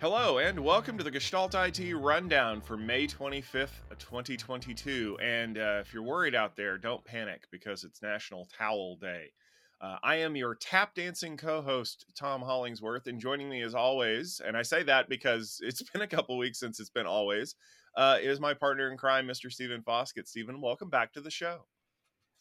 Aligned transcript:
Hello, 0.00 0.38
and 0.38 0.58
welcome 0.58 0.96
to 0.96 1.04
the 1.04 1.10
Gestalt 1.10 1.54
IT 1.54 1.94
Rundown 1.94 2.62
for 2.62 2.78
May 2.78 3.06
25th, 3.06 3.68
2022. 3.98 5.18
And 5.22 5.58
uh, 5.58 5.78
if 5.82 5.92
you're 5.92 6.02
worried 6.02 6.34
out 6.34 6.56
there, 6.56 6.78
don't 6.78 7.04
panic 7.04 7.42
because 7.50 7.84
it's 7.84 8.00
National 8.00 8.48
Towel 8.56 8.96
Day. 8.96 9.32
Uh, 9.80 9.96
I 10.02 10.16
am 10.16 10.36
your 10.36 10.54
tap 10.54 10.94
dancing 10.94 11.36
co 11.36 11.60
host, 11.60 12.06
Tom 12.14 12.40
Hollingsworth, 12.40 13.06
and 13.06 13.20
joining 13.20 13.48
me 13.48 13.62
as 13.62 13.74
always, 13.74 14.40
and 14.42 14.56
I 14.56 14.62
say 14.62 14.82
that 14.84 15.08
because 15.08 15.58
it's 15.62 15.82
been 15.90 16.02
a 16.02 16.06
couple 16.06 16.36
weeks 16.38 16.60
since 16.60 16.80
it's 16.80 16.90
been 16.90 17.06
always, 17.06 17.54
uh, 17.94 18.18
is 18.22 18.40
my 18.40 18.54
partner 18.54 18.90
in 18.90 18.96
crime, 18.96 19.26
Mr. 19.26 19.50
Stephen 19.50 19.82
Foskett. 19.82 20.28
Stephen, 20.28 20.62
welcome 20.62 20.88
back 20.88 21.12
to 21.12 21.20
the 21.20 21.30
show. 21.30 21.66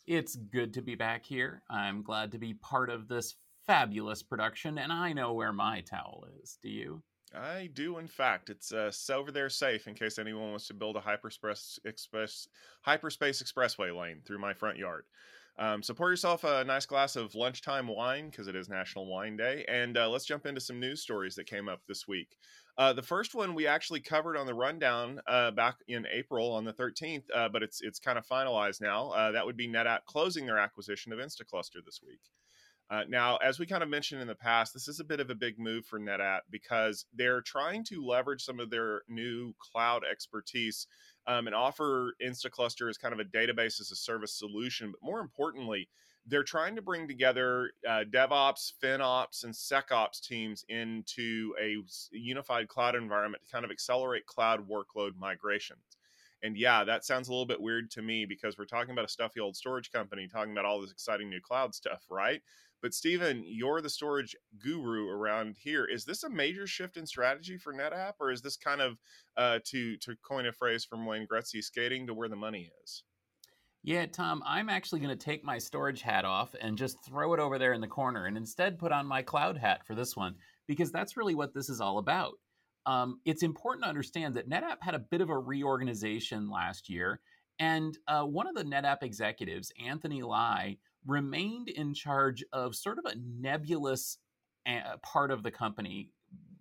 It's 0.08 0.36
good 0.36 0.74
to 0.74 0.82
be 0.82 0.96
back 0.96 1.26
here. 1.26 1.62
I'm 1.70 2.04
glad 2.04 2.32
to 2.32 2.40
be 2.40 2.54
part 2.54 2.90
of 2.90 3.08
this 3.08 3.36
fabulous 3.70 4.24
production, 4.24 4.80
and 4.80 4.92
I 4.92 5.14
know 5.14 5.34
where 5.34 5.54
my 5.54 5.82
towel 5.82 6.26
is. 6.42 6.58
Do 6.64 6.70
you? 6.70 7.04
I 7.36 7.70
do, 7.72 8.00
in 8.00 8.08
fact. 8.08 8.50
It's 8.50 8.72
uh, 8.72 8.92
over 9.14 9.32
there 9.32 9.48
safe 9.48 9.88
in 9.88 9.94
case 9.94 10.18
anyone 10.18 10.50
wants 10.50 10.66
to 10.70 10.74
build 10.74 10.96
a 10.96 11.00
hyperspace, 11.00 11.78
express, 11.86 12.48
hyperspace 12.82 13.44
expressway 13.44 13.96
lane 13.96 14.22
through 14.26 14.40
my 14.40 14.54
front 14.54 14.80
yard. 14.80 15.06
Um, 15.60 15.84
so 15.84 15.94
pour 15.94 16.10
yourself 16.10 16.46
a 16.46 16.64
nice 16.64 16.88
glass 16.88 17.16
of 17.16 17.36
lunchtime 17.36 17.88
wine 17.88 18.32
because 18.32 18.48
it 18.48 18.56
is 18.56 18.70
National 18.70 19.06
Wine 19.06 19.38
Day, 19.38 19.66
and 19.68 19.96
uh, 20.00 20.10
let's 20.10 20.26
jump 20.26 20.48
into 20.48 20.62
some 20.62 20.80
news 20.80 21.04
stories 21.04 21.36
that 21.36 21.46
came 21.46 21.70
up 21.70 21.82
this 21.88 22.08
week. 22.08 22.38
Uh, 22.76 22.94
the 22.94 23.04
first 23.04 23.36
one 23.36 23.54
we 23.54 23.68
actually 23.68 24.00
covered 24.00 24.36
on 24.36 24.48
the 24.48 24.54
rundown 24.56 25.20
uh, 25.28 25.52
back 25.52 25.76
in 25.88 26.08
April 26.12 26.52
on 26.54 26.64
the 26.64 26.74
13th, 26.74 27.26
uh, 27.36 27.50
but 27.50 27.62
it's 27.62 27.82
it's 27.82 28.00
kind 28.00 28.18
of 28.18 28.26
finalized 28.26 28.82
now. 28.82 29.12
Uh, 29.12 29.32
that 29.32 29.46
would 29.46 29.58
be 29.58 29.68
NetApp 29.68 30.06
closing 30.08 30.48
their 30.48 30.58
acquisition 30.58 31.14
of 31.14 31.20
Instaclustr 31.20 31.86
this 31.86 32.00
week. 32.04 32.22
Uh, 32.90 33.04
now, 33.08 33.38
as 33.38 33.60
we 33.60 33.68
kind 33.68 33.84
of 33.84 33.90
mentioned 33.90 34.20
in 34.20 34.28
the 34.28 34.34
past, 34.34 34.74
this 34.74 34.88
is 34.88 35.00
a 35.00 35.04
bit 35.04 35.20
of 35.20 35.30
a 35.30 35.36
big 35.36 35.60
move 35.60 35.86
for 35.86 36.00
NetApp 36.00 36.40
because 36.50 37.06
they're 37.14 37.42
trying 37.42 37.84
to 37.84 38.04
leverage 38.04 38.42
some 38.44 38.60
of 38.60 38.72
their 38.72 39.04
new 39.08 39.54
cloud 39.60 40.02
expertise 40.10 40.88
um, 41.28 41.46
and 41.46 41.56
offer 41.56 42.16
Instaclustr 42.24 42.90
as 42.90 42.98
kind 42.98 43.14
of 43.14 43.20
a 43.20 43.26
database 43.26 43.80
as 43.80 43.92
a 43.92 43.96
service 43.96 44.34
solution. 44.34 44.92
But 44.92 45.06
more 45.06 45.20
importantly, 45.20 45.88
they're 46.26 46.44
trying 46.44 46.76
to 46.76 46.82
bring 46.82 47.08
together 47.08 47.72
uh, 47.88 48.06
DevOps, 48.12 48.74
FinOps, 48.84 49.44
and 49.44 49.54
SecOps 49.54 50.20
teams 50.22 50.66
into 50.68 51.54
a 51.62 51.78
unified 52.12 52.68
cloud 52.68 52.96
environment 52.96 53.44
to 53.46 53.52
kind 53.52 53.66
of 53.66 53.72
accelerate 53.72 54.26
cloud 54.26 54.68
workload 54.68 55.12
migrations. 55.16 55.98
And 56.42 56.58
yeah, 56.58 56.84
that 56.86 57.06
sounds 57.06 57.28
a 57.28 57.32
little 57.32 57.46
bit 57.46 57.62
weird 57.62 57.92
to 57.92 58.02
me 58.02 58.26
because 58.26 58.58
we're 58.58 58.66
talking 58.66 58.92
about 58.92 59.06
a 59.06 59.10
stuffy 59.10 59.40
old 59.40 59.58
storage 59.58 59.92
company 59.92 60.28
talking 60.28 60.54
about 60.54 60.66
all 60.66 60.82
this 60.82 60.92
exciting 60.92 61.30
new 61.30 61.42
cloud 61.42 61.76
stuff, 61.76 62.06
right? 62.10 62.42
But 62.82 62.94
Stephen, 62.94 63.44
you're 63.46 63.82
the 63.82 63.90
storage 63.90 64.36
guru 64.58 65.10
around 65.10 65.58
here. 65.60 65.86
Is 65.86 66.06
this 66.06 66.24
a 66.24 66.30
major 66.30 66.66
shift 66.66 66.96
in 66.96 67.06
strategy 67.06 67.58
for 67.58 67.74
NetApp, 67.74 68.14
or 68.20 68.32
is 68.32 68.42
this 68.42 68.56
kind 68.56 68.82
of 68.82 68.98
uh, 69.36 69.60
to 69.66 69.98
to 69.98 70.16
coin 70.24 70.46
a 70.46 70.54
phrase 70.54 70.86
from 70.86 71.06
Wayne 71.06 71.28
Gretzky, 71.28 71.62
skating 71.62 72.08
to 72.08 72.14
where 72.14 72.30
the 72.30 72.36
money 72.36 72.72
is? 72.84 73.04
Yeah, 73.84 74.06
Tom, 74.06 74.44
I'm 74.46 74.70
actually 74.70 75.00
going 75.00 75.18
to 75.18 75.26
take 75.26 75.44
my 75.44 75.58
storage 75.58 76.02
hat 76.02 76.26
off 76.26 76.54
and 76.60 76.78
just 76.78 76.98
throw 77.06 77.34
it 77.34 77.40
over 77.40 77.58
there 77.58 77.74
in 77.74 77.82
the 77.82 77.88
corner, 77.88 78.26
and 78.26 78.38
instead 78.38 78.80
put 78.80 78.92
on 78.92 79.06
my 79.06 79.22
cloud 79.22 79.58
hat 79.58 79.86
for 79.86 79.96
this 79.96 80.16
one 80.16 80.36
because 80.68 80.92
that's 80.92 81.18
really 81.18 81.36
what 81.36 81.54
this 81.54 81.70
is 81.70 81.82
all 81.82 81.98
about. 81.98 82.34
Um, 82.86 83.20
it's 83.26 83.44
important 83.44 83.84
to 83.84 83.90
understand 83.90 84.36
that 84.36 84.50
NetApp 84.50 84.78
had 84.82 84.96
a 84.96 85.00
bit 85.00 85.22
of 85.22 85.30
a 85.30 85.38
reorganization 85.38 86.50
last 86.50 86.90
year, 86.90 87.20
and 87.60 87.98
uh, 88.08 88.24
one 88.24 88.48
of 88.48 88.56
the 88.56 88.64
NetApp 88.64 89.04
executives, 89.04 89.72
Anthony 89.86 90.22
Lye, 90.22 90.78
remained 91.06 91.70
in 91.70 91.94
charge 91.94 92.44
of 92.52 92.76
sort 92.76 93.00
of 93.00 93.06
a 93.06 93.16
nebulous 93.18 94.18
uh, 94.68 94.98
part 95.02 95.32
of 95.32 95.44
the 95.44 95.52
company, 95.52 96.10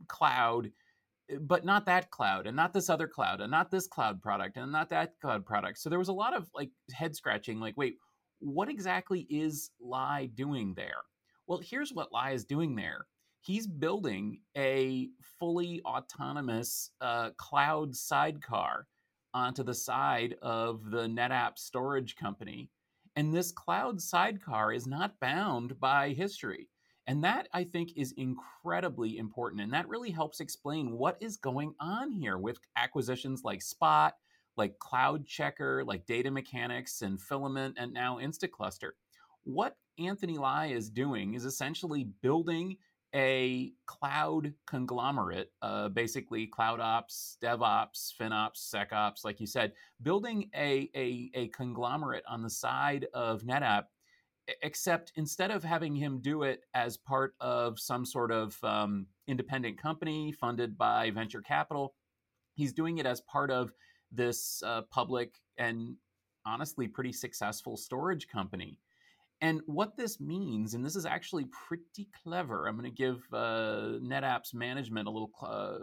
cloud, 0.07 0.71
eh, 1.31 1.37
but 1.41 1.65
not 1.65 1.87
that 1.87 2.11
cloud, 2.11 2.47
and 2.47 2.57
not 2.57 2.73
this 2.73 2.89
other 2.89 3.09
cloud, 3.09 3.41
and 3.41 3.51
not 3.51 3.71
this 3.71 3.87
cloud 3.87 4.23
product, 4.23 4.57
and 4.57 4.73
not 4.73 4.91
that 4.91 5.15
cloud 5.21 5.45
product. 5.45 5.79
So 5.79 5.91
there 5.91 5.99
was 5.99 6.09
a 6.09 6.13
lot 6.13 6.37
of 6.37 6.49
like 6.55 6.71
head 6.93 7.15
scratching, 7.17 7.61
like, 7.61 7.77
wait, 7.77 7.97
what 8.41 8.69
exactly 8.69 9.27
is 9.29 9.71
Lye 9.81 10.31
doing 10.35 10.75
there? 10.77 11.03
Well, 11.47 11.61
here's 11.63 11.93
what 11.93 12.13
Lye 12.13 12.33
is 12.33 12.45
doing 12.45 12.77
there. 12.77 13.07
He's 13.41 13.67
building 13.67 14.41
a 14.57 15.09
fully 15.39 15.81
autonomous 15.85 16.91
uh, 17.01 17.31
cloud 17.37 17.95
sidecar 17.95 18.87
onto 19.35 19.63
the 19.63 19.75
side 19.75 20.35
of 20.43 20.91
the 20.91 21.07
NetApp 21.07 21.59
storage 21.59 22.17
company 22.17 22.71
and 23.19 23.35
this 23.35 23.51
cloud 23.51 24.01
sidecar 24.01 24.73
is 24.73 24.87
not 24.87 25.19
bound 25.19 25.81
by 25.81 26.11
history. 26.11 26.69
And 27.09 27.25
that 27.25 27.49
I 27.53 27.65
think 27.65 27.91
is 27.97 28.15
incredibly 28.17 29.19
important. 29.19 29.61
And 29.61 29.73
that 29.73 29.89
really 29.89 30.13
helps 30.13 30.39
explain 30.39 30.93
what 30.93 31.17
is 31.21 31.37
going 31.37 31.75
on 31.81 32.13
here 32.13 32.39
with 32.39 32.61
acquisitions 32.77 33.43
like 33.43 33.61
Spot, 33.61 34.15
like 34.57 34.79
CloudCheckr, 34.79 35.85
like 35.85 36.07
Data 36.07 36.31
Mechanics 36.31 37.03
and 37.03 37.19
Fylamynt, 37.19 37.73
and 37.77 37.93
now 37.93 38.19
Instaclustr. 38.19 38.91
What 39.43 39.75
Anthony 39.99 40.39
Lye 40.39 40.67
is 40.67 40.89
doing 40.89 41.35
is 41.35 41.45
essentially 41.45 42.07
building 42.23 42.77
a 43.15 43.73
cloud 43.87 44.53
conglomerate, 44.67 45.51
uh, 45.63 45.89
basically 45.89 46.47
cloud 46.47 46.81
ops, 46.81 47.39
DevOps, 47.43 48.13
FinOps, 48.21 48.75
SecOps, 48.75 49.25
like 49.25 49.41
you 49.41 49.47
said, 49.47 49.73
building 50.03 50.51
a, 50.55 50.91
a, 50.95 51.31
a 51.35 51.49
conglomerate 51.49 52.25
on 52.29 52.43
the 52.43 52.51
side 52.51 53.07
of 53.15 53.43
NetApp, 53.43 53.85
except 54.63 55.13
instead 55.17 55.51
of 55.51 55.65
having 55.65 55.95
him 55.95 56.21
do 56.21 56.43
it 56.43 56.65
as 56.75 56.97
part 56.97 57.35
of 57.41 57.79
some 57.79 58.05
sort 58.05 58.31
of 58.31 58.63
um, 58.63 59.07
independent 59.27 59.81
company 59.81 60.33
funded 60.33 60.77
by 60.77 61.11
venture 61.11 61.43
capital, 61.43 61.95
he's 62.55 62.73
doing 62.73 62.99
it 62.99 63.07
as 63.07 63.21
part 63.23 63.51
of 63.51 63.73
this 64.13 64.63
uh, 64.65 64.83
public 64.91 65.35
and 65.59 65.97
honestly 66.47 66.89
pretty 66.89 67.13
successful 67.13 67.77
storage 67.77 68.29
company. 68.29 68.79
And 69.41 69.61
what 69.67 69.97
this 69.97 70.21
means, 70.21 70.75
and 70.75 70.85
this 70.85 70.97
is 70.97 71.07
actually 71.07 71.47
pretty 71.47 72.09
clever, 72.25 72.67
I'm 72.67 72.77
going 72.77 72.91
to 72.91 72.97
give 72.97 73.23
uh, 73.33 73.99
NetApp's 74.03 74.53
management 74.53 75.07
a 75.07 75.11
little 75.11 75.31
uh, 75.41 75.79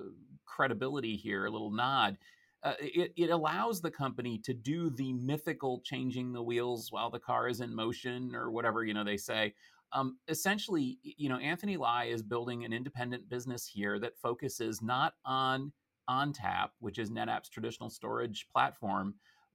credibility 0.45 1.15
here, 1.15 1.45
a 1.45 1.49
little 1.49 1.71
nod. 1.71 2.17
Uh, 2.63 2.73
it, 2.79 3.13
it 3.15 3.29
allows 3.29 3.79
the 3.79 3.91
company 3.91 4.39
to 4.39 4.53
do 4.53 4.89
the 4.89 5.13
mythical 5.13 5.81
changing 5.85 6.33
the 6.33 6.41
wheels 6.41 6.91
while 6.91 7.11
the 7.11 7.19
car 7.19 7.47
is 7.47 7.61
in 7.61 7.73
motion 7.73 8.33
or 8.33 8.49
whatever 8.49 8.83
you 8.83 8.91
know 8.91 9.03
they 9.03 9.17
say 9.17 9.53
um, 9.93 10.17
essentially 10.29 10.97
you 11.03 11.29
know 11.29 11.37
anthony 11.37 11.77
lye 11.77 12.05
is 12.05 12.23
building 12.23 12.65
an 12.65 12.73
independent 12.73 13.29
business 13.29 13.67
here 13.67 13.99
that 13.99 14.17
focuses 14.17 14.81
not 14.81 15.13
on 15.25 15.71
ontap 16.09 16.69
which 16.79 16.97
is 16.97 17.11
netapp's 17.11 17.49
traditional 17.49 17.89
storage 17.89 18.47
platform 18.51 19.13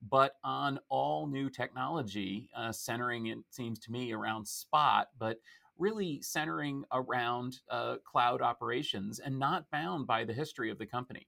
but 0.08 0.36
on 0.42 0.78
all 0.88 1.26
new 1.26 1.50
technology, 1.50 2.48
uh, 2.56 2.72
centering, 2.72 3.26
it 3.26 3.38
seems 3.50 3.78
to 3.80 3.92
me, 3.92 4.12
around 4.12 4.46
Spot, 4.46 5.08
but 5.18 5.38
really 5.78 6.20
centering 6.22 6.84
around 6.92 7.60
uh, 7.70 7.96
cloud 8.04 8.42
operations 8.42 9.18
and 9.18 9.38
not 9.38 9.70
bound 9.70 10.06
by 10.06 10.24
the 10.24 10.32
history 10.32 10.70
of 10.70 10.78
the 10.78 10.86
company. 10.86 11.26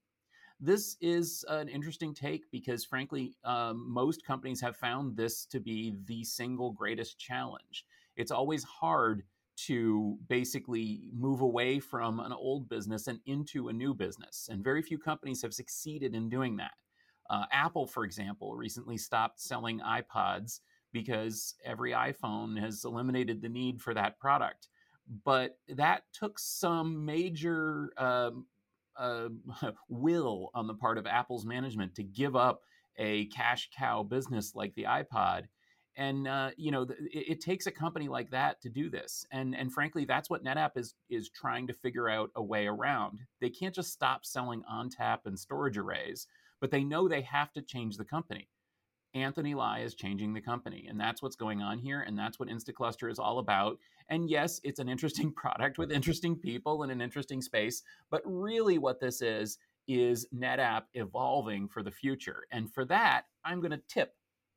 This 0.60 0.96
is 1.00 1.44
an 1.48 1.68
interesting 1.68 2.14
take 2.14 2.50
because, 2.52 2.84
frankly, 2.84 3.34
um, 3.44 3.84
most 3.92 4.24
companies 4.24 4.60
have 4.60 4.76
found 4.76 5.16
this 5.16 5.44
to 5.46 5.58
be 5.58 5.94
the 6.06 6.22
single 6.22 6.70
greatest 6.70 7.18
challenge. 7.18 7.84
It's 8.16 8.30
always 8.30 8.62
hard 8.62 9.24
to 9.66 10.18
basically 10.28 11.08
move 11.12 11.40
away 11.40 11.78
from 11.80 12.20
an 12.20 12.32
old 12.32 12.68
business 12.68 13.06
and 13.08 13.18
into 13.26 13.68
a 13.68 13.72
new 13.72 13.92
business. 13.92 14.48
And 14.50 14.62
very 14.62 14.82
few 14.82 14.98
companies 14.98 15.42
have 15.42 15.52
succeeded 15.52 16.14
in 16.14 16.28
doing 16.28 16.56
that. 16.56 16.72
Uh, 17.30 17.44
Apple, 17.52 17.86
for 17.86 18.04
example, 18.04 18.54
recently 18.54 18.96
stopped 18.96 19.40
selling 19.40 19.80
iPods 19.80 20.60
because 20.92 21.54
every 21.64 21.92
iPhone 21.92 22.60
has 22.60 22.84
eliminated 22.84 23.40
the 23.40 23.48
need 23.48 23.80
for 23.80 23.94
that 23.94 24.18
product. 24.18 24.68
But 25.24 25.58
that 25.68 26.04
took 26.12 26.38
some 26.38 27.04
major 27.04 27.92
um, 27.96 28.46
uh, 28.96 29.28
will 29.88 30.50
on 30.54 30.66
the 30.66 30.74
part 30.74 30.98
of 30.98 31.06
Apple's 31.06 31.44
management 31.44 31.94
to 31.96 32.02
give 32.02 32.36
up 32.36 32.62
a 32.98 33.26
cash 33.26 33.70
cow 33.76 34.02
business 34.02 34.54
like 34.54 34.74
the 34.74 34.84
iPod. 34.84 35.44
And 35.96 36.26
uh, 36.26 36.50
you 36.56 36.70
know, 36.70 36.82
it, 36.82 37.24
it, 37.28 37.40
takes 37.42 37.66
a 37.66 37.70
company 37.70 38.08
like 38.08 38.30
that 38.30 38.62
to 38.62 38.70
do 38.70 38.88
this. 38.88 39.26
And 39.30 39.54
and 39.54 39.70
frankly, 39.70 40.06
that's 40.06 40.30
what 40.30 40.42
NetApp 40.42 40.76
is 40.76 40.94
is 41.10 41.28
trying 41.28 41.66
to 41.66 41.74
figure 41.74 42.08
out 42.08 42.30
a 42.34 42.42
way 42.42 42.66
around. 42.66 43.20
They 43.42 43.50
can't 43.50 43.74
just 43.74 43.92
stop 43.92 44.24
selling 44.24 44.62
ONTAP 44.72 45.18
and 45.26 45.38
storage 45.38 45.76
arrays 45.76 46.26
but 46.62 46.70
they 46.70 46.84
know 46.84 47.08
they 47.08 47.22
have 47.22 47.52
to 47.52 47.60
change 47.60 47.96
the 47.96 48.04
company. 48.04 48.48
Anthony 49.14 49.52
Lye 49.52 49.80
is 49.80 49.96
changing 49.96 50.32
the 50.32 50.40
company, 50.40 50.86
and 50.88 50.98
that's 50.98 51.20
what's 51.20 51.34
going 51.34 51.60
on 51.60 51.76
here, 51.76 52.02
and 52.02 52.16
that's 52.16 52.38
what 52.38 52.48
Instaclustr 52.48 53.10
is 53.10 53.18
all 53.18 53.40
about. 53.40 53.78
And 54.08 54.30
yes, 54.30 54.60
it's 54.62 54.78
an 54.78 54.88
interesting 54.88 55.32
product 55.36 55.76
with 55.76 55.90
interesting 55.90 56.36
people 56.36 56.84
in 56.84 56.90
an 56.90 57.00
interesting 57.00 57.42
space, 57.42 57.82
but 58.10 58.22
really 58.24 58.78
what 58.78 59.00
this 59.00 59.20
is 59.20 59.58
is 59.88 60.28
NetApp 60.32 60.84
evolving 60.94 61.66
for 61.66 61.82
the 61.82 61.90
future. 61.90 62.44
And 62.52 62.72
for 62.72 62.84
that, 62.84 63.24
I'm 63.44 63.60
going 63.60 63.72
to 63.72 63.82
tip 63.88 64.14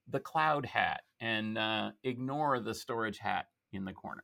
the 0.07 0.19
cloud 0.19 0.68
hat 0.68 1.02
and 1.19 1.57
uh, 1.57 1.90
ignore 2.04 2.60
the 2.60 2.75
storage 2.75 3.18
hat 3.18 3.48
in 3.74 3.84
the 3.84 3.94
corner. 3.94 4.24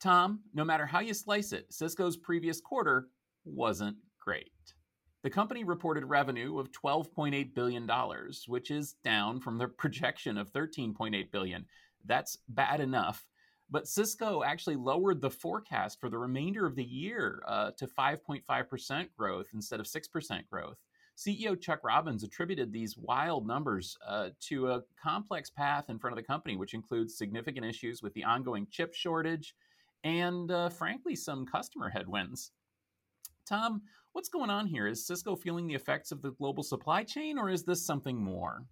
Tom, 0.00 0.40
no 0.54 0.64
matter 0.64 0.86
how 0.86 1.00
you 1.00 1.12
slice 1.12 1.52
it, 1.52 1.70
Cisco's 1.70 2.16
previous 2.16 2.62
quarter 2.62 3.08
wasn't 3.44 3.98
great. 4.18 4.51
The 5.22 5.30
company 5.30 5.62
reported 5.62 6.04
revenue 6.04 6.58
of 6.58 6.72
$12.8 6.72 7.54
billion, 7.54 7.88
which 8.48 8.70
is 8.70 8.94
down 9.04 9.40
from 9.40 9.56
their 9.56 9.68
projection 9.78 10.36
of 10.36 10.52
13.8 10.52 11.30
billion. 11.30 11.64
That's 12.04 12.38
bad 12.48 12.80
enough. 12.80 13.24
But 13.70 13.88
Cisco 13.88 14.42
actually 14.42 14.76
lowered 14.76 15.20
the 15.20 15.30
forecast 15.30 15.98
for 16.00 16.10
the 16.10 16.18
remainder 16.18 16.66
of 16.66 16.76
the 16.76 16.84
year 16.84 17.42
uh, 17.46 17.70
to 17.78 17.86
5.5% 17.86 19.08
growth 19.16 19.46
instead 19.54 19.80
of 19.80 19.86
6% 19.86 20.48
growth. 20.50 20.76
CEO 21.16 21.58
Chuck 21.58 21.80
Robbins 21.84 22.22
attributed 22.22 22.72
these 22.72 22.98
wild 22.98 23.46
numbers 23.46 23.96
uh, 24.06 24.30
to 24.40 24.72
a 24.72 24.82
complex 25.02 25.50
path 25.50 25.88
in 25.88 25.98
front 25.98 26.12
of 26.12 26.16
the 26.16 26.26
company, 26.26 26.56
which 26.56 26.74
includes 26.74 27.16
significant 27.16 27.64
issues 27.64 28.02
with 28.02 28.12
the 28.14 28.24
ongoing 28.24 28.66
chip 28.70 28.92
shortage 28.94 29.54
and, 30.04 30.50
uh, 30.50 30.68
frankly, 30.68 31.14
some 31.14 31.46
customer 31.46 31.88
headwinds. 31.88 32.50
Tom, 33.46 33.82
what's 34.12 34.28
going 34.28 34.50
on 34.50 34.66
here? 34.66 34.86
Is 34.86 35.06
Cisco 35.06 35.36
feeling 35.36 35.66
the 35.66 35.74
effects 35.74 36.12
of 36.12 36.22
the 36.22 36.32
global 36.32 36.62
supply 36.62 37.04
chain, 37.04 37.38
or 37.38 37.50
is 37.50 37.64
this 37.64 37.84
something 37.84 38.16
more? 38.16 38.64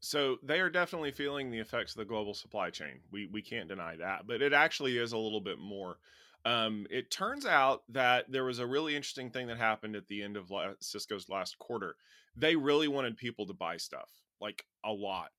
So 0.00 0.36
they 0.42 0.60
are 0.60 0.70
definitely 0.70 1.12
feeling 1.12 1.50
the 1.50 1.58
effects 1.58 1.92
of 1.92 1.98
the 1.98 2.06
global 2.06 2.34
supply 2.34 2.70
chain. 2.70 3.00
We 3.10 3.26
we 3.26 3.42
can't 3.42 3.68
deny 3.68 3.96
that, 3.96 4.26
but 4.26 4.42
it 4.42 4.52
actually 4.52 4.96
is 4.96 5.12
a 5.12 5.18
little 5.18 5.40
bit 5.40 5.58
more. 5.58 5.98
Um, 6.44 6.86
it 6.90 7.10
turns 7.10 7.44
out 7.44 7.82
that 7.90 8.30
there 8.30 8.44
was 8.44 8.58
a 8.58 8.66
really 8.66 8.96
interesting 8.96 9.30
thing 9.30 9.48
that 9.48 9.58
happened 9.58 9.94
at 9.94 10.06
the 10.08 10.22
end 10.22 10.36
of 10.36 10.50
la- 10.50 10.72
Cisco's 10.80 11.28
last 11.28 11.58
quarter. 11.58 11.96
They 12.36 12.56
really 12.56 12.88
wanted 12.88 13.16
people 13.16 13.46
to 13.46 13.52
buy 13.52 13.76
stuff, 13.76 14.08
like 14.40 14.64
a 14.84 14.92
lot. 14.92 15.30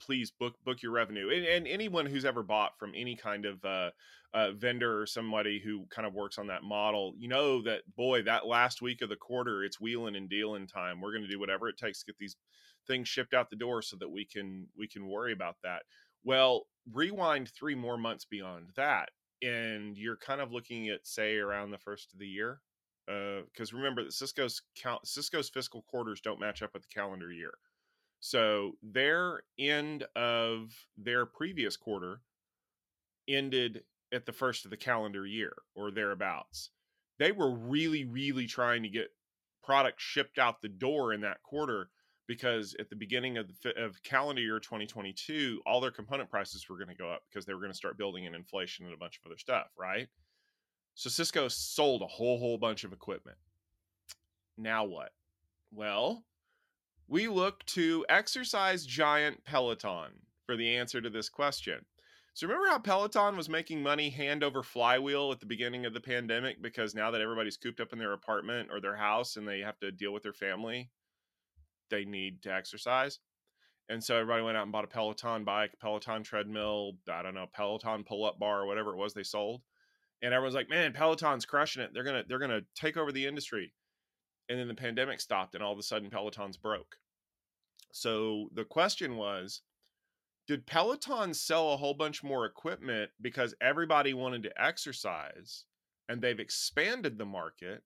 Please 0.00 0.30
book 0.30 0.54
book 0.64 0.82
your 0.82 0.92
revenue, 0.92 1.28
and, 1.30 1.44
and 1.44 1.66
anyone 1.66 2.06
who's 2.06 2.24
ever 2.24 2.42
bought 2.42 2.78
from 2.78 2.92
any 2.94 3.14
kind 3.14 3.44
of 3.44 3.62
uh, 3.64 3.90
uh, 4.32 4.52
vendor 4.52 5.00
or 5.00 5.06
somebody 5.06 5.60
who 5.60 5.84
kind 5.90 6.06
of 6.06 6.14
works 6.14 6.38
on 6.38 6.46
that 6.46 6.62
model, 6.62 7.12
you 7.18 7.28
know 7.28 7.60
that 7.62 7.82
boy, 7.96 8.22
that 8.22 8.46
last 8.46 8.80
week 8.80 9.02
of 9.02 9.10
the 9.10 9.16
quarter, 9.16 9.64
it's 9.64 9.80
wheeling 9.80 10.16
and 10.16 10.30
dealing 10.30 10.66
time. 10.66 11.00
We're 11.00 11.12
going 11.12 11.24
to 11.24 11.28
do 11.28 11.40
whatever 11.40 11.68
it 11.68 11.76
takes 11.76 12.00
to 12.00 12.06
get 12.06 12.18
these 12.18 12.36
things 12.86 13.06
shipped 13.06 13.34
out 13.34 13.50
the 13.50 13.56
door 13.56 13.82
so 13.82 13.96
that 13.98 14.08
we 14.08 14.24
can 14.24 14.66
we 14.78 14.88
can 14.88 15.06
worry 15.06 15.32
about 15.32 15.56
that. 15.62 15.82
Well, 16.24 16.66
rewind 16.92 17.50
three 17.50 17.74
more 17.74 17.98
months 17.98 18.24
beyond 18.24 18.70
that 18.76 19.10
and 19.42 19.96
you're 19.96 20.16
kind 20.16 20.40
of 20.40 20.52
looking 20.52 20.88
at 20.88 21.06
say 21.06 21.36
around 21.36 21.70
the 21.70 21.78
first 21.78 22.12
of 22.12 22.18
the 22.18 22.26
year 22.26 22.60
uh 23.08 23.40
because 23.52 23.72
uh, 23.72 23.76
remember 23.76 24.04
that 24.04 24.12
cisco's 24.12 24.62
cal- 24.74 25.04
cisco's 25.04 25.48
fiscal 25.48 25.82
quarters 25.82 26.20
don't 26.20 26.40
match 26.40 26.62
up 26.62 26.74
with 26.74 26.82
the 26.82 26.94
calendar 26.94 27.32
year. 27.32 27.54
So 28.20 28.72
their 28.82 29.42
end 29.58 30.04
of 30.16 30.74
their 30.96 31.24
previous 31.24 31.76
quarter 31.76 32.20
ended 33.28 33.84
at 34.12 34.26
the 34.26 34.32
first 34.32 34.64
of 34.64 34.70
the 34.70 34.76
calendar 34.76 35.24
year 35.24 35.52
or 35.76 35.90
thereabouts. 35.90 36.70
They 37.18 37.32
were 37.32 37.54
really 37.54 38.04
really 38.04 38.46
trying 38.46 38.82
to 38.82 38.88
get 38.88 39.10
product 39.62 40.00
shipped 40.00 40.38
out 40.38 40.62
the 40.62 40.68
door 40.68 41.12
in 41.12 41.20
that 41.20 41.42
quarter 41.42 41.90
because 42.28 42.76
at 42.78 42.90
the 42.90 42.94
beginning 42.94 43.38
of 43.38 43.48
the 43.62 43.82
of 43.82 44.00
calendar 44.04 44.42
year 44.42 44.60
2022 44.60 45.60
all 45.66 45.80
their 45.80 45.90
component 45.90 46.30
prices 46.30 46.68
were 46.68 46.76
going 46.76 46.88
to 46.88 46.94
go 46.94 47.10
up 47.10 47.22
because 47.28 47.44
they 47.44 47.54
were 47.54 47.60
going 47.60 47.72
to 47.72 47.76
start 47.76 47.98
building 47.98 48.24
in 48.24 48.34
inflation 48.34 48.84
and 48.84 48.94
a 48.94 48.98
bunch 48.98 49.18
of 49.18 49.28
other 49.28 49.38
stuff 49.38 49.66
right? 49.76 50.06
So 50.94 51.10
cisco 51.10 51.48
sold 51.48 52.02
a 52.02 52.06
whole 52.06 52.38
whole 52.38 52.58
bunch 52.58 52.84
of 52.84 52.92
equipment. 52.92 53.38
Now 54.56 54.84
what? 54.84 55.10
Well 55.72 56.22
we 57.08 57.26
look 57.26 57.64
to 57.66 58.04
exercise 58.08 58.84
giant 58.84 59.42
peloton 59.44 60.10
for 60.44 60.56
the 60.56 60.76
answer 60.76 61.00
to 61.00 61.08
this 61.08 61.30
question. 61.30 61.84
So 62.34 62.46
remember 62.46 62.68
how 62.68 62.78
peloton 62.78 63.36
was 63.36 63.48
making 63.48 63.82
money 63.82 64.10
hand 64.10 64.44
over 64.44 64.62
flywheel 64.62 65.32
at 65.32 65.40
the 65.40 65.46
beginning 65.46 65.86
of 65.86 65.94
the 65.94 66.00
pandemic 66.00 66.60
because 66.60 66.94
now 66.94 67.10
that 67.10 67.22
everybody's 67.22 67.56
cooped 67.56 67.80
up 67.80 67.92
in 67.92 67.98
their 67.98 68.12
apartment 68.12 68.68
or 68.70 68.80
their 68.80 68.94
house 68.96 69.36
and 69.36 69.48
they 69.48 69.60
have 69.60 69.78
to 69.80 69.90
deal 69.90 70.12
with 70.12 70.22
their 70.22 70.34
family 70.34 70.90
they 71.90 72.04
need 72.04 72.42
to 72.42 72.52
exercise. 72.52 73.18
And 73.88 74.04
so 74.04 74.16
everybody 74.16 74.42
went 74.42 74.56
out 74.56 74.64
and 74.64 74.72
bought 74.72 74.84
a 74.84 74.88
Peloton 74.88 75.44
bike, 75.44 75.72
Peloton 75.80 76.22
treadmill, 76.22 76.92
I 77.10 77.22
don't 77.22 77.34
know, 77.34 77.46
Peloton 77.52 78.04
pull-up 78.04 78.38
bar, 78.38 78.62
or 78.62 78.66
whatever 78.66 78.92
it 78.92 78.98
was 78.98 79.14
they 79.14 79.22
sold. 79.22 79.62
And 80.20 80.34
everyone's 80.34 80.54
like, 80.54 80.68
"Man, 80.68 80.92
Peloton's 80.92 81.46
crushing 81.46 81.82
it. 81.82 81.94
They're 81.94 82.04
gonna 82.04 82.24
they're 82.28 82.38
gonna 82.38 82.66
take 82.74 82.96
over 82.96 83.12
the 83.12 83.26
industry." 83.26 83.72
And 84.48 84.58
then 84.58 84.68
the 84.68 84.74
pandemic 84.74 85.20
stopped, 85.20 85.54
and 85.54 85.62
all 85.62 85.72
of 85.72 85.78
a 85.78 85.82
sudden, 85.82 86.10
Peloton's 86.10 86.56
broke. 86.56 86.96
So 87.92 88.48
the 88.52 88.64
question 88.64 89.16
was, 89.16 89.62
did 90.46 90.66
Peloton 90.66 91.34
sell 91.34 91.72
a 91.72 91.76
whole 91.76 91.94
bunch 91.94 92.22
more 92.22 92.46
equipment 92.46 93.10
because 93.20 93.54
everybody 93.60 94.12
wanted 94.12 94.42
to 94.44 94.62
exercise, 94.62 95.64
and 96.08 96.20
they've 96.20 96.40
expanded 96.40 97.18
the 97.18 97.26
market, 97.26 97.84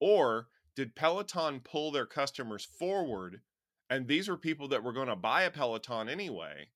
or 0.00 0.48
did 0.76 0.94
Peloton 0.94 1.60
pull 1.60 1.90
their 1.90 2.06
customers 2.06 2.64
forward? 2.64 3.40
And 3.88 4.06
these 4.06 4.28
were 4.28 4.36
people 4.36 4.68
that 4.68 4.84
were 4.84 4.92
going 4.92 5.08
to 5.08 5.16
buy 5.16 5.42
a 5.42 5.50
Peloton 5.50 6.08
anyway, 6.08 6.68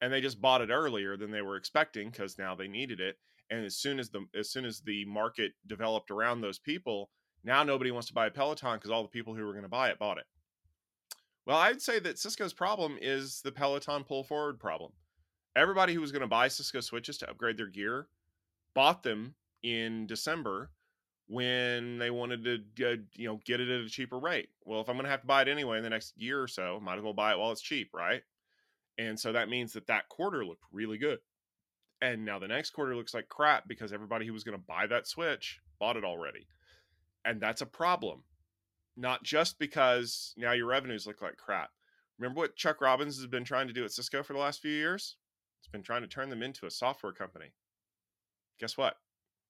and 0.00 0.12
they 0.12 0.20
just 0.20 0.40
bought 0.40 0.62
it 0.62 0.70
earlier 0.70 1.16
than 1.16 1.30
they 1.30 1.42
were 1.42 1.56
expecting 1.56 2.10
because 2.10 2.38
now 2.38 2.54
they 2.54 2.68
needed 2.68 3.00
it. 3.00 3.18
And 3.50 3.64
as 3.64 3.76
soon 3.76 3.98
as 3.98 4.10
the 4.10 4.26
as 4.34 4.50
soon 4.50 4.64
as 4.64 4.80
the 4.80 5.04
market 5.04 5.52
developed 5.66 6.10
around 6.10 6.40
those 6.40 6.58
people, 6.58 7.10
now 7.44 7.62
nobody 7.62 7.90
wants 7.90 8.08
to 8.08 8.14
buy 8.14 8.26
a 8.26 8.30
Peloton 8.30 8.76
because 8.76 8.90
all 8.90 9.02
the 9.02 9.08
people 9.08 9.34
who 9.34 9.44
were 9.44 9.52
going 9.52 9.62
to 9.62 9.68
buy 9.68 9.88
it 9.88 9.98
bought 9.98 10.18
it. 10.18 10.26
Well, 11.46 11.56
I'd 11.56 11.80
say 11.80 11.98
that 12.00 12.18
Cisco's 12.18 12.52
problem 12.52 12.98
is 13.00 13.40
the 13.42 13.52
Peloton 13.52 14.04
pull 14.04 14.22
forward 14.22 14.60
problem. 14.60 14.92
Everybody 15.56 15.94
who 15.94 16.00
was 16.00 16.12
going 16.12 16.22
to 16.22 16.28
buy 16.28 16.48
Cisco 16.48 16.80
switches 16.80 17.18
to 17.18 17.30
upgrade 17.30 17.56
their 17.56 17.66
gear 17.66 18.08
bought 18.74 19.02
them 19.02 19.34
in 19.62 20.06
December 20.06 20.70
when 21.28 21.98
they 21.98 22.10
wanted 22.10 22.42
to 22.44 22.58
get, 22.74 22.86
uh, 22.86 23.02
you 23.14 23.28
know 23.28 23.40
get 23.44 23.60
it 23.60 23.68
at 23.68 23.84
a 23.84 23.88
cheaper 23.88 24.18
rate. 24.18 24.48
Well, 24.64 24.80
if 24.80 24.88
I'm 24.88 24.96
going 24.96 25.04
to 25.04 25.10
have 25.10 25.20
to 25.20 25.26
buy 25.26 25.42
it 25.42 25.48
anyway 25.48 25.76
in 25.76 25.84
the 25.84 25.90
next 25.90 26.14
year 26.16 26.42
or 26.42 26.48
so, 26.48 26.80
might 26.82 26.96
as 26.96 27.04
well 27.04 27.12
buy 27.12 27.32
it 27.32 27.38
while 27.38 27.52
it's 27.52 27.62
cheap, 27.62 27.90
right? 27.94 28.22
And 28.98 29.18
so 29.18 29.32
that 29.32 29.48
means 29.48 29.72
that 29.74 29.86
that 29.86 30.08
quarter 30.08 30.44
looked 30.44 30.64
really 30.72 30.98
good. 30.98 31.18
And 32.00 32.24
now 32.24 32.38
the 32.38 32.48
next 32.48 32.70
quarter 32.70 32.96
looks 32.96 33.14
like 33.14 33.28
crap 33.28 33.68
because 33.68 33.92
everybody 33.92 34.26
who 34.26 34.32
was 34.32 34.44
going 34.44 34.56
to 34.58 34.64
buy 34.66 34.86
that 34.86 35.06
Switch 35.06 35.60
bought 35.78 35.96
it 35.96 36.04
already. 36.04 36.46
And 37.24 37.40
that's 37.40 37.60
a 37.60 37.66
problem. 37.66 38.22
Not 38.96 39.22
just 39.22 39.58
because 39.58 40.34
now 40.36 40.52
your 40.52 40.66
revenues 40.66 41.06
look 41.06 41.22
like 41.22 41.36
crap. 41.36 41.70
Remember 42.18 42.40
what 42.40 42.56
Chuck 42.56 42.80
Robbins 42.80 43.16
has 43.16 43.26
been 43.26 43.44
trying 43.44 43.68
to 43.68 43.72
do 43.72 43.84
at 43.84 43.92
Cisco 43.92 44.22
for 44.22 44.32
the 44.32 44.38
last 44.40 44.60
few 44.60 44.72
years? 44.72 45.16
It's 45.60 45.68
been 45.68 45.82
trying 45.82 46.02
to 46.02 46.08
turn 46.08 46.30
them 46.30 46.42
into 46.42 46.66
a 46.66 46.70
software 46.70 47.12
company. 47.12 47.52
Guess 48.58 48.76
what? 48.76 48.96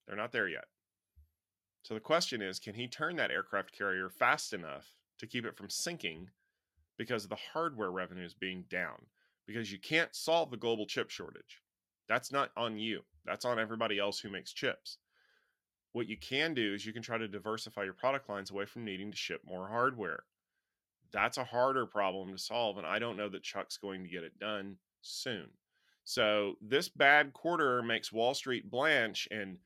They're 0.07 0.17
not 0.17 0.33
there 0.33 0.49
yet. 0.49 0.65
So 1.83 1.95
the 1.95 2.01
question 2.01 2.43
is 2.43 2.59
can 2.59 2.75
he 2.75 2.87
turn 2.87 3.17
that 3.17 3.31
aircraft 3.31 3.73
carrier 3.73 4.09
fast 4.09 4.53
enough 4.53 4.95
to 5.19 5.27
keep 5.27 5.45
it 5.45 5.57
from 5.57 5.71
sinking 5.71 6.31
because 6.97 7.25
of 7.25 7.31
the 7.31 7.37
hardware 7.53 7.91
revenues 7.91 8.35
being 8.35 8.65
down? 8.69 9.07
Because 9.47 9.73
you 9.73 9.79
can't 9.79 10.15
solve 10.15 10.51
the 10.51 10.57
global 10.57 10.87
chip 10.87 11.11
shortage. 11.11 11.63
That's 12.09 12.33
not 12.33 12.51
on 12.57 12.79
you, 12.79 13.03
that's 13.25 13.45
on 13.45 13.59
everybody 13.59 13.99
else 13.99 14.19
who 14.19 14.31
makes 14.31 14.53
chips. 14.53 14.99
What 15.93 16.09
you 16.09 16.17
can 16.17 16.55
do 16.55 16.75
is 16.75 16.85
you 16.85 16.93
can 16.93 17.03
try 17.03 17.19
to 17.19 17.29
diversify 17.29 17.85
your 17.85 17.95
product 17.95 18.29
lines 18.29 18.51
away 18.51 18.67
from 18.67 18.85
needing 18.85 19.11
to 19.11 19.17
ship 19.17 19.43
more 19.45 19.69
hardware. 19.69 20.25
That's 21.13 21.39
a 21.39 21.45
harder 21.45 21.87
problem 21.87 22.33
to 22.33 22.39
solve, 22.39 22.77
and 22.77 22.87
I 22.87 22.99
don't 22.99 23.17
know 23.17 23.29
that 23.31 23.43
Chuck's 23.43 23.79
going 23.79 24.03
to 24.05 24.11
get 24.11 24.25
it 24.25 24.39
done 24.39 24.77
soon. 25.01 25.49
So 26.05 26.55
this 26.61 26.89
bad 26.89 27.33
quarter 27.33 27.83
makes 27.83 28.13
Wall 28.13 28.35
Street 28.35 28.71
blanch 28.71 29.29
and 29.31 29.59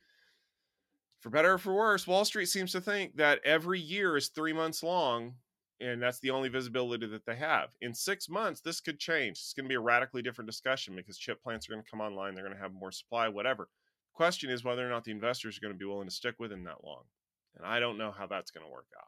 for 1.22 1.30
better 1.30 1.52
or 1.52 1.58
for 1.58 1.72
worse, 1.72 2.06
Wall 2.06 2.24
Street 2.24 2.46
seems 2.46 2.72
to 2.72 2.80
think 2.80 3.16
that 3.16 3.40
every 3.44 3.78
year 3.78 4.16
is 4.16 4.28
three 4.28 4.52
months 4.52 4.82
long, 4.82 5.34
and 5.80 6.02
that's 6.02 6.18
the 6.18 6.30
only 6.30 6.48
visibility 6.48 7.06
that 7.06 7.24
they 7.24 7.36
have. 7.36 7.70
In 7.80 7.94
six 7.94 8.28
months, 8.28 8.60
this 8.60 8.80
could 8.80 8.98
change. 8.98 9.38
It's 9.38 9.52
going 9.52 9.64
to 9.64 9.68
be 9.68 9.76
a 9.76 9.80
radically 9.80 10.22
different 10.22 10.50
discussion 10.50 10.96
because 10.96 11.16
chip 11.16 11.40
plants 11.40 11.68
are 11.68 11.72
going 11.72 11.84
to 11.84 11.88
come 11.88 12.00
online, 12.00 12.34
they're 12.34 12.44
going 12.44 12.56
to 12.56 12.62
have 12.62 12.74
more 12.74 12.90
supply, 12.90 13.28
whatever. 13.28 13.68
Question 14.14 14.50
is 14.50 14.64
whether 14.64 14.84
or 14.84 14.90
not 14.90 15.04
the 15.04 15.12
investors 15.12 15.56
are 15.56 15.60
going 15.60 15.72
to 15.72 15.78
be 15.78 15.84
willing 15.84 16.08
to 16.08 16.14
stick 16.14 16.34
with 16.40 16.50
them 16.50 16.64
that 16.64 16.84
long. 16.84 17.04
And 17.56 17.64
I 17.64 17.78
don't 17.78 17.98
know 17.98 18.10
how 18.10 18.26
that's 18.26 18.50
going 18.50 18.66
to 18.66 18.72
work 18.72 18.88
out. 18.98 19.06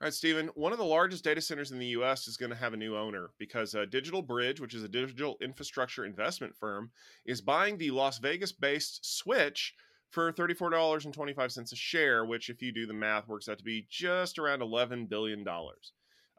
All 0.00 0.06
right, 0.06 0.14
Stephen, 0.14 0.48
one 0.54 0.72
of 0.72 0.78
the 0.78 0.84
largest 0.84 1.22
data 1.22 1.42
centers 1.42 1.70
in 1.70 1.78
the 1.78 1.86
US 1.98 2.26
is 2.26 2.38
going 2.38 2.50
to 2.50 2.56
have 2.56 2.72
a 2.72 2.78
new 2.78 2.96
owner 2.96 3.30
because 3.38 3.74
uh, 3.74 3.84
Digital 3.84 4.22
Bridge, 4.22 4.58
which 4.58 4.74
is 4.74 4.82
a 4.82 4.88
digital 4.88 5.36
infrastructure 5.42 6.06
investment 6.06 6.56
firm, 6.56 6.90
is 7.26 7.42
buying 7.42 7.76
the 7.76 7.90
Las 7.90 8.18
Vegas 8.18 8.52
based 8.52 9.04
Switch 9.04 9.74
for 10.14 10.32
$34.25 10.32 11.72
a 11.72 11.76
share, 11.76 12.24
which, 12.24 12.48
if 12.48 12.62
you 12.62 12.70
do 12.70 12.86
the 12.86 12.94
math, 12.94 13.26
works 13.26 13.48
out 13.48 13.58
to 13.58 13.64
be 13.64 13.84
just 13.90 14.38
around 14.38 14.60
$11 14.60 15.08
billion. 15.08 15.44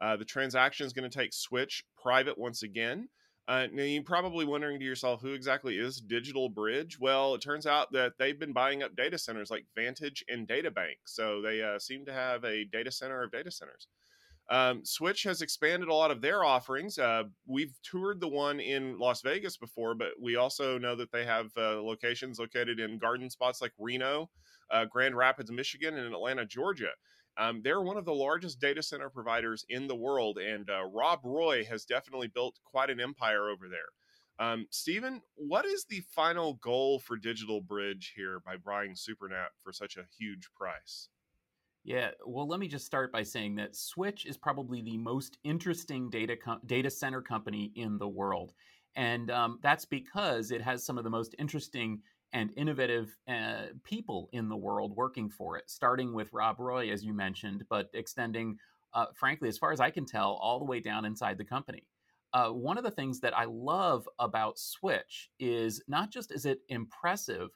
Uh, 0.00 0.16
the 0.16 0.24
transaction 0.24 0.86
is 0.86 0.94
going 0.94 1.08
to 1.08 1.18
take 1.18 1.34
Switch 1.34 1.84
private 2.02 2.38
once 2.38 2.62
again. 2.62 3.08
Uh, 3.46 3.66
now, 3.72 3.82
you're 3.82 4.02
probably 4.02 4.46
wondering 4.46 4.80
to 4.80 4.84
yourself, 4.84 5.20
who 5.20 5.34
exactly 5.34 5.76
is 5.76 6.00
Digital 6.00 6.48
Bridge? 6.48 6.98
Well, 6.98 7.34
it 7.34 7.42
turns 7.42 7.66
out 7.66 7.92
that 7.92 8.14
they've 8.18 8.38
been 8.38 8.54
buying 8.54 8.82
up 8.82 8.96
data 8.96 9.18
centers 9.18 9.50
like 9.50 9.66
Vantage 9.76 10.24
and 10.28 10.48
DataBank. 10.48 10.96
So 11.04 11.42
they 11.42 11.62
uh, 11.62 11.78
seem 11.78 12.06
to 12.06 12.12
have 12.12 12.44
a 12.44 12.64
data 12.64 12.90
center 12.90 13.22
of 13.22 13.30
data 13.30 13.50
centers. 13.50 13.88
Um, 14.48 14.84
Switch 14.84 15.24
has 15.24 15.42
expanded 15.42 15.88
a 15.88 15.94
lot 15.94 16.10
of 16.10 16.20
their 16.20 16.44
offerings. 16.44 16.98
Uh, 16.98 17.24
we've 17.46 17.74
toured 17.82 18.20
the 18.20 18.28
one 18.28 18.60
in 18.60 18.98
Las 18.98 19.20
Vegas 19.22 19.56
before, 19.56 19.94
but 19.94 20.10
we 20.20 20.36
also 20.36 20.78
know 20.78 20.94
that 20.94 21.10
they 21.10 21.24
have 21.24 21.50
uh, 21.56 21.82
locations 21.82 22.38
located 22.38 22.78
in 22.78 22.98
garden 22.98 23.28
spots 23.28 23.60
like 23.60 23.72
Reno, 23.78 24.30
uh, 24.70 24.84
Grand 24.84 25.16
Rapids, 25.16 25.50
Michigan, 25.50 25.96
and 25.96 26.14
Atlanta, 26.14 26.46
Georgia. 26.46 26.90
Um, 27.38 27.60
they're 27.62 27.82
one 27.82 27.96
of 27.96 28.04
the 28.04 28.14
largest 28.14 28.60
data 28.60 28.82
center 28.82 29.10
providers 29.10 29.64
in 29.68 29.88
the 29.88 29.96
world, 29.96 30.38
and 30.38 30.70
uh, 30.70 30.84
Rob 30.84 31.20
Roy 31.24 31.64
has 31.64 31.84
definitely 31.84 32.28
built 32.28 32.58
quite 32.64 32.88
an 32.88 33.00
empire 33.00 33.50
over 33.50 33.68
there. 33.68 33.90
Um, 34.38 34.66
Stephen, 34.70 35.22
what 35.34 35.64
is 35.64 35.86
the 35.88 36.02
final 36.14 36.54
goal 36.54 36.98
for 36.98 37.16
Digital 37.16 37.60
Bridge 37.60 38.12
here 38.14 38.40
by 38.44 38.56
buying 38.56 38.92
SuperNAP 38.92 39.48
for 39.62 39.72
such 39.72 39.96
a 39.96 40.06
huge 40.18 40.50
price? 40.54 41.08
Yeah, 41.86 42.10
well, 42.26 42.48
let 42.48 42.58
me 42.58 42.66
just 42.66 42.84
start 42.84 43.12
by 43.12 43.22
saying 43.22 43.54
that 43.56 43.76
Switch 43.76 44.26
is 44.26 44.36
probably 44.36 44.82
the 44.82 44.98
most 44.98 45.38
interesting 45.44 46.10
data 46.10 46.34
com- 46.36 46.60
data 46.66 46.90
center 46.90 47.22
company 47.22 47.70
in 47.76 47.96
the 47.96 48.08
world, 48.08 48.54
and 48.96 49.30
um, 49.30 49.60
that's 49.62 49.84
because 49.84 50.50
it 50.50 50.60
has 50.62 50.84
some 50.84 50.98
of 50.98 51.04
the 51.04 51.10
most 51.10 51.36
interesting 51.38 52.02
and 52.32 52.50
innovative 52.56 53.16
uh, 53.28 53.66
people 53.84 54.28
in 54.32 54.48
the 54.48 54.56
world 54.56 54.96
working 54.96 55.30
for 55.30 55.56
it. 55.58 55.70
Starting 55.70 56.12
with 56.12 56.32
Rob 56.32 56.58
Roy, 56.58 56.90
as 56.90 57.04
you 57.04 57.14
mentioned, 57.14 57.64
but 57.70 57.88
extending, 57.94 58.58
uh, 58.92 59.06
frankly, 59.14 59.48
as 59.48 59.56
far 59.56 59.70
as 59.70 59.78
I 59.78 59.90
can 59.90 60.06
tell, 60.06 60.32
all 60.42 60.58
the 60.58 60.64
way 60.64 60.80
down 60.80 61.04
inside 61.04 61.38
the 61.38 61.44
company. 61.44 61.86
Uh, 62.32 62.48
one 62.48 62.76
of 62.78 62.82
the 62.84 62.90
things 62.90 63.20
that 63.20 63.38
I 63.38 63.44
love 63.44 64.08
about 64.18 64.58
Switch 64.58 65.30
is 65.38 65.80
not 65.86 66.10
just 66.10 66.32
is 66.32 66.46
it 66.46 66.62
impressive 66.68 67.50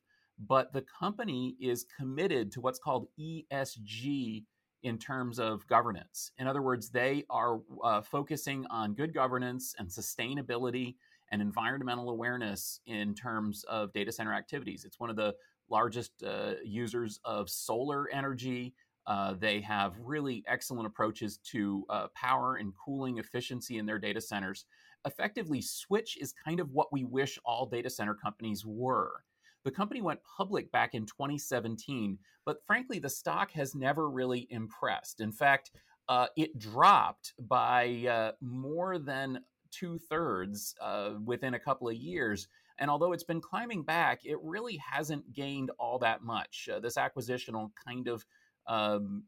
but 0.46 0.72
the 0.72 0.84
company 0.98 1.56
is 1.60 1.84
committed 1.98 2.50
to 2.52 2.60
what's 2.60 2.78
called 2.78 3.08
ESG 3.18 4.44
in 4.82 4.98
terms 4.98 5.38
of 5.38 5.66
governance. 5.66 6.32
In 6.38 6.46
other 6.46 6.62
words, 6.62 6.88
they 6.88 7.24
are 7.28 7.60
uh, 7.84 8.00
focusing 8.00 8.66
on 8.70 8.94
good 8.94 9.12
governance 9.12 9.74
and 9.78 9.88
sustainability 9.88 10.94
and 11.30 11.42
environmental 11.42 12.10
awareness 12.10 12.80
in 12.86 13.14
terms 13.14 13.64
of 13.64 13.92
data 13.92 14.10
center 14.10 14.32
activities. 14.32 14.84
It's 14.84 14.98
one 14.98 15.10
of 15.10 15.16
the 15.16 15.34
largest 15.68 16.12
uh, 16.22 16.54
users 16.64 17.20
of 17.24 17.48
solar 17.50 18.08
energy. 18.10 18.74
Uh, 19.06 19.34
they 19.38 19.60
have 19.60 19.94
really 20.02 20.42
excellent 20.48 20.86
approaches 20.86 21.38
to 21.38 21.84
uh, 21.90 22.06
power 22.14 22.56
and 22.56 22.72
cooling 22.82 23.18
efficiency 23.18 23.78
in 23.78 23.86
their 23.86 23.98
data 23.98 24.20
centers. 24.20 24.64
Effectively, 25.06 25.60
Switch 25.60 26.16
is 26.18 26.32
kind 26.32 26.60
of 26.60 26.70
what 26.72 26.92
we 26.92 27.04
wish 27.04 27.38
all 27.44 27.66
data 27.66 27.90
center 27.90 28.14
companies 28.14 28.64
were. 28.66 29.22
The 29.64 29.70
company 29.70 30.00
went 30.00 30.20
public 30.36 30.72
back 30.72 30.94
in 30.94 31.06
2017, 31.06 32.18
but 32.44 32.64
frankly, 32.66 32.98
the 32.98 33.10
stock 33.10 33.50
has 33.52 33.74
never 33.74 34.08
really 34.08 34.46
impressed. 34.50 35.20
In 35.20 35.32
fact, 35.32 35.70
uh, 36.08 36.26
it 36.36 36.58
dropped 36.58 37.34
by 37.38 38.06
uh, 38.10 38.32
more 38.40 38.98
than 38.98 39.40
two 39.70 39.98
thirds 39.98 40.74
uh, 40.80 41.12
within 41.24 41.54
a 41.54 41.58
couple 41.58 41.88
of 41.88 41.94
years. 41.94 42.48
And 42.78 42.90
although 42.90 43.12
it's 43.12 43.24
been 43.24 43.40
climbing 43.40 43.82
back, 43.82 44.24
it 44.24 44.38
really 44.42 44.78
hasn't 44.78 45.32
gained 45.34 45.70
all 45.78 45.98
that 45.98 46.22
much. 46.22 46.68
Uh, 46.72 46.80
this 46.80 46.96
acquisition 46.96 47.54
will 47.54 47.72
kind 47.86 48.08
of 48.08 48.24
um, 48.66 49.24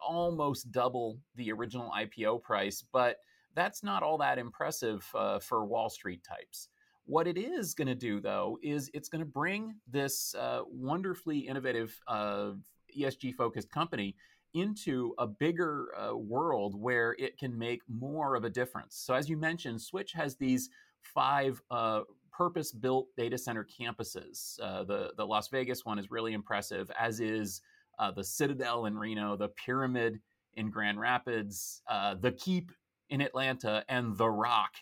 almost 0.00 0.72
double 0.72 1.18
the 1.36 1.52
original 1.52 1.92
IPO 1.96 2.42
price, 2.42 2.82
but 2.92 3.18
that's 3.54 3.82
not 3.82 4.02
all 4.02 4.18
that 4.18 4.38
impressive 4.38 5.06
uh, 5.14 5.38
for 5.38 5.64
Wall 5.64 5.88
Street 5.88 6.22
types. 6.24 6.68
What 7.06 7.28
it 7.28 7.38
is 7.38 7.72
going 7.72 7.86
to 7.86 7.94
do, 7.94 8.20
though, 8.20 8.58
is 8.62 8.90
it's 8.92 9.08
going 9.08 9.20
to 9.20 9.30
bring 9.30 9.76
this 9.86 10.34
uh, 10.34 10.62
wonderfully 10.66 11.38
innovative 11.38 11.98
uh, 12.08 12.52
ESG 12.98 13.34
focused 13.36 13.70
company 13.70 14.16
into 14.54 15.14
a 15.18 15.26
bigger 15.26 15.88
uh, 15.96 16.16
world 16.16 16.74
where 16.74 17.14
it 17.16 17.38
can 17.38 17.56
make 17.56 17.82
more 17.88 18.34
of 18.34 18.42
a 18.44 18.50
difference. 18.50 18.96
So, 18.96 19.14
as 19.14 19.28
you 19.28 19.36
mentioned, 19.36 19.80
Switch 19.80 20.12
has 20.14 20.34
these 20.34 20.68
five 21.00 21.62
uh, 21.70 22.00
purpose 22.32 22.72
built 22.72 23.06
data 23.16 23.38
center 23.38 23.64
campuses. 23.64 24.60
Uh, 24.60 24.82
the, 24.82 25.12
the 25.16 25.24
Las 25.24 25.46
Vegas 25.48 25.84
one 25.84 26.00
is 26.00 26.10
really 26.10 26.32
impressive, 26.32 26.90
as 26.98 27.20
is 27.20 27.60
uh, 28.00 28.10
the 28.10 28.24
Citadel 28.24 28.86
in 28.86 28.98
Reno, 28.98 29.36
the 29.36 29.48
Pyramid 29.50 30.18
in 30.54 30.70
Grand 30.70 30.98
Rapids, 30.98 31.82
the 32.20 32.34
Keep 32.36 32.72
in 33.10 33.20
Atlanta, 33.20 33.84
and 33.88 34.18
the 34.18 34.28
Rock 34.28 34.72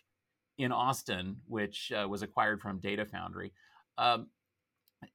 in 0.58 0.72
Austin, 0.72 1.36
which 1.46 1.92
uh, 1.92 2.08
was 2.08 2.22
acquired 2.22 2.60
from 2.60 2.78
Data 2.78 3.04
Foundry. 3.06 3.52
Um, 3.98 4.28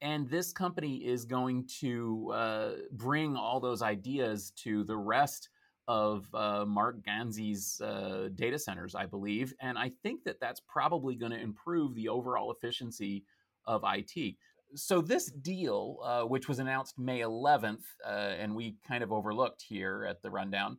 and 0.01 0.29
this 0.29 0.51
company 0.51 0.97
is 0.97 1.25
going 1.25 1.67
to 1.79 2.31
uh, 2.33 2.71
bring 2.91 3.35
all 3.35 3.59
those 3.59 3.81
ideas 3.81 4.51
to 4.63 4.83
the 4.83 4.97
rest 4.97 5.49
of 5.87 6.27
uh, 6.35 6.65
Marc 6.65 6.97
Ganzi's 7.03 7.81
uh, 7.81 8.29
data 8.35 8.59
centers, 8.59 8.93
I 8.93 9.07
believe. 9.07 9.53
And 9.59 9.77
I 9.77 9.91
think 10.03 10.23
that 10.25 10.39
that's 10.39 10.61
probably 10.67 11.15
going 11.15 11.31
to 11.31 11.39
improve 11.39 11.95
the 11.95 12.09
overall 12.09 12.51
efficiency 12.51 13.25
of 13.65 13.83
IT. 13.83 14.35
So, 14.75 15.01
this 15.01 15.31
deal, 15.31 15.97
uh, 16.03 16.21
which 16.23 16.47
was 16.47 16.59
announced 16.59 16.99
May 16.99 17.21
11th, 17.21 17.85
uh, 18.05 18.09
and 18.09 18.53
we 18.53 18.75
kind 18.87 19.03
of 19.03 19.11
overlooked 19.11 19.63
here 19.67 20.05
at 20.07 20.21
the 20.21 20.29
rundown, 20.29 20.77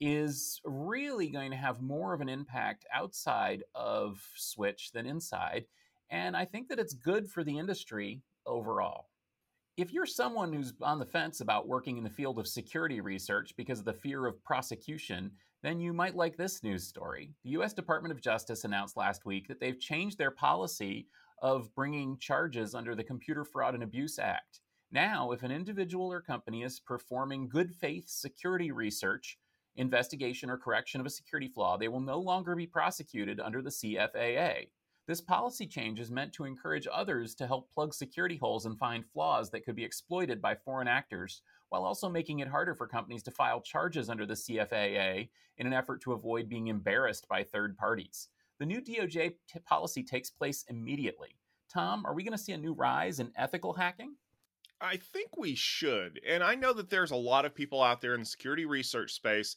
is 0.00 0.60
really 0.64 1.28
going 1.28 1.50
to 1.50 1.56
have 1.56 1.82
more 1.82 2.14
of 2.14 2.20
an 2.20 2.28
impact 2.28 2.86
outside 2.92 3.62
of 3.74 4.22
Switch 4.34 4.90
than 4.92 5.06
inside. 5.06 5.66
And 6.10 6.36
I 6.36 6.44
think 6.44 6.68
that 6.68 6.78
it's 6.78 6.94
good 6.94 7.28
for 7.28 7.44
the 7.44 7.58
industry 7.58 8.22
overall. 8.46 9.08
If 9.76 9.92
you're 9.92 10.06
someone 10.06 10.52
who's 10.52 10.72
on 10.82 10.98
the 10.98 11.06
fence 11.06 11.40
about 11.40 11.68
working 11.68 11.96
in 11.96 12.04
the 12.04 12.10
field 12.10 12.38
of 12.38 12.46
security 12.46 13.00
research 13.00 13.54
because 13.56 13.78
of 13.78 13.84
the 13.84 13.92
fear 13.92 14.26
of 14.26 14.42
prosecution, 14.42 15.30
then 15.62 15.80
you 15.80 15.92
might 15.92 16.16
like 16.16 16.36
this 16.36 16.62
news 16.62 16.86
story. 16.86 17.34
The 17.44 17.50
US 17.50 17.72
Department 17.72 18.12
of 18.12 18.20
Justice 18.20 18.64
announced 18.64 18.96
last 18.96 19.24
week 19.24 19.48
that 19.48 19.60
they've 19.60 19.78
changed 19.78 20.18
their 20.18 20.30
policy 20.30 21.06
of 21.42 21.74
bringing 21.74 22.18
charges 22.18 22.74
under 22.74 22.94
the 22.94 23.04
Computer 23.04 23.44
Fraud 23.44 23.74
and 23.74 23.82
Abuse 23.82 24.18
Act. 24.18 24.60
Now, 24.90 25.30
if 25.30 25.42
an 25.42 25.52
individual 25.52 26.12
or 26.12 26.20
company 26.20 26.62
is 26.62 26.80
performing 26.80 27.48
good 27.48 27.72
faith 27.72 28.08
security 28.08 28.72
research, 28.72 29.38
investigation, 29.76 30.50
or 30.50 30.56
correction 30.56 31.00
of 31.00 31.06
a 31.06 31.10
security 31.10 31.48
flaw, 31.48 31.76
they 31.76 31.88
will 31.88 32.00
no 32.00 32.18
longer 32.18 32.54
be 32.54 32.66
prosecuted 32.66 33.40
under 33.40 33.62
the 33.62 33.70
CFAA. 33.70 34.68
This 35.06 35.20
policy 35.20 35.66
change 35.66 35.98
is 35.98 36.10
meant 36.10 36.32
to 36.34 36.44
encourage 36.44 36.86
others 36.92 37.34
to 37.36 37.46
help 37.46 37.72
plug 37.72 37.92
security 37.92 38.36
holes 38.36 38.66
and 38.66 38.78
find 38.78 39.04
flaws 39.04 39.50
that 39.50 39.64
could 39.64 39.74
be 39.74 39.84
exploited 39.84 40.40
by 40.40 40.54
foreign 40.54 40.86
actors, 40.86 41.42
while 41.70 41.84
also 41.84 42.08
making 42.08 42.40
it 42.40 42.48
harder 42.48 42.74
for 42.74 42.86
companies 42.86 43.22
to 43.24 43.30
file 43.30 43.60
charges 43.60 44.08
under 44.08 44.26
the 44.26 44.34
CFAA 44.34 45.28
in 45.58 45.66
an 45.66 45.72
effort 45.72 46.00
to 46.02 46.12
avoid 46.12 46.48
being 46.48 46.68
embarrassed 46.68 47.26
by 47.28 47.42
third 47.42 47.76
parties. 47.76 48.28
The 48.58 48.66
new 48.66 48.80
DOJ 48.80 49.34
t- 49.48 49.58
policy 49.64 50.02
takes 50.02 50.30
place 50.30 50.64
immediately. 50.68 51.36
Tom, 51.72 52.04
are 52.04 52.14
we 52.14 52.22
going 52.22 52.36
to 52.36 52.42
see 52.42 52.52
a 52.52 52.58
new 52.58 52.74
rise 52.74 53.20
in 53.20 53.32
ethical 53.36 53.72
hacking? 53.72 54.16
I 54.80 54.96
think 54.96 55.36
we 55.36 55.54
should. 55.54 56.20
And 56.26 56.42
I 56.42 56.54
know 56.54 56.72
that 56.72 56.88
there's 56.88 57.10
a 57.10 57.16
lot 57.16 57.44
of 57.44 57.54
people 57.54 57.82
out 57.82 58.00
there 58.00 58.14
in 58.14 58.20
the 58.20 58.26
security 58.26 58.64
research 58.64 59.12
space 59.12 59.54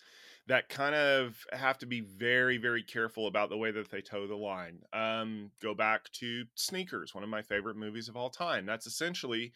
that 0.47 0.67
kind 0.67 0.93
of 0.93 1.37
have 1.53 1.77
to 1.77 1.85
be 1.85 2.01
very, 2.01 2.57
very 2.57 2.83
careful 2.83 3.27
about 3.27 3.49
the 3.49 3.57
way 3.57 3.71
that 3.71 3.89
they 3.89 4.01
toe 4.01 4.27
the 4.27 4.35
line. 4.35 4.79
Um, 4.91 5.51
go 5.61 5.73
back 5.73 6.11
to 6.13 6.43
Sneakers, 6.55 7.15
one 7.15 7.23
of 7.23 7.29
my 7.29 7.41
favorite 7.41 7.77
movies 7.77 8.09
of 8.09 8.17
all 8.17 8.29
time. 8.29 8.65
That's 8.65 8.85
essentially 8.85 9.53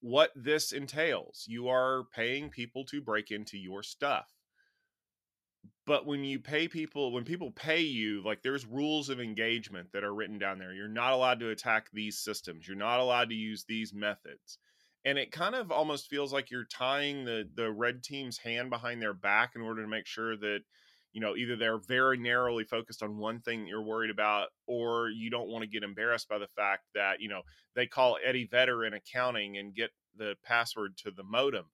what 0.00 0.32
this 0.34 0.72
entails. 0.72 1.44
You 1.46 1.68
are 1.68 2.04
paying 2.12 2.50
people 2.50 2.84
to 2.86 3.00
break 3.00 3.30
into 3.30 3.56
your 3.56 3.84
stuff. 3.84 4.32
But 5.86 6.06
when 6.06 6.24
you 6.24 6.40
pay 6.40 6.66
people, 6.66 7.12
when 7.12 7.24
people 7.24 7.52
pay 7.52 7.80
you, 7.80 8.22
like 8.24 8.42
there's 8.42 8.66
rules 8.66 9.10
of 9.10 9.20
engagement 9.20 9.92
that 9.92 10.02
are 10.02 10.14
written 10.14 10.38
down 10.38 10.58
there. 10.58 10.72
You're 10.72 10.88
not 10.88 11.12
allowed 11.12 11.40
to 11.40 11.50
attack 11.50 11.88
these 11.92 12.18
systems. 12.18 12.66
You're 12.66 12.76
not 12.76 13.00
allowed 13.00 13.28
to 13.28 13.34
use 13.34 13.64
these 13.64 13.94
methods 13.94 14.58
and 15.04 15.18
it 15.18 15.32
kind 15.32 15.54
of 15.54 15.70
almost 15.70 16.08
feels 16.08 16.32
like 16.32 16.50
you're 16.50 16.64
tying 16.64 17.24
the 17.24 17.48
the 17.54 17.70
red 17.70 18.02
team's 18.02 18.38
hand 18.38 18.70
behind 18.70 19.00
their 19.00 19.14
back 19.14 19.52
in 19.54 19.62
order 19.62 19.82
to 19.82 19.88
make 19.88 20.06
sure 20.06 20.36
that 20.36 20.60
you 21.12 21.20
know 21.20 21.36
either 21.36 21.56
they're 21.56 21.78
very 21.78 22.18
narrowly 22.18 22.64
focused 22.64 23.02
on 23.02 23.18
one 23.18 23.40
thing 23.40 23.60
that 23.60 23.68
you're 23.68 23.82
worried 23.82 24.10
about 24.10 24.48
or 24.66 25.08
you 25.08 25.30
don't 25.30 25.48
want 25.48 25.62
to 25.62 25.68
get 25.68 25.82
embarrassed 25.82 26.28
by 26.28 26.38
the 26.38 26.48
fact 26.48 26.82
that 26.94 27.20
you 27.20 27.28
know 27.28 27.42
they 27.74 27.86
call 27.86 28.18
eddie 28.24 28.48
vedder 28.50 28.84
in 28.84 28.94
accounting 28.94 29.56
and 29.58 29.74
get 29.74 29.90
the 30.16 30.34
password 30.44 30.96
to 30.96 31.10
the 31.10 31.24
modem. 31.24 31.64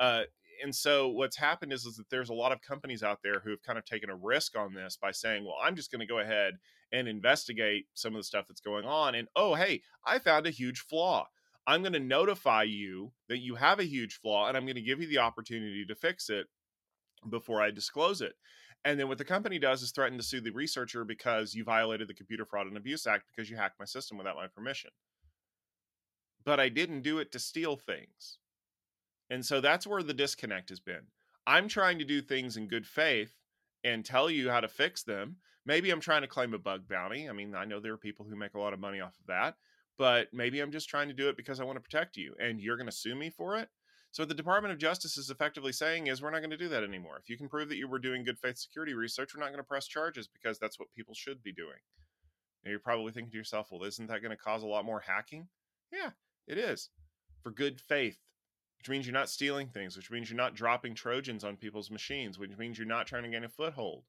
Uh, 0.00 0.22
and 0.62 0.74
so 0.74 1.08
what's 1.08 1.36
happened 1.36 1.72
is, 1.72 1.84
is 1.84 1.96
that 1.96 2.08
there's 2.10 2.30
a 2.30 2.34
lot 2.34 2.52
of 2.52 2.60
companies 2.60 3.02
out 3.02 3.20
there 3.22 3.40
who 3.40 3.50
have 3.50 3.62
kind 3.62 3.78
of 3.78 3.84
taken 3.84 4.10
a 4.10 4.16
risk 4.16 4.56
on 4.56 4.74
this 4.74 4.96
by 5.00 5.10
saying 5.10 5.44
well 5.44 5.56
i'm 5.62 5.74
just 5.74 5.90
going 5.90 6.00
to 6.00 6.06
go 6.06 6.20
ahead 6.20 6.54
and 6.92 7.08
investigate 7.08 7.86
some 7.94 8.14
of 8.14 8.20
the 8.20 8.24
stuff 8.24 8.46
that's 8.46 8.60
going 8.60 8.84
on 8.84 9.14
and 9.14 9.28
oh 9.34 9.54
hey 9.54 9.82
i 10.06 10.18
found 10.18 10.46
a 10.46 10.50
huge 10.50 10.80
flaw 10.80 11.26
I'm 11.66 11.82
going 11.82 11.94
to 11.94 12.00
notify 12.00 12.64
you 12.64 13.12
that 13.28 13.38
you 13.38 13.54
have 13.54 13.78
a 13.78 13.84
huge 13.84 14.20
flaw 14.20 14.48
and 14.48 14.56
I'm 14.56 14.64
going 14.64 14.74
to 14.76 14.82
give 14.82 15.00
you 15.00 15.06
the 15.06 15.18
opportunity 15.18 15.84
to 15.86 15.94
fix 15.94 16.28
it 16.28 16.46
before 17.30 17.62
I 17.62 17.70
disclose 17.70 18.20
it. 18.20 18.34
And 18.84 19.00
then 19.00 19.08
what 19.08 19.16
the 19.16 19.24
company 19.24 19.58
does 19.58 19.82
is 19.82 19.92
threaten 19.92 20.18
to 20.18 20.24
sue 20.24 20.42
the 20.42 20.50
researcher 20.50 21.04
because 21.04 21.54
you 21.54 21.64
violated 21.64 22.06
the 22.06 22.14
Computer 22.14 22.44
Fraud 22.44 22.66
and 22.66 22.76
Abuse 22.76 23.06
Act 23.06 23.24
because 23.34 23.48
you 23.48 23.56
hacked 23.56 23.78
my 23.78 23.86
system 23.86 24.18
without 24.18 24.36
my 24.36 24.46
permission. 24.46 24.90
But 26.44 26.60
I 26.60 26.68
didn't 26.68 27.00
do 27.00 27.18
it 27.18 27.32
to 27.32 27.38
steal 27.38 27.76
things. 27.76 28.38
And 29.30 29.44
so 29.44 29.62
that's 29.62 29.86
where 29.86 30.02
the 30.02 30.12
disconnect 30.12 30.68
has 30.68 30.80
been. 30.80 31.06
I'm 31.46 31.66
trying 31.66 31.98
to 31.98 32.04
do 32.04 32.20
things 32.20 32.58
in 32.58 32.68
good 32.68 32.86
faith 32.86 33.32
and 33.82 34.04
tell 34.04 34.28
you 34.28 34.50
how 34.50 34.60
to 34.60 34.68
fix 34.68 35.02
them. 35.02 35.36
Maybe 35.64 35.90
I'm 35.90 36.00
trying 36.00 36.22
to 36.22 36.28
claim 36.28 36.52
a 36.52 36.58
bug 36.58 36.86
bounty. 36.86 37.28
I 37.28 37.32
mean, 37.32 37.54
I 37.54 37.64
know 37.64 37.80
there 37.80 37.94
are 37.94 37.98
people 37.98 38.26
who 38.28 38.36
make 38.36 38.54
a 38.54 38.60
lot 38.60 38.74
of 38.74 38.80
money 38.80 39.00
off 39.00 39.18
of 39.18 39.26
that, 39.28 39.56
but 39.98 40.28
maybe 40.32 40.60
I'm 40.60 40.72
just 40.72 40.88
trying 40.88 41.08
to 41.08 41.14
do 41.14 41.28
it 41.28 41.36
because 41.36 41.60
I 41.60 41.64
want 41.64 41.76
to 41.76 41.82
protect 41.82 42.16
you 42.16 42.34
and 42.40 42.60
you're 42.60 42.76
going 42.76 42.88
to 42.88 42.92
sue 42.92 43.14
me 43.14 43.30
for 43.30 43.56
it. 43.56 43.68
So 44.10 44.24
the 44.24 44.34
Department 44.34 44.72
of 44.72 44.78
Justice 44.78 45.16
is 45.16 45.30
effectively 45.30 45.72
saying 45.72 46.06
is 46.06 46.22
we're 46.22 46.30
not 46.30 46.38
going 46.38 46.50
to 46.50 46.56
do 46.56 46.68
that 46.68 46.84
anymore. 46.84 47.18
If 47.20 47.28
you 47.28 47.36
can 47.36 47.48
prove 47.48 47.68
that 47.68 47.78
you 47.78 47.88
were 47.88 47.98
doing 47.98 48.24
good 48.24 48.38
faith 48.38 48.58
security 48.58 48.94
research, 48.94 49.34
we're 49.34 49.40
not 49.40 49.50
going 49.50 49.58
to 49.58 49.64
press 49.64 49.88
charges 49.88 50.28
because 50.28 50.58
that's 50.58 50.78
what 50.78 50.92
people 50.96 51.14
should 51.14 51.42
be 51.42 51.52
doing. 51.52 51.78
Now 52.64 52.70
you're 52.70 52.80
probably 52.80 53.12
thinking 53.12 53.32
to 53.32 53.36
yourself, 53.36 53.68
well, 53.70 53.82
isn't 53.82 54.06
that 54.06 54.22
going 54.22 54.30
to 54.30 54.36
cause 54.36 54.62
a 54.62 54.68
lot 54.68 54.84
more 54.84 55.00
hacking? 55.00 55.48
Yeah, 55.92 56.10
it 56.46 56.58
is. 56.58 56.90
For 57.42 57.50
good 57.50 57.80
faith, 57.80 58.18
which 58.78 58.88
means 58.88 59.06
you're 59.06 59.14
not 59.14 59.28
stealing 59.28 59.68
things, 59.68 59.96
which 59.96 60.10
means 60.10 60.30
you're 60.30 60.36
not 60.36 60.54
dropping 60.54 60.94
Trojans 60.94 61.42
on 61.42 61.56
people's 61.56 61.90
machines, 61.90 62.38
which 62.38 62.56
means 62.56 62.78
you're 62.78 62.86
not 62.86 63.06
trying 63.06 63.24
to 63.24 63.30
gain 63.30 63.44
a 63.44 63.48
foothold. 63.48 64.04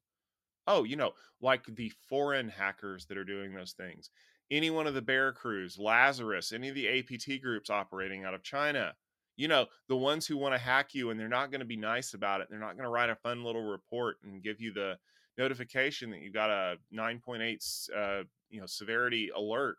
Oh, 0.66 0.84
you 0.84 0.96
know, 0.96 1.12
like 1.40 1.64
the 1.66 1.92
foreign 2.08 2.48
hackers 2.48 3.06
that 3.06 3.18
are 3.18 3.24
doing 3.24 3.54
those 3.54 3.72
things. 3.72 4.10
Any 4.50 4.70
one 4.70 4.86
of 4.86 4.94
the 4.94 5.02
Bear 5.02 5.32
crews, 5.32 5.78
Lazarus, 5.78 6.52
any 6.52 6.68
of 6.68 6.74
the 6.74 6.88
APT 6.88 7.42
groups 7.42 7.70
operating 7.70 8.24
out 8.24 8.34
of 8.34 8.42
China, 8.42 8.94
you 9.36 9.48
know, 9.48 9.66
the 9.88 9.96
ones 9.96 10.26
who 10.26 10.36
want 10.36 10.54
to 10.54 10.58
hack 10.58 10.94
you 10.94 11.10
and 11.10 11.18
they're 11.18 11.28
not 11.28 11.50
going 11.50 11.60
to 11.60 11.66
be 11.66 11.76
nice 11.76 12.14
about 12.14 12.40
it. 12.40 12.48
They're 12.48 12.58
not 12.58 12.76
going 12.76 12.84
to 12.84 12.90
write 12.90 13.10
a 13.10 13.16
fun 13.16 13.44
little 13.44 13.62
report 13.62 14.16
and 14.24 14.42
give 14.42 14.60
you 14.60 14.72
the 14.72 14.96
notification 15.36 16.10
that 16.10 16.20
you've 16.20 16.32
got 16.32 16.50
a 16.50 16.76
9.8 16.94 17.90
uh, 17.94 18.24
you 18.48 18.60
know 18.60 18.66
severity 18.66 19.30
alert. 19.36 19.76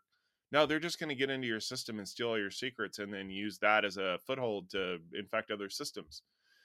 No, 0.50 0.64
they're 0.64 0.80
just 0.80 0.98
going 0.98 1.10
to 1.10 1.14
get 1.14 1.30
into 1.30 1.46
your 1.46 1.60
system 1.60 1.98
and 1.98 2.08
steal 2.08 2.28
all 2.28 2.38
your 2.38 2.50
secrets 2.50 3.00
and 3.00 3.12
then 3.12 3.28
use 3.28 3.58
that 3.58 3.84
as 3.84 3.98
a 3.98 4.18
foothold 4.26 4.70
to 4.70 4.98
infect 5.12 5.50
other 5.50 5.68
systems. 5.68 6.22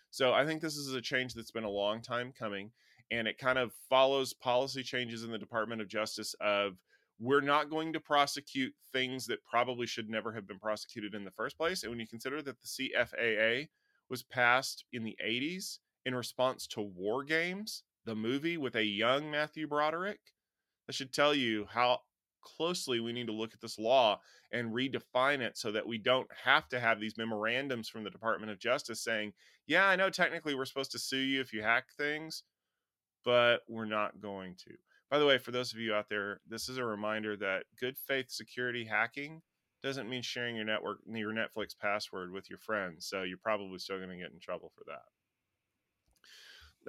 So 0.09 0.31
I 0.31 0.45
think 0.45 0.61
this 0.61 0.77
is 0.77 0.93
a 0.93 1.01
change 1.01 1.33
that's 1.33 1.51
been 1.51 1.65
a 1.65 1.69
long 1.69 2.01
time 2.01 2.31
coming 2.37 2.71
and 3.11 3.27
it 3.27 3.37
kind 3.37 3.57
of 3.57 3.73
follows 3.89 4.33
policy 4.33 4.83
changes 4.83 5.23
in 5.23 5.31
the 5.31 5.37
Department 5.37 5.81
of 5.81 5.87
Justice 5.87 6.33
of 6.39 6.77
we're 7.19 7.41
not 7.41 7.69
going 7.69 7.93
to 7.93 7.99
prosecute 7.99 8.73
things 8.91 9.25
that 9.27 9.43
probably 9.43 9.87
should 9.87 10.09
never 10.09 10.33
have 10.33 10.47
been 10.47 10.59
prosecuted 10.59 11.13
in 11.13 11.23
the 11.23 11.31
first 11.31 11.57
place. 11.57 11.83
And 11.83 11.91
when 11.91 11.99
you 11.99 12.07
consider 12.07 12.41
that 12.41 12.57
the 12.59 12.67
CFAA 12.67 13.69
was 14.09 14.23
passed 14.23 14.85
in 14.91 15.03
the 15.03 15.17
80s 15.25 15.79
in 16.05 16.15
response 16.15 16.67
to 16.67 16.81
War 16.81 17.23
Games, 17.23 17.83
the 18.05 18.15
movie 18.15 18.57
with 18.57 18.75
a 18.75 18.83
young 18.83 19.31
Matthew 19.31 19.67
Broderick, 19.67 20.19
that 20.87 20.93
should 20.93 21.13
tell 21.13 21.33
you 21.33 21.65
how 21.69 21.99
closely 22.41 22.99
we 22.99 23.13
need 23.13 23.27
to 23.27 23.33
look 23.33 23.53
at 23.53 23.61
this 23.61 23.79
law 23.79 24.19
and 24.51 24.73
redefine 24.73 25.39
it 25.39 25.57
so 25.57 25.71
that 25.71 25.87
we 25.87 25.97
don't 25.97 26.27
have 26.43 26.67
to 26.69 26.79
have 26.79 26.99
these 26.99 27.17
memorandums 27.17 27.87
from 27.87 28.03
the 28.03 28.09
Department 28.09 28.51
of 28.51 28.59
Justice 28.59 29.01
saying, 29.01 29.33
yeah, 29.65 29.85
I 29.87 29.95
know 29.95 30.09
technically 30.09 30.55
we're 30.55 30.65
supposed 30.65 30.91
to 30.91 30.99
sue 30.99 31.17
you 31.17 31.41
if 31.41 31.53
you 31.53 31.63
hack 31.63 31.85
things, 31.97 32.43
but 33.23 33.61
we're 33.67 33.85
not 33.85 34.21
going 34.21 34.55
to. 34.65 34.73
By 35.09 35.19
the 35.19 35.25
way, 35.25 35.37
for 35.37 35.51
those 35.51 35.73
of 35.73 35.79
you 35.79 35.93
out 35.93 36.09
there, 36.09 36.39
this 36.47 36.69
is 36.69 36.77
a 36.77 36.85
reminder 36.85 37.37
that 37.37 37.65
good 37.79 37.97
faith 37.97 38.31
security 38.31 38.83
hacking 38.85 39.41
doesn't 39.83 40.09
mean 40.09 40.21
sharing 40.21 40.55
your 40.55 40.65
network 40.65 40.99
your 41.05 41.33
Netflix 41.33 41.77
password 41.79 42.31
with 42.31 42.49
your 42.49 42.59
friends. 42.59 43.05
So 43.05 43.23
you're 43.23 43.37
probably 43.37 43.77
still 43.79 43.97
going 43.97 44.09
to 44.09 44.17
get 44.17 44.31
in 44.31 44.39
trouble 44.39 44.71
for 44.75 44.83
that. 44.87 45.03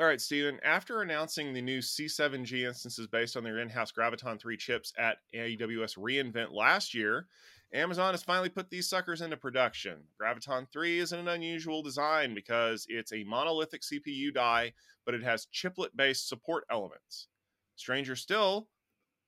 All 0.00 0.06
right, 0.06 0.20
Stephen. 0.20 0.58
After 0.64 1.02
announcing 1.02 1.52
the 1.52 1.62
new 1.62 1.78
C7G 1.78 2.66
instances 2.66 3.06
based 3.06 3.36
on 3.36 3.44
their 3.44 3.58
in-house 3.58 3.92
Graviton 3.92 4.40
3 4.40 4.56
chips 4.56 4.92
at 4.98 5.18
AWS 5.34 5.98
reInvent 5.98 6.52
last 6.52 6.94
year, 6.94 7.26
Amazon 7.74 8.14
has 8.14 8.22
finally 8.22 8.48
put 8.48 8.70
these 8.70 8.88
suckers 8.88 9.20
into 9.20 9.36
production. 9.36 9.98
Graviton 10.20 10.70
3 10.72 11.00
isn't 11.00 11.18
an 11.18 11.28
unusual 11.28 11.82
design 11.82 12.32
because 12.32 12.86
it's 12.88 13.12
a 13.12 13.24
monolithic 13.24 13.82
CPU 13.82 14.32
die, 14.32 14.72
but 15.04 15.14
it 15.14 15.24
has 15.24 15.46
chiplet-based 15.46 16.28
support 16.28 16.64
elements. 16.70 17.26
Stranger 17.74 18.14
still, 18.14 18.68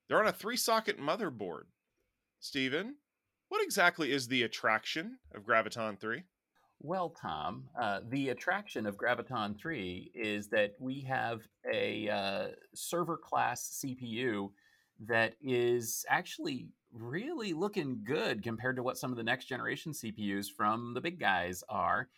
they're 0.09 0.21
on 0.21 0.29
a 0.29 0.33
three 0.33 0.57
socket 0.57 1.01
motherboard. 1.01 1.65
Stephen, 2.39 2.95
what 3.49 3.65
exactly 3.65 4.13
is 4.13 4.29
the 4.29 4.45
attraction 4.45 5.19
of 5.35 5.43
Graviton 5.43 5.99
3? 5.99 6.23
Well, 6.81 7.11
Tom, 7.21 7.65
uh, 7.81 8.01
the 8.11 8.29
attraction 8.29 8.87
of 8.87 8.97
Graviton 8.97 9.59
3 9.59 10.13
is 10.15 10.47
that 10.49 10.75
we 10.79 11.01
have 11.01 11.41
a 11.73 12.09
uh, 12.09 12.47
server 12.75 13.17
class 13.17 13.83
CPU 13.83 14.51
that 15.05 15.35
is 15.43 16.05
actually 16.09 16.69
really 16.93 17.53
looking 17.53 18.01
good 18.05 18.43
compared 18.43 18.77
to 18.77 18.83
what 18.83 18.97
some 18.97 19.11
of 19.11 19.17
the 19.17 19.23
next 19.23 19.47
generation 19.47 19.93
CPUs 19.93 20.47
from 20.51 20.95
the 20.95 21.01
big 21.01 21.21
guys 21.21 21.63
are, 21.69 22.09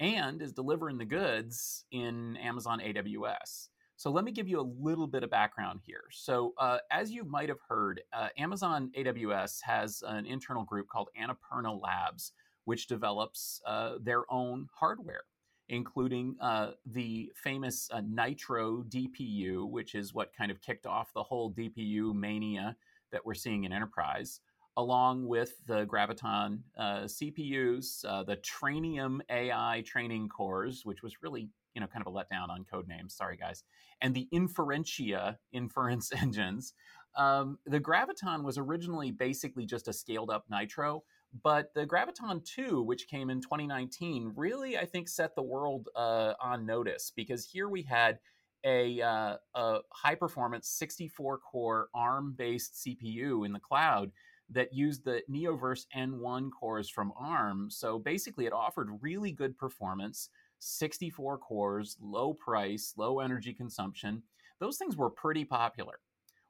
and 0.00 0.42
is 0.42 0.52
delivering 0.52 0.98
the 0.98 1.04
goods 1.04 1.84
in 1.90 2.36
Amazon 2.36 2.80
AWS. 2.80 3.68
So 3.98 4.10
let 4.10 4.24
me 4.24 4.32
give 4.32 4.46
you 4.46 4.60
a 4.60 4.72
little 4.78 5.06
bit 5.06 5.22
of 5.22 5.30
background 5.30 5.80
here. 5.82 6.04
So 6.10 6.52
uh, 6.58 6.78
as 6.90 7.10
you 7.10 7.24
might 7.24 7.48
have 7.48 7.60
heard, 7.66 8.02
uh, 8.12 8.28
Amazon 8.36 8.90
AWS 8.96 9.60
has 9.62 10.02
an 10.06 10.26
internal 10.26 10.64
group 10.64 10.86
called 10.88 11.08
Annapurna 11.18 11.80
Labs, 11.80 12.32
which 12.66 12.88
develops 12.88 13.62
uh, 13.66 13.94
their 14.02 14.30
own 14.30 14.68
hardware, 14.74 15.22
including 15.68 16.36
uh, 16.40 16.72
the 16.86 17.32
famous 17.34 17.88
uh, 17.92 18.00
Nitro 18.06 18.84
DPU, 18.88 19.68
which 19.68 19.94
is 19.94 20.14
what 20.14 20.32
kind 20.36 20.50
of 20.50 20.60
kicked 20.60 20.86
off 20.86 21.12
the 21.12 21.22
whole 21.22 21.52
DPU 21.52 22.14
mania 22.14 22.76
that 23.12 23.24
we're 23.24 23.34
seeing 23.34 23.64
in 23.64 23.72
enterprise. 23.72 24.40
Along 24.78 25.26
with 25.26 25.54
the 25.66 25.86
Graviton 25.86 26.58
uh, 26.76 27.04
CPUs, 27.04 28.02
the 28.26 28.36
Trainium 28.36 29.20
AI 29.30 29.82
training 29.86 30.28
cores, 30.28 30.84
which 30.84 31.02
was 31.02 31.22
really 31.22 31.48
you 31.76 31.80
know 31.80 31.86
kind 31.86 32.04
of 32.04 32.12
a 32.12 32.16
letdown 32.16 32.48
on 32.48 32.64
code 32.64 32.88
names. 32.88 33.14
Sorry, 33.14 33.36
guys. 33.36 33.62
And 34.00 34.14
the 34.14 34.26
Inferentia 34.32 35.36
inference 35.52 36.10
engines. 36.20 36.72
Um, 37.16 37.58
the 37.66 37.80
Graviton 37.80 38.42
was 38.42 38.58
originally 38.58 39.10
basically 39.10 39.66
just 39.66 39.88
a 39.88 39.92
scaled 39.92 40.30
up 40.30 40.44
Nitro, 40.50 41.04
but 41.42 41.74
the 41.74 41.86
Graviton 41.86 42.44
2, 42.44 42.82
which 42.82 43.08
came 43.08 43.30
in 43.30 43.40
2019, 43.40 44.32
really 44.36 44.78
I 44.78 44.84
think 44.84 45.08
set 45.08 45.34
the 45.34 45.42
world 45.42 45.88
uh, 45.94 46.34
on 46.40 46.66
notice 46.66 47.12
because 47.14 47.44
here 47.44 47.68
we 47.68 47.82
had 47.82 48.18
a, 48.64 49.00
uh, 49.00 49.36
a 49.54 49.78
high 49.92 50.14
performance 50.14 50.68
64 50.68 51.38
core 51.38 51.88
ARM 51.94 52.34
based 52.36 52.84
CPU 52.84 53.44
in 53.44 53.52
the 53.52 53.60
cloud 53.60 54.10
that 54.50 54.72
used 54.72 55.04
the 55.04 55.22
Neoverse 55.30 55.86
N1 55.96 56.50
cores 56.58 56.88
from 56.88 57.12
ARM. 57.16 57.70
So 57.70 57.98
basically, 57.98 58.46
it 58.46 58.52
offered 58.52 58.98
really 59.00 59.32
good 59.32 59.58
performance 59.58 60.30
64 60.58 61.38
cores, 61.38 61.96
low 62.00 62.32
price, 62.32 62.94
low 62.96 63.20
energy 63.20 63.52
consumption. 63.52 64.22
Those 64.58 64.78
things 64.78 64.96
were 64.96 65.10
pretty 65.10 65.44
popular. 65.44 65.98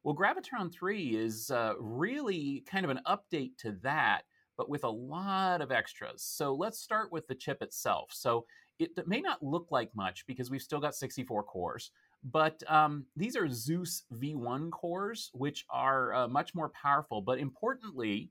Well, 0.04 0.14
Graviton 0.14 0.72
3 0.72 1.16
is 1.16 1.50
uh, 1.50 1.72
really 1.80 2.62
kind 2.70 2.84
of 2.84 2.90
an 2.90 3.00
update 3.06 3.56
to 3.58 3.72
that, 3.82 4.22
but 4.56 4.68
with 4.68 4.84
a 4.84 4.90
lot 4.90 5.60
of 5.60 5.70
extras. 5.70 6.22
So 6.22 6.54
let's 6.54 6.78
start 6.78 7.12
with 7.12 7.26
the 7.26 7.34
chip 7.34 7.62
itself. 7.62 8.10
So 8.12 8.46
it 8.78 9.06
may 9.06 9.20
not 9.20 9.42
look 9.42 9.68
like 9.70 9.94
much 9.94 10.26
because 10.26 10.50
we've 10.50 10.62
still 10.62 10.80
got 10.80 10.94
64 10.94 11.44
cores, 11.44 11.90
but 12.24 12.62
um, 12.68 13.06
these 13.16 13.36
are 13.36 13.48
Zeus 13.48 14.02
V1 14.14 14.70
cores, 14.70 15.30
which 15.32 15.64
are 15.70 16.14
uh, 16.14 16.28
much 16.28 16.54
more 16.54 16.70
powerful. 16.70 17.22
But 17.22 17.38
importantly, 17.38 18.30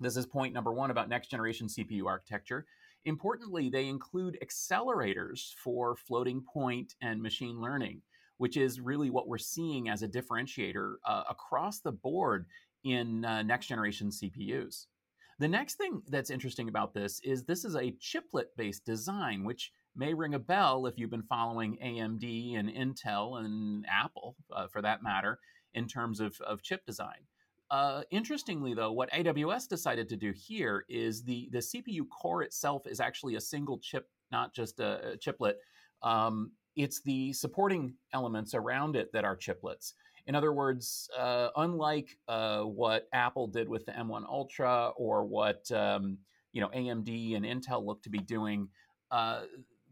this 0.00 0.16
is 0.16 0.26
point 0.26 0.52
number 0.52 0.72
one 0.72 0.90
about 0.90 1.08
next 1.08 1.28
generation 1.28 1.68
CPU 1.68 2.06
architecture. 2.06 2.66
Importantly, 3.04 3.68
they 3.68 3.88
include 3.88 4.38
accelerators 4.44 5.54
for 5.62 5.96
floating 5.96 6.42
point 6.42 6.94
and 7.00 7.20
machine 7.22 7.60
learning, 7.60 8.02
which 8.38 8.56
is 8.56 8.80
really 8.80 9.10
what 9.10 9.28
we're 9.28 9.38
seeing 9.38 9.88
as 9.88 10.02
a 10.02 10.08
differentiator 10.08 10.94
uh, 11.06 11.22
across 11.30 11.80
the 11.80 11.92
board 11.92 12.46
in 12.84 13.24
uh, 13.24 13.42
next 13.42 13.66
generation 13.66 14.10
CPUs. 14.10 14.86
The 15.42 15.48
next 15.48 15.74
thing 15.74 16.02
that's 16.06 16.30
interesting 16.30 16.68
about 16.68 16.94
this 16.94 17.20
is 17.24 17.42
this 17.42 17.64
is 17.64 17.74
a 17.74 17.96
chiplet 17.98 18.56
based 18.56 18.84
design, 18.84 19.42
which 19.42 19.72
may 19.96 20.14
ring 20.14 20.34
a 20.34 20.38
bell 20.38 20.86
if 20.86 20.96
you've 20.96 21.10
been 21.10 21.24
following 21.24 21.76
AMD 21.84 22.56
and 22.56 22.68
Intel 22.68 23.44
and 23.44 23.84
Apple, 23.90 24.36
uh, 24.52 24.68
for 24.68 24.80
that 24.82 25.02
matter, 25.02 25.40
in 25.74 25.88
terms 25.88 26.20
of, 26.20 26.40
of 26.42 26.62
chip 26.62 26.86
design. 26.86 27.26
Uh, 27.72 28.02
interestingly, 28.12 28.72
though, 28.72 28.92
what 28.92 29.10
AWS 29.10 29.66
decided 29.66 30.08
to 30.10 30.16
do 30.16 30.32
here 30.32 30.84
is 30.88 31.24
the, 31.24 31.48
the 31.50 31.58
CPU 31.58 32.02
core 32.08 32.44
itself 32.44 32.86
is 32.86 33.00
actually 33.00 33.34
a 33.34 33.40
single 33.40 33.80
chip, 33.80 34.06
not 34.30 34.54
just 34.54 34.78
a, 34.78 35.14
a 35.14 35.16
chiplet. 35.16 35.56
Um, 36.04 36.52
it's 36.76 37.02
the 37.02 37.32
supporting 37.32 37.94
elements 38.14 38.54
around 38.54 38.94
it 38.94 39.12
that 39.12 39.24
are 39.24 39.36
chiplets. 39.36 39.94
In 40.26 40.34
other 40.34 40.52
words, 40.52 41.08
uh, 41.18 41.48
unlike 41.56 42.16
uh, 42.28 42.62
what 42.62 43.08
Apple 43.12 43.46
did 43.46 43.68
with 43.68 43.86
the 43.86 43.92
M1 43.92 44.24
Ultra 44.28 44.92
or 44.96 45.24
what 45.24 45.70
um, 45.72 46.18
you 46.52 46.60
know 46.60 46.68
AMD 46.68 47.36
and 47.36 47.44
Intel 47.44 47.84
look 47.84 48.02
to 48.02 48.10
be 48.10 48.18
doing, 48.18 48.68
uh, 49.10 49.42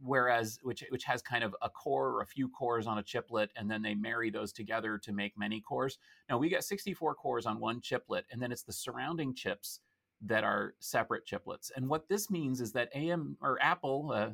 whereas 0.02 0.58
which 0.62 0.84
which 0.90 1.04
has 1.04 1.22
kind 1.22 1.44
of 1.44 1.54
a 1.62 1.68
core 1.68 2.08
or 2.10 2.22
a 2.22 2.26
few 2.26 2.48
cores 2.48 2.86
on 2.86 2.98
a 2.98 3.02
chiplet 3.02 3.50
and 3.56 3.70
then 3.70 3.82
they 3.82 3.94
marry 3.94 4.30
those 4.30 4.52
together 4.52 4.98
to 4.98 5.12
make 5.12 5.36
many 5.36 5.60
cores. 5.60 5.98
Now 6.28 6.38
we 6.38 6.48
got 6.48 6.64
64 6.64 7.14
cores 7.16 7.46
on 7.46 7.60
one 7.60 7.80
chiplet 7.80 8.24
and 8.30 8.40
then 8.40 8.52
it's 8.52 8.62
the 8.62 8.72
surrounding 8.72 9.34
chips 9.34 9.80
that 10.22 10.44
are 10.44 10.74
separate 10.80 11.26
chiplets. 11.26 11.70
And 11.74 11.88
what 11.88 12.08
this 12.08 12.30
means 12.30 12.60
is 12.60 12.72
that 12.72 12.94
am 12.94 13.36
or 13.40 13.58
apple 13.62 14.12
uh, 14.14 14.30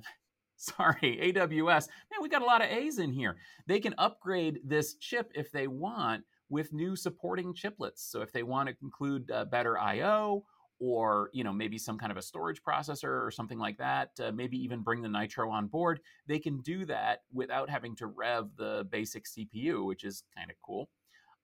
sorry, 0.77 1.33
AWS, 1.35 1.89
man, 2.11 2.23
we 2.23 2.29
got 2.29 2.43
a 2.43 2.47
lot 2.47 2.63
of 2.63 2.71
A's 2.71 2.99
in 2.99 3.13
here. 3.13 3.37
They 3.67 3.81
can 3.81 3.95
upgrade 3.99 4.61
this 4.65 4.95
chip 4.95 5.31
if 5.35 5.53
they 5.53 5.67
want 5.67 6.25
with 6.49 6.73
new 6.73 6.97
supporting 6.97 7.55
chiplets. 7.55 7.99
So 7.99 8.23
if 8.23 8.33
they 8.33 8.43
want 8.43 8.69
to 8.69 8.77
include 8.83 9.31
uh, 9.31 9.45
better 9.47 9.79
I/O 9.79 10.45
or 10.79 11.31
you 11.33 11.43
know 11.43 11.53
maybe 11.53 11.79
some 11.79 11.99
kind 11.99 12.13
of 12.13 12.19
a 12.19 12.23
storage 12.23 12.63
processor 12.63 13.27
or 13.27 13.31
something 13.31 13.59
like 13.59 13.79
that, 13.79 14.11
uh, 14.23 14.33
maybe 14.33 14.57
even 14.59 14.81
bring 14.83 15.03
the 15.03 15.09
Nitro 15.09 15.51
on 15.51 15.67
board, 15.67 16.01
they 16.27 16.39
can 16.39 16.61
do 16.61 16.87
that 16.87 17.21
without 17.33 17.69
having 17.69 17.97
to 17.97 18.07
rev 18.07 18.49
the 18.57 18.87
basic 18.91 19.25
CPU, 19.25 19.85
which 19.85 20.05
is 20.05 20.23
kind 20.37 20.51
of 20.51 20.57
cool. 20.65 20.89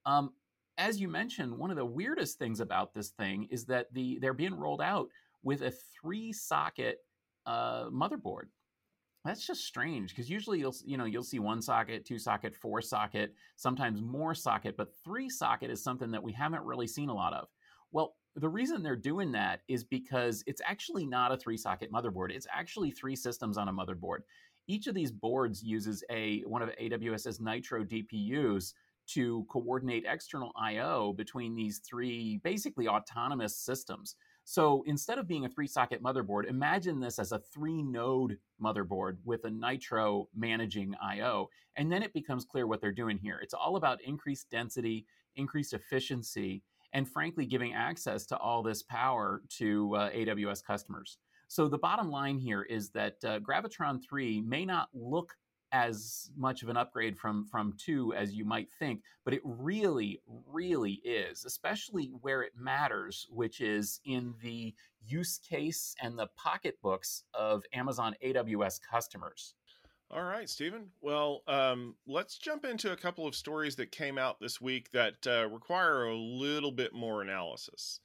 Um, 0.06 0.30
as 0.78 1.00
you 1.00 1.08
mentioned, 1.08 1.56
one 1.56 1.70
of 1.70 1.76
the 1.76 1.84
weirdest 1.84 2.38
things 2.38 2.60
about 2.60 2.94
this 2.94 3.10
thing 3.10 3.48
is 3.50 3.66
that 3.66 3.92
the 3.92 4.18
they're 4.20 4.32
being 4.32 4.54
rolled 4.54 4.80
out 4.80 5.08
with 5.42 5.62
a 5.62 5.72
three 6.00 6.32
socket 6.32 6.98
uh, 7.46 7.84
motherboard 7.90 8.44
that's 9.24 9.46
just 9.46 9.64
strange 9.64 10.10
because 10.10 10.28
usually 10.28 10.58
you'll 10.58 10.74
you 10.84 10.96
know 10.96 11.04
you'll 11.04 11.22
see 11.22 11.38
one 11.38 11.62
socket 11.62 12.04
two 12.04 12.18
socket 12.18 12.54
four 12.54 12.80
socket 12.80 13.34
sometimes 13.56 14.02
more 14.02 14.34
socket 14.34 14.76
but 14.76 14.88
three 15.04 15.28
socket 15.28 15.70
is 15.70 15.82
something 15.82 16.10
that 16.10 16.22
we 16.22 16.32
haven't 16.32 16.64
really 16.64 16.86
seen 16.86 17.08
a 17.08 17.14
lot 17.14 17.32
of. 17.32 17.48
Well 17.92 18.16
the 18.34 18.48
reason 18.48 18.82
they're 18.82 18.96
doing 18.96 19.30
that 19.32 19.60
is 19.68 19.84
because 19.84 20.42
it's 20.46 20.62
actually 20.66 21.06
not 21.06 21.32
a 21.32 21.36
three 21.36 21.56
socket 21.56 21.92
motherboard 21.92 22.32
it's 22.32 22.46
actually 22.52 22.90
three 22.90 23.16
systems 23.16 23.56
on 23.56 23.68
a 23.68 23.72
motherboard. 23.72 24.20
Each 24.68 24.86
of 24.86 24.94
these 24.94 25.12
boards 25.12 25.62
uses 25.62 26.02
a 26.10 26.40
one 26.40 26.62
of 26.62 26.70
aws's 26.70 27.40
nitro 27.40 27.84
dpus 27.84 28.72
to 29.08 29.44
coordinate 29.50 30.04
external 30.06 30.52
io 30.56 31.12
between 31.12 31.54
these 31.54 31.78
three 31.78 32.40
basically 32.42 32.88
autonomous 32.88 33.56
systems 33.56 34.16
so 34.44 34.82
instead 34.86 35.18
of 35.18 35.28
being 35.28 35.44
a 35.44 35.48
three 35.48 35.66
socket 35.66 36.02
motherboard, 36.02 36.48
imagine 36.48 37.00
this 37.00 37.18
as 37.18 37.32
a 37.32 37.38
three 37.38 37.82
node 37.82 38.38
motherboard 38.60 39.18
with 39.24 39.44
a 39.44 39.50
Nitro 39.50 40.28
managing 40.34 40.94
I/O, 41.00 41.48
and 41.76 41.90
then 41.90 42.02
it 42.02 42.12
becomes 42.12 42.44
clear 42.44 42.66
what 42.66 42.80
they're 42.80 42.92
doing 42.92 43.18
here. 43.18 43.38
It's 43.42 43.54
all 43.54 43.76
about 43.76 44.02
increased 44.02 44.50
density, 44.50 45.06
increased 45.36 45.72
efficiency, 45.72 46.62
and 46.92 47.08
frankly, 47.08 47.46
giving 47.46 47.72
access 47.72 48.26
to 48.26 48.36
all 48.36 48.62
this 48.62 48.82
power 48.82 49.42
to 49.58 49.94
uh, 49.96 50.10
AWS 50.10 50.64
customers. 50.64 51.18
So 51.48 51.68
the 51.68 51.78
bottom 51.78 52.10
line 52.10 52.38
here 52.38 52.62
is 52.62 52.90
that 52.90 53.16
uh, 53.24 53.38
Graviton 53.40 54.00
3 54.02 54.40
may 54.40 54.64
not 54.64 54.88
look 54.94 55.34
as 55.72 56.30
much 56.36 56.62
of 56.62 56.68
an 56.68 56.76
upgrade 56.76 57.18
from 57.18 57.46
from 57.46 57.74
2 57.78 58.14
as 58.14 58.34
you 58.34 58.44
might 58.44 58.70
think 58.78 59.02
but 59.24 59.34
it 59.34 59.40
really 59.44 60.20
really 60.46 61.00
is 61.04 61.44
especially 61.44 62.12
where 62.20 62.42
it 62.42 62.52
matters 62.56 63.26
which 63.30 63.60
is 63.60 64.00
in 64.04 64.34
the 64.42 64.74
use 65.04 65.38
case 65.38 65.94
and 66.00 66.18
the 66.18 66.28
pocketbooks 66.36 67.24
of 67.34 67.64
Amazon 67.72 68.14
AWS 68.24 68.80
customers 68.80 69.54
all 70.14 70.24
right, 70.24 70.46
Stephen. 70.46 70.90
Well, 71.00 71.40
um, 71.48 71.94
let's 72.06 72.36
jump 72.36 72.66
into 72.66 72.92
a 72.92 72.96
couple 72.96 73.26
of 73.26 73.34
stories 73.34 73.76
that 73.76 73.92
came 73.92 74.18
out 74.18 74.38
this 74.38 74.60
week 74.60 74.90
that 74.92 75.26
uh, 75.26 75.48
require 75.48 76.04
a 76.04 76.14
little 76.14 76.70
bit 76.70 76.92
more 76.92 77.22
analysis. 77.22 77.98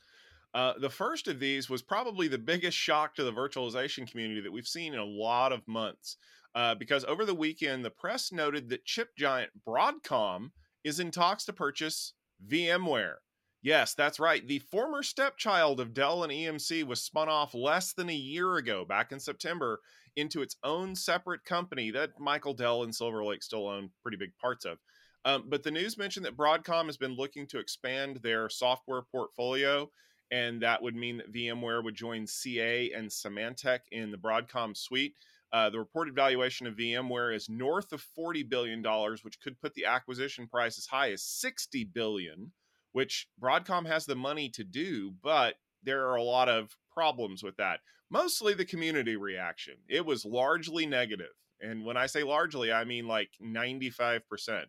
Uh, 0.54 0.74
the 0.80 0.90
first 0.90 1.28
of 1.28 1.40
these 1.40 1.70
was 1.70 1.82
probably 1.82 2.30
the 2.30 2.38
biggest 2.38 2.78
shock 2.78 3.14
to 3.16 3.24
the 3.26 3.34
virtualization 3.34 4.10
community 4.10 4.40
that 4.40 4.52
we've 4.52 4.68
seen 4.68 4.94
in 4.94 5.00
a 5.00 5.06
lot 5.06 5.52
of 5.52 5.68
months 5.68 6.16
uh, 6.56 6.76
because 6.76 7.06
over 7.06 7.26
the 7.26 7.36
weekend, 7.36 7.84
the 7.84 7.90
press 7.90 8.32
noted 8.32 8.70
that 8.70 8.86
chip 8.86 9.10
giant 9.18 9.52
Broadcom 9.68 10.52
is 10.84 11.00
in 11.00 11.12
talks 11.12 11.46
to 11.46 11.54
purchase 11.54 12.14
VMware. 12.48 13.16
Yes, 13.62 13.96
that's 13.96 14.20
right. 14.20 14.48
The 14.48 14.60
former 14.60 15.04
stepchild 15.04 15.80
of 15.80 15.94
Dell 15.94 16.24
and 16.24 16.32
EMC 16.32 16.84
was 16.86 17.02
spun 17.02 17.28
off 17.28 17.54
less 17.54 17.94
than 17.94 18.10
a 18.10 18.16
year 18.16 18.56
ago, 18.58 18.86
back 18.86 19.12
in 19.12 19.20
September, 19.20 19.80
into 20.16 20.42
its 20.42 20.56
own 20.64 20.96
separate 20.96 21.44
company 21.44 21.92
that 21.92 22.12
Michael 22.20 22.54
Dell 22.54 22.84
and 22.84 22.94
Silver 22.94 23.24
Lake 23.26 23.44
still 23.44 23.68
own 23.68 23.90
pretty 24.02 24.18
big 24.18 24.32
parts 24.40 24.66
of. 24.66 24.78
Um, 25.26 25.46
but 25.50 25.64
the 25.64 25.72
news 25.72 25.98
mentioned 25.98 26.26
that 26.26 26.38
Broadcom 26.38 26.86
has 26.86 26.98
been 26.98 27.16
looking 27.16 27.48
to 27.48 27.60
expand 27.60 28.20
their 28.24 28.48
software 28.48 29.02
portfolio, 29.12 29.90
and 30.32 30.62
that 30.62 30.82
would 30.82 30.96
mean 30.96 31.18
that 31.18 31.34
VMware 31.34 31.84
would 31.84 31.96
join 31.96 32.26
CA 32.26 32.92
and 32.92 33.10
Symantec 33.10 33.80
in 33.92 34.12
the 34.12 34.18
Broadcom 34.18 34.78
suite. 34.78 35.16
Uh, 35.54 35.70
the 35.70 35.80
reported 35.80 36.14
valuation 36.14 36.68
of 36.68 36.76
VMware 36.76 37.34
is 37.34 37.48
north 37.50 37.94
of 37.94 38.02
forty 38.02 38.44
billion 38.44 38.82
dollars, 38.82 39.24
which 39.24 39.40
could 39.40 39.60
put 39.60 39.74
the 39.74 39.86
acquisition 39.86 40.48
price 40.48 40.78
as 40.78 40.88
high 40.88 41.12
as 41.12 41.24
sixty 41.24 41.84
billion, 41.86 42.52
which 42.92 43.28
Broadcom 43.42 43.88
has 43.88 44.06
the 44.06 44.16
money 44.16 44.50
to 44.50 44.64
do, 44.64 45.14
but 45.24 45.56
there 45.84 46.08
are 46.10 46.16
a 46.16 46.24
lot 46.24 46.50
of 46.50 46.76
problems 46.92 47.44
with 47.44 47.56
that. 47.58 47.80
Mostly 48.10 48.54
the 48.54 48.66
community 48.66 49.16
reaction. 49.16 49.76
It 49.88 50.06
was 50.06 50.26
largely 50.26 50.86
negative, 50.86 51.34
and 51.62 51.86
when 51.86 51.96
I 51.98 52.08
say 52.08 52.24
largely, 52.24 52.72
I 52.72 52.84
mean 52.84 53.08
like 53.08 53.30
ninety-five 53.40 54.28
percent. 54.28 54.68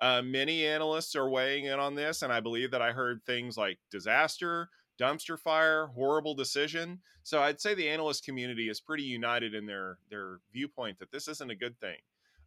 Uh, 0.00 0.22
many 0.22 0.64
analysts 0.64 1.16
are 1.16 1.28
weighing 1.28 1.64
in 1.64 1.78
on 1.80 1.94
this, 1.96 2.22
and 2.22 2.32
I 2.32 2.40
believe 2.40 2.70
that 2.70 2.82
I 2.82 2.92
heard 2.92 3.20
things 3.24 3.56
like 3.56 3.78
disaster, 3.90 4.68
dumpster 4.98 5.38
fire, 5.38 5.86
horrible 5.94 6.34
decision. 6.34 7.00
So 7.22 7.42
I'd 7.42 7.60
say 7.60 7.74
the 7.74 7.88
analyst 7.88 8.24
community 8.24 8.68
is 8.68 8.80
pretty 8.80 9.04
united 9.04 9.54
in 9.54 9.66
their 9.66 9.98
their 10.10 10.40
viewpoint 10.52 10.98
that 10.98 11.10
this 11.10 11.28
isn't 11.28 11.50
a 11.50 11.56
good 11.56 11.78
thing. 11.80 11.96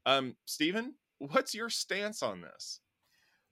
Um, 0.05 0.35
Stephen, 0.45 0.95
what's 1.19 1.53
your 1.53 1.69
stance 1.69 2.23
on 2.23 2.41
this? 2.41 2.79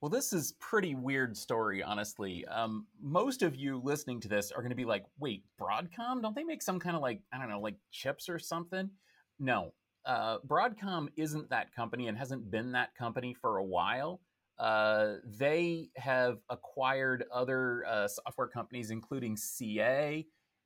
Well, 0.02 0.10
this 0.10 0.32
is 0.32 0.54
pretty 0.60 0.96
weird 0.96 1.36
story, 1.36 1.84
honestly. 1.84 2.46
Um, 2.46 2.88
most 3.02 3.44
of 3.44 3.56
you 3.56 3.82
listening 3.84 4.22
to 4.22 4.30
this 4.30 4.52
are 4.52 4.62
going 4.62 4.70
to 4.70 4.76
be 4.76 4.86
like, 4.86 5.06
"Wait, 5.20 5.44
Broadcom? 5.60 6.22
Don't 6.22 6.36
they 6.36 6.46
make 6.46 6.62
some 6.62 6.80
kind 6.80 6.96
of 6.96 7.02
like 7.02 7.22
I 7.34 7.38
don't 7.38 7.50
know, 7.50 7.60
like 7.60 7.76
chips 7.92 8.30
or 8.30 8.40
something?" 8.40 8.90
No, 9.40 9.74
uh, 10.06 10.40
Broadcom 10.48 11.10
isn't 11.18 11.50
that 11.50 11.74
company 11.76 12.08
and 12.08 12.18
hasn't 12.18 12.50
been 12.50 12.72
that 12.72 12.96
company 12.96 13.34
for 13.34 13.58
a 13.58 13.64
while. 13.64 14.22
Uh, 14.60 15.16
they 15.24 15.90
have 15.96 16.40
acquired 16.50 17.24
other 17.34 17.86
uh, 17.88 18.08
software 18.08 18.48
companies, 18.48 18.92
including 18.92 19.38
CA 19.38 20.26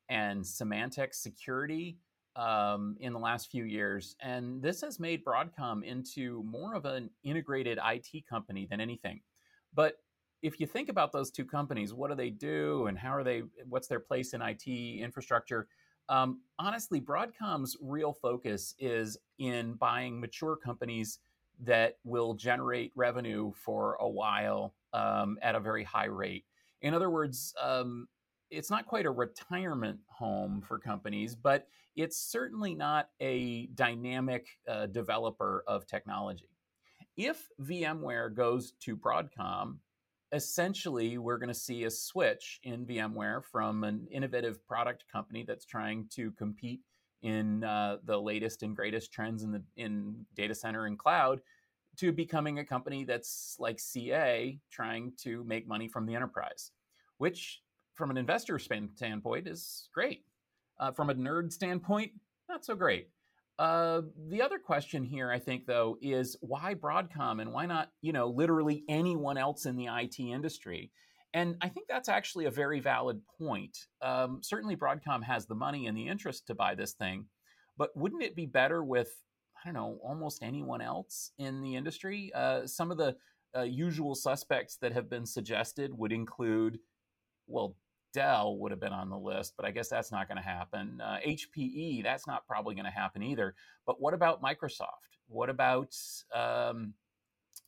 and 0.09 0.43
Symantec 0.43 1.13
Security, 1.13 1.97
um, 2.35 2.97
in 2.99 3.13
the 3.13 3.19
last 3.19 3.51
few 3.51 3.63
years. 3.63 4.15
And 4.21 4.61
this 4.61 4.81
has 4.81 4.99
made 4.99 5.23
Broadcom 5.23 5.83
into 5.83 6.43
more 6.43 6.73
of 6.73 6.85
an 6.85 7.09
integrated 7.23 7.79
IT 7.85 8.27
company 8.27 8.67
than 8.69 8.81
anything. 8.81 9.21
But 9.73 9.97
if 10.41 10.59
you 10.59 10.67
think 10.67 10.89
about 10.89 11.11
those 11.11 11.31
two 11.31 11.45
companies, 11.45 11.93
what 11.93 12.09
do 12.09 12.15
they 12.15 12.29
do 12.29 12.87
and 12.87 12.97
how 12.97 13.13
are 13.13 13.23
they, 13.23 13.43
what's 13.69 13.87
their 13.87 13.99
place 13.99 14.33
in 14.33 14.41
IT 14.41 14.67
infrastructure? 14.67 15.67
Um, 16.09 16.41
honestly, 16.59 16.99
Broadcom's 16.99 17.77
real 17.81 18.11
focus 18.13 18.75
is 18.77 19.17
in 19.39 19.73
buying 19.75 20.19
mature 20.19 20.57
companies 20.57 21.19
that 21.63 21.97
will 22.03 22.33
generate 22.33 22.91
revenue 22.95 23.51
for 23.55 23.97
a 23.99 24.07
while 24.07 24.73
um, 24.93 25.37
at 25.41 25.55
a 25.55 25.59
very 25.59 25.83
high 25.83 26.05
rate. 26.05 26.45
In 26.81 26.93
other 26.93 27.09
words, 27.09 27.53
um, 27.61 28.07
it's 28.51 28.69
not 28.69 28.85
quite 28.85 29.05
a 29.05 29.11
retirement 29.11 29.99
home 30.07 30.61
for 30.61 30.77
companies, 30.77 31.35
but 31.35 31.67
it's 31.95 32.17
certainly 32.17 32.75
not 32.75 33.09
a 33.19 33.67
dynamic 33.67 34.47
uh, 34.67 34.87
developer 34.87 35.63
of 35.67 35.85
technology. 35.87 36.49
If 37.15 37.47
VMware 37.61 38.33
goes 38.35 38.73
to 38.81 38.97
Broadcom, 38.97 39.77
essentially 40.31 41.17
we're 41.17 41.37
going 41.37 41.49
to 41.49 41.53
see 41.53 41.83
a 41.83 41.91
switch 41.91 42.59
in 42.63 42.85
VMware 42.85 43.43
from 43.43 43.83
an 43.83 44.07
innovative 44.11 44.65
product 44.65 45.05
company 45.11 45.45
that's 45.47 45.65
trying 45.65 46.07
to 46.15 46.31
compete 46.31 46.81
in 47.23 47.63
uh, 47.63 47.97
the 48.05 48.19
latest 48.19 48.63
and 48.63 48.75
greatest 48.75 49.11
trends 49.11 49.43
in 49.43 49.51
the 49.51 49.63
in 49.75 50.25
data 50.35 50.53
center 50.53 50.85
and 50.85 50.99
cloud 50.99 51.41
to 51.97 52.11
becoming 52.11 52.59
a 52.59 52.65
company 52.65 53.03
that's 53.03 53.55
like 53.59 53.79
CA 53.79 54.59
trying 54.71 55.13
to 55.21 55.43
make 55.45 55.67
money 55.67 55.87
from 55.87 56.05
the 56.05 56.15
enterprise, 56.15 56.71
which 57.17 57.61
from 57.95 58.11
an 58.11 58.17
investor 58.17 58.59
standpoint 58.59 59.47
is 59.47 59.89
great. 59.93 60.23
Uh, 60.79 60.91
from 60.91 61.09
a 61.09 61.15
nerd 61.15 61.51
standpoint, 61.51 62.11
not 62.49 62.65
so 62.65 62.75
great. 62.75 63.09
Uh, 63.59 64.01
the 64.29 64.41
other 64.41 64.57
question 64.57 65.03
here, 65.03 65.31
I 65.31 65.37
think, 65.37 65.67
though, 65.67 65.97
is 66.01 66.35
why 66.41 66.73
Broadcom 66.73 67.39
and 67.39 67.53
why 67.53 67.67
not, 67.67 67.91
you 68.01 68.11
know, 68.11 68.27
literally 68.27 68.83
anyone 68.89 69.37
else 69.37 69.67
in 69.67 69.75
the 69.75 69.85
IT 69.85 70.19
industry? 70.19 70.91
And 71.33 71.55
I 71.61 71.69
think 71.69 71.87
that's 71.87 72.09
actually 72.09 72.45
a 72.45 72.51
very 72.51 72.79
valid 72.79 73.19
point. 73.39 73.77
Um, 74.01 74.39
certainly, 74.41 74.75
Broadcom 74.75 75.23
has 75.23 75.45
the 75.45 75.55
money 75.55 75.87
and 75.87 75.97
the 75.97 76.07
interest 76.07 76.47
to 76.47 76.55
buy 76.55 76.75
this 76.75 76.93
thing, 76.93 77.25
but 77.77 77.95
wouldn't 77.95 78.23
it 78.23 78.35
be 78.35 78.45
better 78.45 78.83
with, 78.83 79.11
I 79.57 79.67
don't 79.67 79.73
know, 79.73 79.99
almost 80.03 80.43
anyone 80.43 80.81
else 80.81 81.31
in 81.39 81.61
the 81.61 81.75
industry? 81.75 82.31
Uh, 82.35 82.67
some 82.67 82.91
of 82.91 82.97
the 82.97 83.15
uh, 83.55 83.61
usual 83.61 84.13
suspects 84.13 84.77
that 84.81 84.93
have 84.93 85.09
been 85.09 85.25
suggested 85.25 85.97
would 85.97 86.11
include, 86.11 86.79
well, 87.47 87.75
Dell 88.13 88.57
would 88.57 88.71
have 88.71 88.79
been 88.79 88.93
on 88.93 89.09
the 89.09 89.17
list, 89.17 89.53
but 89.57 89.65
I 89.65 89.71
guess 89.71 89.89
that's 89.89 90.11
not 90.11 90.27
going 90.27 90.37
to 90.37 90.43
happen. 90.43 91.01
Uh, 91.03 91.17
HPE, 91.25 92.03
that's 92.03 92.27
not 92.27 92.45
probably 92.45 92.75
going 92.75 92.85
to 92.85 92.91
happen 92.91 93.23
either. 93.23 93.55
But 93.87 93.99
what 93.99 94.13
about 94.13 94.41
Microsoft? 94.41 95.17
What 95.27 95.49
about 95.49 95.95
um, 96.33 96.93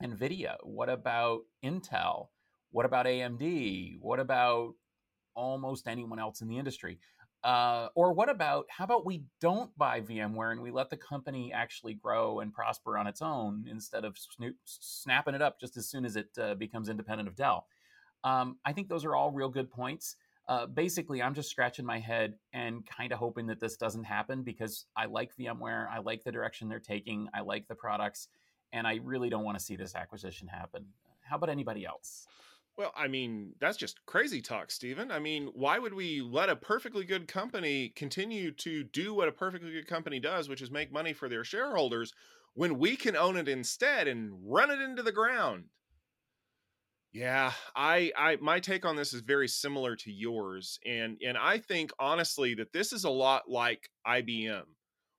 NVIDIA? 0.04 0.58
What 0.62 0.90
about 0.90 1.42
Intel? 1.64 2.28
What 2.76 2.86
about 2.86 3.06
AMD? 3.06 4.00
What 4.02 4.20
about 4.20 4.74
almost 5.34 5.88
anyone 5.88 6.20
else 6.20 6.42
in 6.42 6.50
the 6.50 6.58
industry? 6.58 7.00
Uh, 7.42 7.88
or 7.96 8.12
what 8.12 8.28
about 8.28 8.66
how 8.70 8.84
about 8.84 9.06
we 9.06 9.24
don't 9.40 9.72
buy 9.78 10.02
VMware 10.02 10.52
and 10.52 10.62
we 10.62 10.72
let 10.72 10.90
the 10.90 10.98
company 10.98 11.54
actually 11.54 11.94
grow 11.94 12.42
and 12.42 12.52
prosper 12.52 12.98
on 12.98 13.08
its 13.08 13.22
own 13.22 13.64
instead 13.72 14.04
of 14.04 14.18
snoop, 14.18 14.58
snapping 14.66 15.34
it 15.34 15.42
up 15.42 15.58
just 15.58 15.78
as 15.78 15.88
soon 15.88 16.04
as 16.04 16.18
it 16.18 16.28
uh, 16.38 16.54
becomes 16.56 16.90
independent 16.90 17.30
of 17.30 17.38
Dell? 17.38 17.66
Um, 18.26 18.58
I 18.66 18.74
think 18.74 18.90
those 18.90 19.06
are 19.06 19.16
all 19.16 19.32
real 19.32 19.48
good 19.48 19.72
points. 19.72 20.18
Uh, 20.50 20.66
basically, 20.66 21.22
I'm 21.22 21.34
just 21.34 21.50
scratching 21.50 21.86
my 21.86 22.00
head 22.00 22.34
and 22.52 22.86
kind 22.86 23.14
of 23.14 23.20
hoping 23.20 23.48
that 23.48 23.62
this 23.62 23.78
doesn't 23.78 24.04
happen 24.04 24.44
because 24.44 24.86
I 24.98 25.06
like 25.06 25.32
VMware. 25.38 25.88
I 25.90 26.00
like 26.00 26.26
the 26.26 26.32
direction 26.34 26.68
they're 26.68 26.80
taking. 26.80 27.30
I 27.34 27.40
like 27.40 27.70
the 27.70 27.76
products. 27.76 28.28
And 28.74 28.86
I 28.86 29.00
really 29.02 29.30
don't 29.30 29.46
want 29.46 29.58
to 29.58 29.64
see 29.64 29.78
this 29.78 29.96
acquisition 29.96 30.50
happen. 30.50 30.88
How 31.22 31.38
about 31.38 31.50
anybody 31.50 31.86
else? 31.86 32.28
Well, 32.78 32.92
I 32.96 33.08
mean, 33.08 33.56
that's 33.60 33.78
just 33.78 34.06
crazy 34.06 34.42
talk, 34.42 34.70
Stephen. 34.72 35.10
I 35.12 35.20
mean, 35.20 35.48
why 35.48 35.80
would 35.80 35.94
we 35.94 36.22
let 36.22 36.50
a 36.50 36.56
perfectly 36.58 37.06
good 37.06 37.28
company 37.28 37.90
continue 37.90 38.52
to 38.54 38.84
do 38.84 39.14
what 39.14 39.28
a 39.30 39.32
perfectly 39.32 39.72
good 39.72 39.88
company 39.88 40.20
does, 40.20 40.50
which 40.50 40.62
is 40.62 40.72
make 40.72 40.92
money 40.92 41.14
for 41.14 41.30
their 41.30 41.44
shareholders, 41.46 42.14
when 42.54 42.78
we 42.78 42.98
can 42.98 43.16
own 43.16 43.38
it 43.38 43.48
instead 43.48 44.08
and 44.08 44.34
run 44.52 44.72
it 44.72 44.82
into 44.82 45.04
the 45.04 45.12
ground? 45.14 45.70
Yeah, 47.14 47.54
I 47.76 48.12
I 48.18 48.36
my 48.38 48.60
take 48.60 48.84
on 48.86 48.98
this 48.98 49.14
is 49.14 49.22
very 49.22 49.48
similar 49.48 49.96
to 49.98 50.12
yours 50.12 50.80
and 50.86 51.18
and 51.26 51.38
I 51.38 51.60
think 51.60 51.92
honestly 51.98 52.56
that 52.56 52.74
this 52.74 52.92
is 52.92 53.06
a 53.06 53.10
lot 53.10 53.50
like 53.50 53.90
IBM 54.06 54.66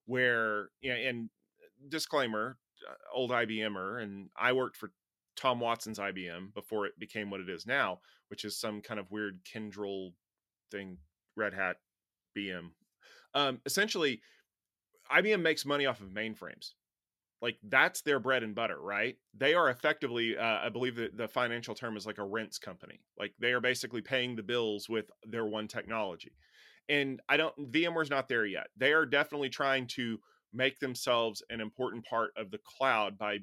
where 0.04 0.68
and 0.82 1.30
disclaimer 1.88 2.58
uh, 2.88 2.94
old 3.14 3.30
IBMer 3.30 4.02
and 4.02 4.28
I 4.36 4.52
worked 4.52 4.76
for 4.76 4.92
Tom 5.36 5.60
Watson's 5.60 5.98
IBM 5.98 6.54
before 6.54 6.86
it 6.86 6.98
became 6.98 7.30
what 7.30 7.40
it 7.40 7.48
is 7.48 7.66
now, 7.66 8.00
which 8.28 8.44
is 8.44 8.58
some 8.58 8.80
kind 8.80 8.98
of 8.98 9.10
weird 9.10 9.40
Kyndryl 9.44 10.12
thing, 10.70 10.98
Red 11.36 11.54
Hat, 11.54 11.76
BM. 12.36 12.70
Um, 13.34 13.60
essentially, 13.66 14.20
IBM 15.10 15.42
makes 15.42 15.64
money 15.64 15.86
off 15.86 16.00
of 16.00 16.08
mainframes. 16.08 16.72
Like 17.42 17.58
that's 17.62 18.00
their 18.00 18.18
bread 18.18 18.42
and 18.42 18.54
butter, 18.54 18.80
right? 18.80 19.16
They 19.36 19.54
are 19.54 19.68
effectively, 19.68 20.38
uh, 20.38 20.58
I 20.64 20.70
believe 20.70 20.96
that 20.96 21.16
the 21.16 21.28
financial 21.28 21.74
term 21.74 21.96
is 21.96 22.06
like 22.06 22.18
a 22.18 22.24
rents 22.24 22.58
company. 22.58 23.00
Like 23.18 23.34
they 23.38 23.52
are 23.52 23.60
basically 23.60 24.00
paying 24.00 24.34
the 24.36 24.42
bills 24.42 24.88
with 24.88 25.10
their 25.22 25.44
one 25.44 25.68
technology. 25.68 26.32
And 26.88 27.20
I 27.28 27.36
don't, 27.36 27.70
VMware's 27.70 28.10
not 28.10 28.28
there 28.28 28.46
yet. 28.46 28.68
They 28.76 28.92
are 28.92 29.04
definitely 29.04 29.50
trying 29.50 29.86
to 29.88 30.18
make 30.54 30.78
themselves 30.78 31.42
an 31.50 31.60
important 31.60 32.06
part 32.06 32.30
of 32.36 32.50
the 32.50 32.60
cloud 32.64 33.18
by 33.18 33.38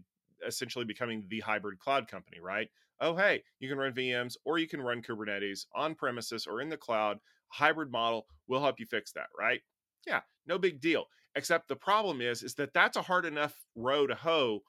essentially 0.46 0.86
becoming 0.86 1.26
the 1.30 1.40
hybrid 1.40 1.80
cloud 1.80 2.08
company, 2.08 2.40
right? 2.40 2.70
Oh, 3.00 3.16
hey, 3.16 3.44
you 3.60 3.68
can 3.68 3.78
run 3.78 3.94
VMs 3.94 4.36
or 4.46 4.60
you 4.60 4.68
can 4.68 4.82
run 4.82 5.02
Kubernetes 5.02 5.66
on 5.76 5.96
premises 5.96 6.48
or 6.48 6.62
in 6.62 6.70
the 6.70 6.78
cloud. 6.78 7.20
Hybrid 7.50 7.92
model 7.92 8.28
will 8.48 8.62
help 8.62 8.80
you 8.80 8.86
fix 8.86 9.12
that, 9.14 9.28
right? 9.38 9.62
Yeah, 10.08 10.22
no 10.46 10.58
big 10.58 10.80
deal. 10.80 11.06
Except 11.36 11.68
the 11.68 11.76
problem 11.76 12.22
is, 12.22 12.44
is 12.44 12.56
that 12.56 12.74
that's 12.74 12.98
a 12.98 13.02
hard 13.02 13.26
enough 13.26 13.56
row 13.76 14.06
to 14.08 14.16
hoe 14.16 14.62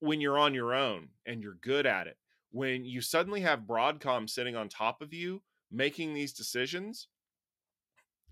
when 0.00 0.20
you're 0.20 0.38
on 0.38 0.54
your 0.54 0.74
own 0.74 1.08
and 1.26 1.42
you're 1.42 1.58
good 1.60 1.86
at 1.86 2.06
it. 2.06 2.16
When 2.52 2.84
you 2.84 3.00
suddenly 3.00 3.40
have 3.42 3.60
Broadcom 3.60 4.28
sitting 4.28 4.56
on 4.56 4.68
top 4.68 5.00
of 5.02 5.14
you 5.14 5.42
making 5.70 6.14
these 6.14 6.32
decisions, 6.32 7.08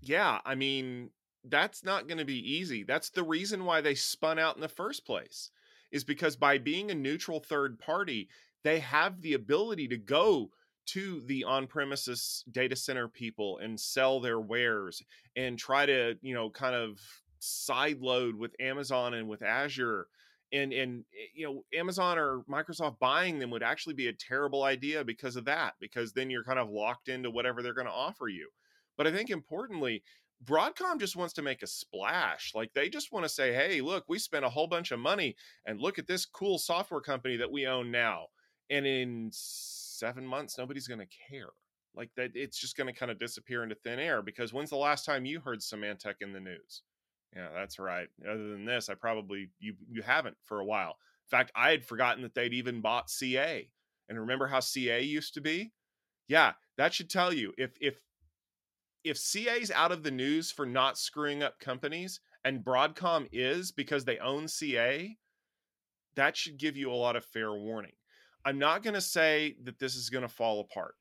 yeah, 0.01 0.39
I 0.45 0.55
mean, 0.55 1.11
that's 1.43 1.83
not 1.83 2.07
going 2.07 2.17
to 2.17 2.25
be 2.25 2.53
easy. 2.53 2.83
That's 2.83 3.09
the 3.09 3.23
reason 3.23 3.65
why 3.65 3.81
they 3.81 3.95
spun 3.95 4.37
out 4.37 4.55
in 4.55 4.61
the 4.61 4.67
first 4.67 5.05
place 5.05 5.51
is 5.91 6.03
because 6.03 6.35
by 6.35 6.57
being 6.57 6.91
a 6.91 6.95
neutral 6.95 7.39
third 7.39 7.79
party, 7.79 8.29
they 8.63 8.79
have 8.79 9.21
the 9.21 9.33
ability 9.33 9.87
to 9.87 9.97
go 9.97 10.49
to 10.87 11.21
the 11.21 11.43
on-premises 11.43 12.43
data 12.51 12.75
center 12.75 13.07
people 13.07 13.59
and 13.59 13.79
sell 13.79 14.19
their 14.19 14.39
wares 14.39 15.03
and 15.35 15.57
try 15.57 15.85
to, 15.85 16.15
you 16.21 16.33
know, 16.33 16.49
kind 16.49 16.75
of 16.75 16.99
sideload 17.39 18.33
with 18.33 18.55
Amazon 18.59 19.13
and 19.13 19.27
with 19.29 19.43
Azure 19.43 20.07
and 20.51 20.73
and 20.73 21.05
eh, 21.13 21.27
you 21.35 21.45
know 21.45 21.63
Amazon 21.73 22.17
or 22.17 22.41
Microsoft 22.49 22.99
buying 22.99 23.39
them 23.39 23.51
would 23.51 23.63
actually 23.63 23.93
be 23.93 24.07
a 24.07 24.13
terrible 24.13 24.63
idea 24.63 25.03
because 25.03 25.35
of 25.35 25.45
that 25.45 25.73
because 25.79 26.13
then 26.13 26.29
you're 26.29 26.43
kind 26.43 26.59
of 26.59 26.69
locked 26.69 27.07
into 27.07 27.29
whatever 27.29 27.61
they're 27.61 27.73
going 27.73 27.87
to 27.87 27.93
offer 27.93 28.27
you. 28.27 28.49
But 28.97 29.07
I 29.07 29.11
think 29.11 29.29
importantly, 29.29 30.03
Broadcom 30.45 30.99
just 30.99 31.15
wants 31.15 31.33
to 31.33 31.41
make 31.41 31.63
a 31.63 31.67
splash. 31.67 32.53
Like 32.55 32.73
they 32.73 32.89
just 32.89 33.11
want 33.11 33.25
to 33.25 33.29
say, 33.29 33.53
hey, 33.53 33.81
look, 33.81 34.05
we 34.07 34.19
spent 34.19 34.45
a 34.45 34.49
whole 34.49 34.67
bunch 34.67 34.91
of 34.91 34.99
money 34.99 35.35
and 35.65 35.81
look 35.81 35.99
at 35.99 36.07
this 36.07 36.25
cool 36.25 36.57
software 36.57 37.01
company 37.01 37.35
that 37.37 37.51
we 37.51 37.67
own 37.67 37.91
now. 37.91 38.27
And 38.69 38.85
in 38.85 39.29
seven 39.33 40.25
months, 40.25 40.57
nobody's 40.57 40.87
going 40.87 40.99
to 40.99 41.07
care. 41.29 41.49
Like 41.95 42.11
that, 42.15 42.31
it's 42.35 42.59
just 42.59 42.77
going 42.77 42.87
to 42.87 42.97
kind 42.97 43.11
of 43.11 43.19
disappear 43.19 43.63
into 43.63 43.75
thin 43.75 43.99
air 43.99 44.21
because 44.21 44.53
when's 44.53 44.69
the 44.69 44.77
last 44.77 45.05
time 45.05 45.25
you 45.25 45.39
heard 45.39 45.59
Symantec 45.59 46.15
in 46.21 46.31
the 46.31 46.39
news? 46.39 46.83
Yeah, 47.35 47.49
that's 47.53 47.79
right. 47.79 48.07
Other 48.23 48.49
than 48.49 48.65
this, 48.65 48.89
I 48.89 48.93
probably 48.95 49.49
you 49.59 49.75
you 49.89 50.01
haven't 50.01 50.37
for 50.45 50.59
a 50.59 50.65
while. 50.65 50.97
In 51.25 51.37
fact, 51.37 51.51
I 51.55 51.71
had 51.71 51.85
forgotten 51.85 52.23
that 52.23 52.33
they'd 52.33 52.53
even 52.53 52.81
bought 52.81 53.09
CA. 53.09 53.69
And 54.07 54.19
remember 54.19 54.47
how 54.47 54.61
CA 54.61 55.01
used 55.01 55.35
to 55.35 55.41
be? 55.41 55.71
Yeah, 56.27 56.53
that 56.77 56.93
should 56.93 57.09
tell 57.09 57.33
you 57.33 57.53
if 57.57 57.71
if 57.81 58.01
if 59.03 59.17
CA's 59.17 59.71
out 59.71 59.91
of 59.91 60.03
the 60.03 60.11
news 60.11 60.51
for 60.51 60.65
not 60.65 60.97
screwing 60.97 61.43
up 61.43 61.59
companies 61.59 62.19
and 62.43 62.63
Broadcom 62.63 63.27
is 63.31 63.71
because 63.71 64.05
they 64.05 64.17
own 64.19 64.47
CA, 64.47 65.17
that 66.15 66.35
should 66.35 66.57
give 66.57 66.77
you 66.77 66.91
a 66.91 66.93
lot 66.93 67.15
of 67.15 67.25
fair 67.25 67.53
warning. 67.53 67.93
I'm 68.45 68.59
not 68.59 68.83
going 68.83 68.93
to 68.93 69.01
say 69.01 69.55
that 69.63 69.79
this 69.79 69.95
is 69.95 70.09
going 70.09 70.21
to 70.21 70.27
fall 70.27 70.61
apart 70.61 70.95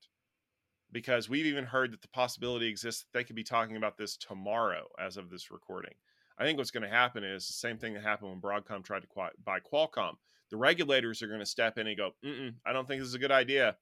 because 0.90 1.28
we've 1.28 1.46
even 1.46 1.64
heard 1.64 1.92
that 1.92 2.02
the 2.02 2.08
possibility 2.08 2.66
exists 2.66 3.02
that 3.02 3.18
they 3.18 3.24
could 3.24 3.36
be 3.36 3.44
talking 3.44 3.76
about 3.76 3.96
this 3.96 4.16
tomorrow 4.16 4.86
as 4.98 5.16
of 5.16 5.30
this 5.30 5.50
recording. 5.50 5.94
I 6.38 6.44
think 6.44 6.58
what's 6.58 6.70
going 6.70 6.84
to 6.84 6.88
happen 6.88 7.24
is 7.24 7.46
the 7.46 7.52
same 7.52 7.78
thing 7.78 7.94
that 7.94 8.02
happened 8.02 8.30
when 8.30 8.40
Broadcom 8.40 8.84
tried 8.84 9.02
to 9.02 9.30
buy 9.44 9.58
Qualcomm. 9.60 10.14
The 10.50 10.56
regulators 10.56 11.20
are 11.20 11.26
going 11.26 11.40
to 11.40 11.46
step 11.46 11.78
in 11.78 11.86
and 11.86 11.96
go, 11.96 12.12
I 12.64 12.72
don't 12.72 12.86
think 12.86 13.00
this 13.00 13.08
is 13.08 13.14
a 13.14 13.18
good 13.18 13.32
idea. 13.32 13.76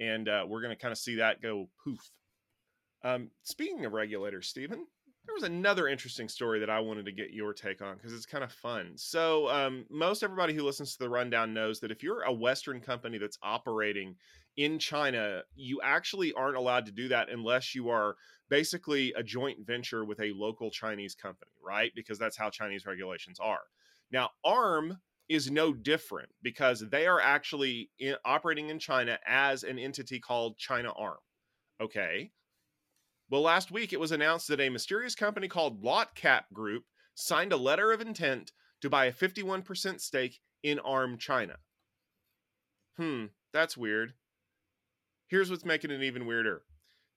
And 0.00 0.28
uh, 0.28 0.44
we're 0.46 0.60
going 0.60 0.74
to 0.74 0.80
kind 0.80 0.92
of 0.92 0.98
see 0.98 1.16
that 1.16 1.40
go 1.40 1.68
poof 1.82 2.10
um, 3.04 3.30
speaking 3.42 3.84
of 3.84 3.92
regulators, 3.92 4.48
Stephen, 4.48 4.86
there 5.26 5.34
was 5.34 5.44
another 5.44 5.88
interesting 5.88 6.28
story 6.28 6.60
that 6.60 6.68
I 6.68 6.80
wanted 6.80 7.06
to 7.06 7.12
get 7.12 7.32
your 7.32 7.54
take 7.54 7.80
on 7.80 7.96
because 7.96 8.12
it's 8.12 8.26
kind 8.26 8.44
of 8.44 8.52
fun. 8.52 8.92
So, 8.96 9.48
um, 9.48 9.86
most 9.90 10.22
everybody 10.22 10.52
who 10.52 10.62
listens 10.62 10.92
to 10.92 10.98
the 10.98 11.08
rundown 11.08 11.54
knows 11.54 11.80
that 11.80 11.90
if 11.90 12.02
you're 12.02 12.22
a 12.22 12.32
Western 12.32 12.80
company 12.80 13.18
that's 13.18 13.38
operating 13.42 14.16
in 14.56 14.78
China, 14.78 15.42
you 15.54 15.80
actually 15.82 16.32
aren't 16.34 16.56
allowed 16.56 16.86
to 16.86 16.92
do 16.92 17.08
that 17.08 17.30
unless 17.30 17.74
you 17.74 17.88
are 17.88 18.16
basically 18.50 19.12
a 19.16 19.22
joint 19.22 19.58
venture 19.66 20.04
with 20.04 20.20
a 20.20 20.32
local 20.32 20.70
Chinese 20.70 21.14
company, 21.14 21.50
right? 21.64 21.90
Because 21.94 22.18
that's 22.18 22.36
how 22.36 22.50
Chinese 22.50 22.86
regulations 22.86 23.38
are. 23.40 23.62
Now, 24.10 24.30
ARM 24.44 24.98
is 25.28 25.50
no 25.50 25.72
different 25.72 26.28
because 26.42 26.84
they 26.90 27.06
are 27.06 27.20
actually 27.20 27.90
in, 27.98 28.14
operating 28.24 28.68
in 28.68 28.78
China 28.78 29.18
as 29.26 29.62
an 29.64 29.78
entity 29.78 30.20
called 30.20 30.58
China 30.58 30.92
ARM. 30.96 31.16
Okay. 31.80 32.30
Well, 33.34 33.42
last 33.42 33.72
week 33.72 33.92
it 33.92 33.98
was 33.98 34.12
announced 34.12 34.46
that 34.46 34.60
a 34.60 34.68
mysterious 34.68 35.16
company 35.16 35.48
called 35.48 35.82
LotCap 35.82 36.42
Group 36.52 36.84
signed 37.16 37.52
a 37.52 37.56
letter 37.56 37.90
of 37.90 38.00
intent 38.00 38.52
to 38.80 38.88
buy 38.88 39.06
a 39.06 39.12
51% 39.12 40.00
stake 40.00 40.38
in 40.62 40.78
ARM 40.78 41.18
China. 41.18 41.56
Hmm, 42.96 43.24
that's 43.52 43.76
weird. 43.76 44.12
Here's 45.26 45.50
what's 45.50 45.64
making 45.64 45.90
it 45.90 46.04
even 46.04 46.26
weirder. 46.26 46.62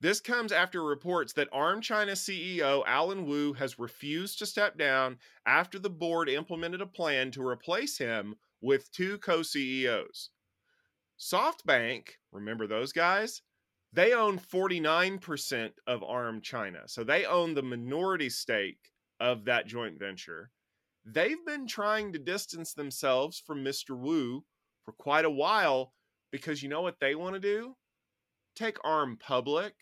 This 0.01 0.19
comes 0.19 0.51
after 0.51 0.83
reports 0.83 1.33
that 1.33 1.49
ARM 1.51 1.81
China 1.81 2.13
CEO 2.13 2.81
Allen 2.87 3.27
Wu 3.27 3.53
has 3.53 3.77
refused 3.77 4.39
to 4.39 4.47
step 4.47 4.75
down 4.75 5.19
after 5.45 5.77
the 5.77 5.91
board 5.91 6.29
implemented 6.29 6.81
a 6.81 6.87
plan 6.87 7.29
to 7.29 7.47
replace 7.47 7.99
him 7.99 8.33
with 8.59 8.91
two 8.91 9.19
co 9.19 9.43
CEOs. 9.43 10.31
SoftBank, 11.19 12.07
remember 12.31 12.65
those 12.65 12.91
guys? 12.91 13.43
They 13.93 14.13
own 14.13 14.39
49% 14.39 15.71
of 15.87 16.03
ARM 16.03 16.41
China. 16.41 16.79
So 16.87 17.03
they 17.03 17.25
own 17.25 17.53
the 17.53 17.63
minority 17.63 18.29
stake 18.29 18.91
of 19.19 19.45
that 19.45 19.67
joint 19.67 19.97
venture. 19.97 20.51
They've 21.05 21.43
been 21.45 21.67
trying 21.67 22.13
to 22.13 22.19
distance 22.19 22.73
themselves 22.73 23.41
from 23.45 23.63
Mr. 23.63 23.97
Wu 23.97 24.43
for 24.83 24.91
quite 24.91 25.25
a 25.25 25.29
while 25.29 25.93
because 26.31 26.61
you 26.61 26.69
know 26.69 26.81
what 26.81 26.99
they 26.99 27.15
want 27.15 27.35
to 27.35 27.39
do? 27.39 27.75
Take 28.55 28.77
ARM 28.83 29.17
public. 29.17 29.73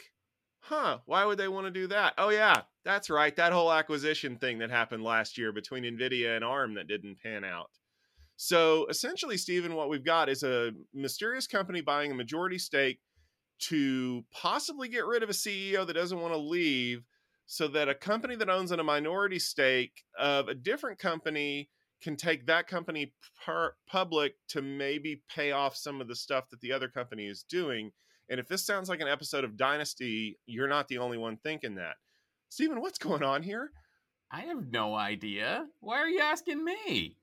Huh, 0.59 0.99
why 1.05 1.25
would 1.25 1.37
they 1.37 1.47
want 1.47 1.65
to 1.67 1.71
do 1.71 1.87
that? 1.87 2.13
Oh, 2.17 2.29
yeah, 2.29 2.61
that's 2.83 3.09
right. 3.09 3.35
That 3.35 3.53
whole 3.53 3.71
acquisition 3.71 4.37
thing 4.37 4.59
that 4.59 4.71
happened 4.71 5.03
last 5.03 5.37
year 5.37 5.51
between 5.51 5.83
NVIDIA 5.83 6.35
and 6.35 6.43
ARM 6.43 6.75
that 6.75 6.87
didn't 6.87 7.21
pan 7.21 7.43
out. 7.43 7.69
So 8.37 8.85
essentially, 8.87 9.37
Stephen, 9.37 9.75
what 9.75 9.89
we've 9.89 10.03
got 10.03 10.27
is 10.27 10.43
a 10.43 10.71
mysterious 10.93 11.47
company 11.47 11.81
buying 11.81 12.11
a 12.11 12.15
majority 12.15 12.57
stake 12.57 12.99
to 13.59 14.23
possibly 14.31 14.87
get 14.87 15.05
rid 15.05 15.23
of 15.23 15.29
a 15.29 15.33
CEO 15.33 15.85
that 15.85 15.93
doesn't 15.93 16.19
want 16.19 16.33
to 16.33 16.39
leave 16.39 17.03
so 17.45 17.67
that 17.67 17.89
a 17.89 17.95
company 17.95 18.35
that 18.35 18.49
owns 18.49 18.71
in 18.71 18.79
a 18.79 18.83
minority 18.83 19.39
stake 19.39 20.03
of 20.17 20.47
a 20.47 20.55
different 20.55 20.99
company 20.99 21.69
can 22.01 22.15
take 22.15 22.45
that 22.45 22.67
company 22.67 23.13
par- 23.43 23.75
public 23.87 24.35
to 24.49 24.61
maybe 24.61 25.21
pay 25.33 25.51
off 25.51 25.75
some 25.75 26.01
of 26.01 26.07
the 26.07 26.15
stuff 26.15 26.49
that 26.49 26.61
the 26.61 26.71
other 26.71 26.87
company 26.87 27.27
is 27.27 27.43
doing. 27.43 27.91
And 28.29 28.39
if 28.39 28.47
this 28.47 28.65
sounds 28.65 28.89
like 28.89 29.01
an 29.01 29.07
episode 29.07 29.43
of 29.43 29.57
Dynasty, 29.57 30.37
you're 30.45 30.67
not 30.67 30.87
the 30.87 30.97
only 30.97 31.17
one 31.17 31.37
thinking 31.37 31.75
that. 31.75 31.95
Stephen, 32.49 32.81
what's 32.81 32.97
going 32.97 33.23
on 33.23 33.43
here? 33.43 33.71
I 34.31 34.41
have 34.41 34.71
no 34.71 34.95
idea. 34.95 35.67
Why 35.79 35.97
are 35.97 36.07
you 36.07 36.19
asking 36.19 36.63
me? 36.63 37.17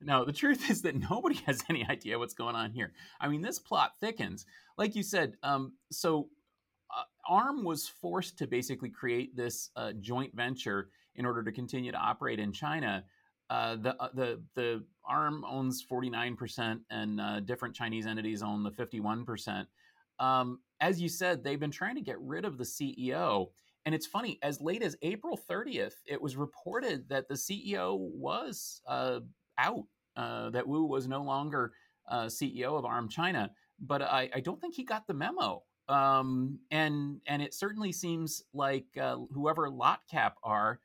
No, 0.00 0.24
the 0.24 0.32
truth 0.32 0.70
is 0.70 0.82
that 0.82 0.96
nobody 1.10 1.36
has 1.46 1.62
any 1.68 1.86
idea 1.86 2.18
what's 2.18 2.34
going 2.34 2.54
on 2.54 2.72
here. 2.72 2.92
I 3.20 3.28
mean, 3.28 3.42
this 3.42 3.58
plot 3.58 3.92
thickens. 4.00 4.46
Like 4.76 4.94
you 4.94 5.02
said, 5.02 5.34
um, 5.42 5.72
so 5.90 6.28
uh, 6.96 7.04
ARM 7.28 7.64
was 7.64 7.88
forced 7.88 8.38
to 8.38 8.46
basically 8.46 8.90
create 8.90 9.36
this 9.36 9.70
uh, 9.76 9.92
joint 10.00 10.34
venture 10.34 10.90
in 11.16 11.26
order 11.26 11.42
to 11.42 11.52
continue 11.52 11.92
to 11.92 11.98
operate 11.98 12.38
in 12.38 12.52
China. 12.52 13.04
Uh, 13.50 13.76
the 13.76 14.00
uh, 14.00 14.08
the 14.14 14.42
the 14.54 14.84
ARM 15.06 15.44
owns 15.44 15.84
49%, 15.90 16.80
and 16.90 17.20
uh, 17.20 17.40
different 17.40 17.74
Chinese 17.74 18.06
entities 18.06 18.42
own 18.42 18.62
the 18.62 18.70
51%. 18.70 19.66
Um, 20.20 20.60
as 20.80 21.00
you 21.00 21.08
said, 21.08 21.42
they've 21.42 21.58
been 21.58 21.70
trying 21.70 21.94
to 21.94 22.02
get 22.02 22.20
rid 22.20 22.44
of 22.44 22.58
the 22.58 22.64
CEO. 22.64 23.48
And 23.86 23.94
it's 23.94 24.06
funny, 24.06 24.38
as 24.42 24.60
late 24.60 24.82
as 24.82 24.96
April 25.00 25.40
30th, 25.48 25.94
it 26.06 26.20
was 26.20 26.36
reported 26.36 27.08
that 27.08 27.26
the 27.28 27.34
CEO 27.34 27.96
was 27.98 28.82
uh, 28.86 29.20
out, 29.58 29.84
uh, 30.16 30.50
that 30.50 30.66
Wu 30.66 30.84
was 30.84 31.08
no 31.08 31.22
longer 31.22 31.72
uh, 32.08 32.26
CEO 32.26 32.78
of 32.78 32.84
ARM 32.84 33.08
China. 33.08 33.50
But 33.80 34.02
I, 34.02 34.30
I, 34.34 34.40
don't 34.40 34.60
think 34.60 34.74
he 34.74 34.84
got 34.84 35.06
the 35.06 35.14
memo. 35.14 35.62
Um, 35.88 36.58
and 36.70 37.20
and 37.26 37.40
it 37.40 37.54
certainly 37.54 37.92
seems 37.92 38.42
like 38.52 38.86
uh, 39.00 39.16
whoever 39.32 39.70
LotCap 39.70 40.32
are 40.42 40.80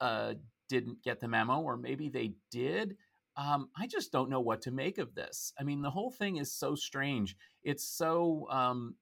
uh, 0.00 0.34
didn't 0.68 1.02
get 1.02 1.20
the 1.20 1.28
memo, 1.28 1.60
or 1.60 1.76
maybe 1.76 2.08
they 2.08 2.32
did. 2.50 2.96
Um, 3.36 3.68
I 3.76 3.86
just 3.86 4.12
don't 4.12 4.30
know 4.30 4.40
what 4.40 4.62
to 4.62 4.70
make 4.70 4.98
of 4.98 5.14
this. 5.14 5.52
I 5.58 5.62
mean, 5.62 5.82
the 5.82 5.90
whole 5.90 6.10
thing 6.10 6.36
is 6.36 6.52
so 6.52 6.74
strange. 6.74 7.36
It's 7.64 7.86
so 7.86 8.46
um, 8.50 8.94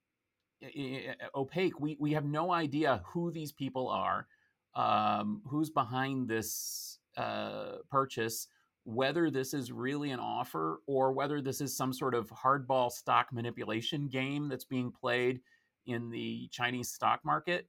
opaque. 1.34 1.78
We 1.78 1.96
we 2.00 2.12
have 2.12 2.24
no 2.24 2.52
idea 2.52 3.02
who 3.06 3.30
these 3.30 3.52
people 3.52 3.88
are, 3.88 4.26
um, 4.74 5.42
who's 5.46 5.70
behind 5.70 6.28
this 6.28 6.98
uh, 7.16 7.76
purchase, 7.90 8.48
whether 8.84 9.30
this 9.30 9.54
is 9.54 9.72
really 9.72 10.10
an 10.10 10.20
offer 10.20 10.80
or 10.86 11.12
whether 11.12 11.40
this 11.40 11.60
is 11.60 11.76
some 11.76 11.92
sort 11.92 12.14
of 12.14 12.28
hardball 12.30 12.90
stock 12.92 13.32
manipulation 13.32 14.08
game 14.08 14.48
that's 14.48 14.64
being 14.64 14.92
played 14.92 15.40
in 15.86 16.10
the 16.10 16.48
Chinese 16.52 16.90
stock 16.90 17.20
market. 17.24 17.66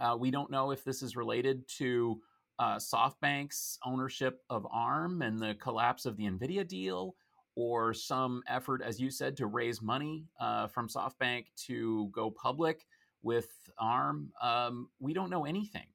Uh, 0.00 0.16
we 0.18 0.30
don't 0.30 0.50
know 0.50 0.70
if 0.70 0.82
this 0.82 1.02
is 1.02 1.16
related 1.16 1.66
to 1.68 2.20
uh, 2.58 2.76
SoftBank's 2.76 3.78
ownership 3.84 4.40
of 4.50 4.66
ARM 4.70 5.22
and 5.22 5.38
the 5.38 5.54
collapse 5.54 6.06
of 6.06 6.16
the 6.16 6.24
NVIDIA 6.24 6.66
deal, 6.66 7.14
or 7.56 7.92
some 7.92 8.42
effort, 8.48 8.82
as 8.82 9.00
you 9.00 9.10
said, 9.10 9.36
to 9.36 9.46
raise 9.46 9.82
money 9.82 10.24
uh, 10.40 10.68
from 10.68 10.88
SoftBank 10.88 11.46
to 11.66 12.08
go 12.12 12.30
public 12.30 12.86
with 13.22 13.48
ARM. 13.78 14.30
Um, 14.40 14.88
we 15.00 15.12
don't 15.12 15.30
know 15.30 15.44
anything. 15.44 15.86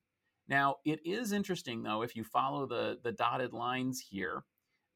Now, 0.48 0.78
it 0.86 1.00
is 1.06 1.32
interesting, 1.32 1.82
though, 1.82 2.04
if 2.04 2.16
you 2.16 2.24
follow 2.24 2.66
the, 2.66 3.00
the 3.04 3.12
dotted 3.12 3.54
lines 3.54 4.00
here, 4.00 4.44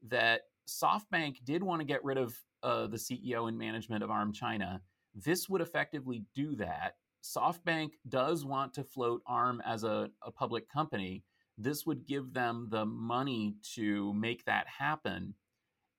that 0.08 0.42
SoftBank 0.68 1.44
did 1.44 1.62
want 1.62 1.80
to 1.80 1.86
get 1.86 2.04
rid 2.04 2.18
of 2.18 2.34
uh, 2.62 2.86
the 2.86 2.96
CEO 2.96 3.48
and 3.48 3.58
management 3.58 4.04
of 4.04 4.10
ARM 4.10 4.32
China. 4.32 4.80
This 5.14 5.48
would 5.48 5.60
effectively 5.60 6.24
do 6.34 6.54
that. 6.56 6.94
SoftBank 7.24 7.90
does 8.08 8.44
want 8.44 8.72
to 8.74 8.84
float 8.84 9.22
ARM 9.26 9.60
as 9.66 9.84
a, 9.84 10.08
a 10.22 10.30
public 10.30 10.68
company. 10.68 11.24
This 11.58 11.84
would 11.84 12.06
give 12.06 12.32
them 12.32 12.68
the 12.70 12.86
money 12.86 13.56
to 13.74 14.14
make 14.14 14.44
that 14.44 14.66
happen. 14.66 15.34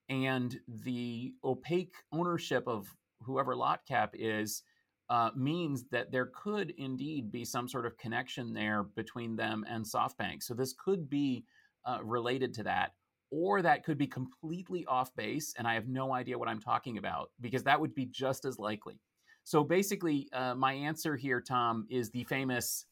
And 0.10 0.60
the 0.68 1.34
opaque 1.44 1.94
ownership 2.12 2.68
of 2.68 2.96
whoever 3.22 3.56
LotCap 3.56 4.10
is 4.14 4.64
uh, 5.12 5.30
means 5.36 5.84
that 5.92 6.10
there 6.10 6.28
could 6.28 6.74
indeed 6.78 7.34
be 7.34 7.44
some 7.44 7.68
sort 7.68 7.86
of 7.86 7.98
connection 7.98 8.54
there 8.54 8.84
between 8.96 9.36
them 9.36 9.66
and 9.68 9.84
SoftBank. 9.84 10.42
So 10.42 10.54
this 10.54 10.74
could 10.74 11.10
be 11.10 11.44
uh, 11.86 11.98
related 12.02 12.54
to 12.54 12.64
that, 12.64 12.94
or 13.30 13.62
that 13.62 13.84
could 13.84 13.98
be 13.98 14.08
completely 14.08 14.86
off 14.86 15.14
base, 15.18 15.54
and 15.58 15.68
I 15.68 15.74
have 15.74 15.90
no 15.90 16.14
idea 16.14 16.38
what 16.40 16.48
I'm 16.48 16.62
talking 16.62 16.98
about 16.98 17.30
because 17.42 17.64
that 17.64 17.82
would 17.82 17.94
be 17.94 18.06
just 18.06 18.46
as 18.46 18.58
likely. 18.58 19.02
So 19.44 19.66
basically, 19.66 20.30
uh, 20.32 20.56
my 20.56 20.72
answer 20.72 21.18
here, 21.18 21.42
Tom, 21.42 21.88
is 21.90 22.10
the 22.12 22.24
famous, 22.24 22.86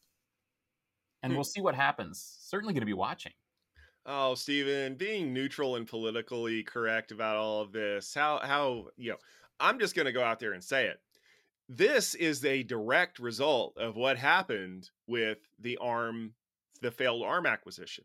and 1.22 1.32
hmm. 1.32 1.38
we'll 1.38 1.44
see 1.44 1.62
what 1.62 1.74
happens. 1.74 2.36
Certainly 2.42 2.74
going 2.74 2.82
to 2.82 2.86
be 2.86 2.92
watching. 2.92 3.32
Oh, 4.04 4.34
Stephen, 4.34 4.94
being 4.96 5.32
neutral 5.32 5.76
and 5.76 5.86
politically 5.86 6.64
correct 6.64 7.12
about 7.12 7.36
all 7.36 7.62
of 7.62 7.72
this. 7.72 8.12
How 8.12 8.40
how 8.42 8.88
you 8.98 9.12
know? 9.12 9.16
I'm 9.58 9.78
just 9.78 9.94
going 9.94 10.06
to 10.06 10.12
go 10.12 10.22
out 10.22 10.38
there 10.38 10.52
and 10.52 10.62
say 10.62 10.86
it 10.86 11.00
this 11.72 12.16
is 12.16 12.44
a 12.44 12.64
direct 12.64 13.20
result 13.20 13.76
of 13.78 13.96
what 13.96 14.18
happened 14.18 14.90
with 15.06 15.38
the 15.58 15.76
arm 15.78 16.34
the 16.82 16.90
failed 16.90 17.22
arm 17.22 17.46
acquisition. 17.46 18.04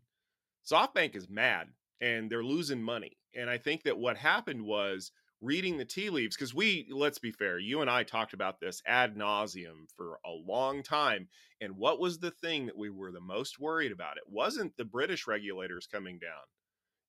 Softbank 0.69 1.15
is 1.15 1.30
mad 1.30 1.69
and 2.01 2.30
they're 2.30 2.43
losing 2.43 2.84
money 2.84 3.17
and 3.34 3.49
i 3.49 3.58
think 3.58 3.84
that 3.84 3.97
what 3.97 4.17
happened 4.17 4.63
was 4.63 5.12
reading 5.41 5.78
the 5.78 5.86
tea 5.86 6.10
leaves 6.10 6.36
because 6.36 6.54
we 6.54 6.88
let's 6.91 7.19
be 7.19 7.32
fair 7.32 7.58
you 7.58 7.82
and 7.82 7.89
i 7.89 8.04
talked 8.04 8.34
about 8.34 8.60
this 8.60 8.82
ad 8.86 9.15
nauseum 9.15 9.88
for 9.95 10.19
a 10.25 10.32
long 10.32 10.84
time 10.84 11.28
and 11.62 11.78
what 11.78 11.99
was 11.99 12.19
the 12.19 12.32
thing 12.32 12.65
that 12.65 12.78
we 12.78 12.89
were 12.89 13.13
the 13.13 13.21
most 13.21 13.62
worried 13.62 13.93
about? 13.93 14.17
It 14.17 14.30
wasn't 14.30 14.75
the 14.75 14.84
british 14.84 15.25
regulators 15.25 15.88
coming 15.88 16.19
down. 16.19 16.43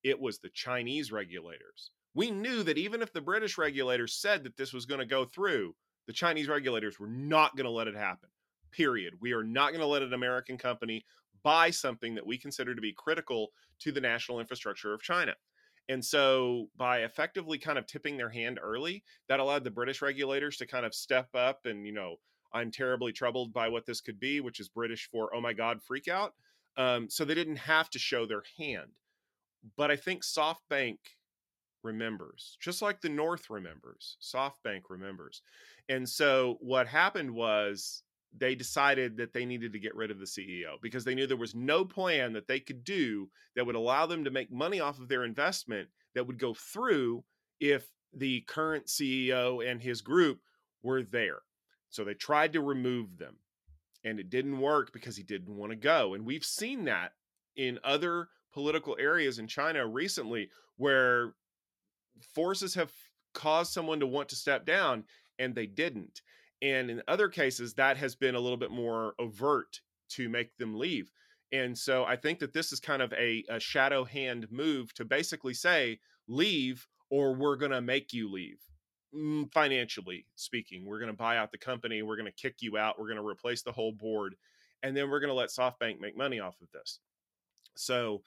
It 0.04 0.20
was 0.20 0.38
the 0.38 0.50
chinese 0.50 1.10
regulators. 1.10 1.90
We 2.14 2.30
knew 2.30 2.62
that 2.62 2.78
even 2.78 3.02
if 3.02 3.12
the 3.12 3.20
british 3.20 3.58
regulators 3.58 4.14
said 4.14 4.44
that 4.44 4.56
this 4.56 4.72
was 4.72 4.86
going 4.86 5.00
to 5.00 5.06
go 5.06 5.24
through 5.24 5.74
the 6.06 6.12
Chinese 6.12 6.48
regulators 6.48 6.98
were 6.98 7.08
not 7.08 7.56
going 7.56 7.64
to 7.64 7.70
let 7.70 7.88
it 7.88 7.96
happen. 7.96 8.28
Period. 8.72 9.14
We 9.20 9.32
are 9.32 9.44
not 9.44 9.70
going 9.70 9.80
to 9.80 9.86
let 9.86 10.02
an 10.02 10.12
American 10.12 10.58
company 10.58 11.04
buy 11.42 11.70
something 11.70 12.14
that 12.14 12.26
we 12.26 12.38
consider 12.38 12.74
to 12.74 12.80
be 12.80 12.92
critical 12.92 13.48
to 13.80 13.92
the 13.92 14.00
national 14.00 14.40
infrastructure 14.40 14.92
of 14.92 15.02
China. 15.02 15.34
And 15.88 16.04
so, 16.04 16.66
by 16.76 17.02
effectively 17.02 17.58
kind 17.58 17.78
of 17.78 17.86
tipping 17.86 18.16
their 18.16 18.28
hand 18.28 18.58
early, 18.60 19.04
that 19.28 19.38
allowed 19.38 19.62
the 19.62 19.70
British 19.70 20.02
regulators 20.02 20.56
to 20.56 20.66
kind 20.66 20.84
of 20.84 20.94
step 20.94 21.28
up 21.34 21.60
and, 21.64 21.86
you 21.86 21.92
know, 21.92 22.16
I'm 22.52 22.70
terribly 22.70 23.12
troubled 23.12 23.52
by 23.52 23.68
what 23.68 23.86
this 23.86 24.00
could 24.00 24.18
be, 24.18 24.40
which 24.40 24.60
is 24.60 24.68
British 24.68 25.08
for, 25.10 25.34
oh 25.34 25.40
my 25.40 25.52
God, 25.52 25.82
freak 25.82 26.08
out. 26.08 26.34
Um, 26.76 27.08
so 27.08 27.24
they 27.24 27.34
didn't 27.34 27.56
have 27.56 27.90
to 27.90 27.98
show 27.98 28.26
their 28.26 28.42
hand. 28.58 28.90
But 29.76 29.90
I 29.90 29.96
think 29.96 30.24
SoftBank 30.24 30.98
remembers, 31.86 32.56
just 32.60 32.82
like 32.82 33.00
the 33.00 33.08
North 33.08 33.48
remembers, 33.48 34.16
SoftBank 34.20 34.82
remembers. 34.90 35.42
And 35.88 36.08
so 36.08 36.58
what 36.60 36.86
happened 36.86 37.30
was 37.30 38.02
they 38.36 38.54
decided 38.54 39.16
that 39.16 39.32
they 39.32 39.46
needed 39.46 39.72
to 39.72 39.78
get 39.78 39.94
rid 39.94 40.10
of 40.10 40.18
the 40.18 40.26
CEO 40.26 40.74
because 40.82 41.04
they 41.04 41.14
knew 41.14 41.26
there 41.26 41.36
was 41.36 41.54
no 41.54 41.84
plan 41.84 42.32
that 42.34 42.48
they 42.48 42.60
could 42.60 42.84
do 42.84 43.30
that 43.54 43.64
would 43.64 43.76
allow 43.76 44.06
them 44.06 44.24
to 44.24 44.30
make 44.30 44.52
money 44.52 44.80
off 44.80 44.98
of 44.98 45.08
their 45.08 45.24
investment 45.24 45.88
that 46.14 46.26
would 46.26 46.38
go 46.38 46.54
through 46.54 47.24
if 47.60 47.86
the 48.12 48.42
current 48.42 48.86
CEO 48.86 49.66
and 49.66 49.80
his 49.80 50.00
group 50.00 50.40
were 50.82 51.02
there. 51.02 51.38
So 51.88 52.04
they 52.04 52.14
tried 52.14 52.52
to 52.54 52.60
remove 52.60 53.16
them 53.18 53.36
and 54.04 54.20
it 54.20 54.30
didn't 54.30 54.60
work 54.60 54.92
because 54.92 55.16
he 55.16 55.22
didn't 55.22 55.56
want 55.56 55.70
to 55.70 55.76
go. 55.76 56.14
And 56.14 56.26
we've 56.26 56.44
seen 56.44 56.84
that 56.84 57.12
in 57.56 57.78
other 57.84 58.28
political 58.52 58.96
areas 58.98 59.38
in 59.38 59.46
China 59.46 59.86
recently 59.86 60.50
where 60.76 61.34
forces 62.20 62.74
have 62.74 62.92
caused 63.34 63.72
someone 63.72 64.00
to 64.00 64.06
want 64.06 64.28
to 64.30 64.36
step 64.36 64.64
down 64.64 65.04
and 65.38 65.54
they 65.54 65.66
didn't. 65.66 66.22
And 66.62 66.90
in 66.90 67.02
other 67.06 67.28
cases, 67.28 67.74
that 67.74 67.96
has 67.98 68.14
been 68.14 68.34
a 68.34 68.40
little 68.40 68.56
bit 68.56 68.70
more 68.70 69.14
overt 69.18 69.80
to 70.10 70.28
make 70.28 70.56
them 70.56 70.78
leave. 70.78 71.10
And 71.52 71.76
so 71.76 72.04
I 72.04 72.16
think 72.16 72.38
that 72.40 72.52
this 72.52 72.72
is 72.72 72.80
kind 72.80 73.02
of 73.02 73.12
a, 73.12 73.44
a 73.48 73.60
shadow 73.60 74.04
hand 74.04 74.46
move 74.50 74.92
to 74.94 75.04
basically 75.04 75.54
say, 75.54 75.98
leave 76.28 76.86
or 77.10 77.34
we're 77.34 77.56
going 77.56 77.72
to 77.72 77.80
make 77.80 78.12
you 78.12 78.30
leave. 78.30 78.60
Mm, 79.14 79.52
financially 79.52 80.26
speaking, 80.34 80.84
we're 80.84 80.98
going 80.98 81.10
to 81.10 81.16
buy 81.16 81.36
out 81.36 81.52
the 81.52 81.58
company, 81.58 82.02
we're 82.02 82.16
going 82.16 82.30
to 82.30 82.32
kick 82.32 82.56
you 82.60 82.76
out, 82.76 82.98
we're 82.98 83.06
going 83.06 83.20
to 83.20 83.26
replace 83.26 83.62
the 83.62 83.72
whole 83.72 83.92
board, 83.92 84.34
and 84.82 84.96
then 84.96 85.08
we're 85.08 85.20
going 85.20 85.30
to 85.30 85.34
let 85.34 85.50
SoftBank 85.50 86.00
make 86.00 86.16
money 86.16 86.40
off 86.40 86.60
of 86.60 86.70
this. 86.72 86.98
So 87.76 88.22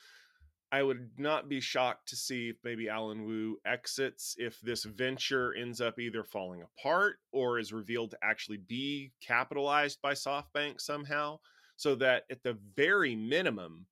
I 0.71 0.83
would 0.83 1.09
not 1.17 1.49
be 1.49 1.61
shocked 1.61 2.09
to 2.09 2.15
see 2.15 2.49
if 2.49 2.57
maybe 2.63 2.89
Allen 2.89 3.25
Wu 3.25 3.57
exits 3.65 4.35
if 4.37 4.59
this 4.61 4.83
venture 4.83 5.53
ends 5.55 5.81
up 5.81 5.97
either 5.97 6.23
falling 6.23 6.61
apart 6.61 7.17
or 7.31 7.57
is 7.57 7.73
revealed 7.73 8.11
to 8.11 8.19
actually 8.23 8.57
be 8.57 9.11
capitalized 9.19 9.99
by 10.01 10.13
SoftBank 10.13 10.79
somehow, 10.79 11.39
so 11.75 11.95
that 11.95 12.25
at 12.29 12.43
the 12.43 12.57
very 12.75 13.15
minimum, 13.15 13.87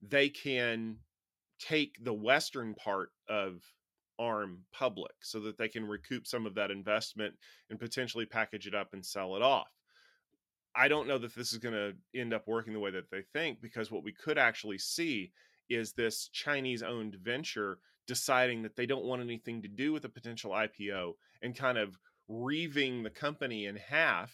they 0.00 0.30
can 0.30 0.96
take 1.58 2.02
the 2.02 2.14
western 2.14 2.74
part 2.74 3.10
of 3.28 3.60
ARM 4.18 4.64
public 4.72 5.12
so 5.20 5.40
that 5.40 5.58
they 5.58 5.68
can 5.68 5.86
recoup 5.86 6.26
some 6.26 6.46
of 6.46 6.54
that 6.54 6.70
investment 6.70 7.34
and 7.68 7.78
potentially 7.78 8.24
package 8.24 8.66
it 8.66 8.74
up 8.74 8.94
and 8.94 9.04
sell 9.04 9.36
it 9.36 9.42
off. 9.42 9.68
I 10.76 10.88
don't 10.88 11.06
know 11.06 11.18
that 11.18 11.34
this 11.34 11.52
is 11.52 11.58
going 11.58 11.74
to 11.74 11.94
end 12.18 12.32
up 12.32 12.48
working 12.48 12.72
the 12.72 12.80
way 12.80 12.90
that 12.92 13.10
they 13.10 13.22
think 13.32 13.60
because 13.60 13.90
what 13.90 14.04
we 14.04 14.12
could 14.12 14.38
actually 14.38 14.78
see 14.78 15.32
is 15.68 15.92
this 15.92 16.28
Chinese 16.28 16.82
owned 16.82 17.16
venture 17.16 17.78
deciding 18.06 18.62
that 18.62 18.76
they 18.76 18.86
don't 18.86 19.04
want 19.04 19.22
anything 19.22 19.62
to 19.62 19.68
do 19.68 19.92
with 19.92 20.04
a 20.04 20.08
potential 20.08 20.50
IPO 20.50 21.12
and 21.42 21.56
kind 21.56 21.78
of 21.78 21.98
reaving 22.28 23.02
the 23.02 23.10
company 23.10 23.66
in 23.66 23.76
half 23.76 24.32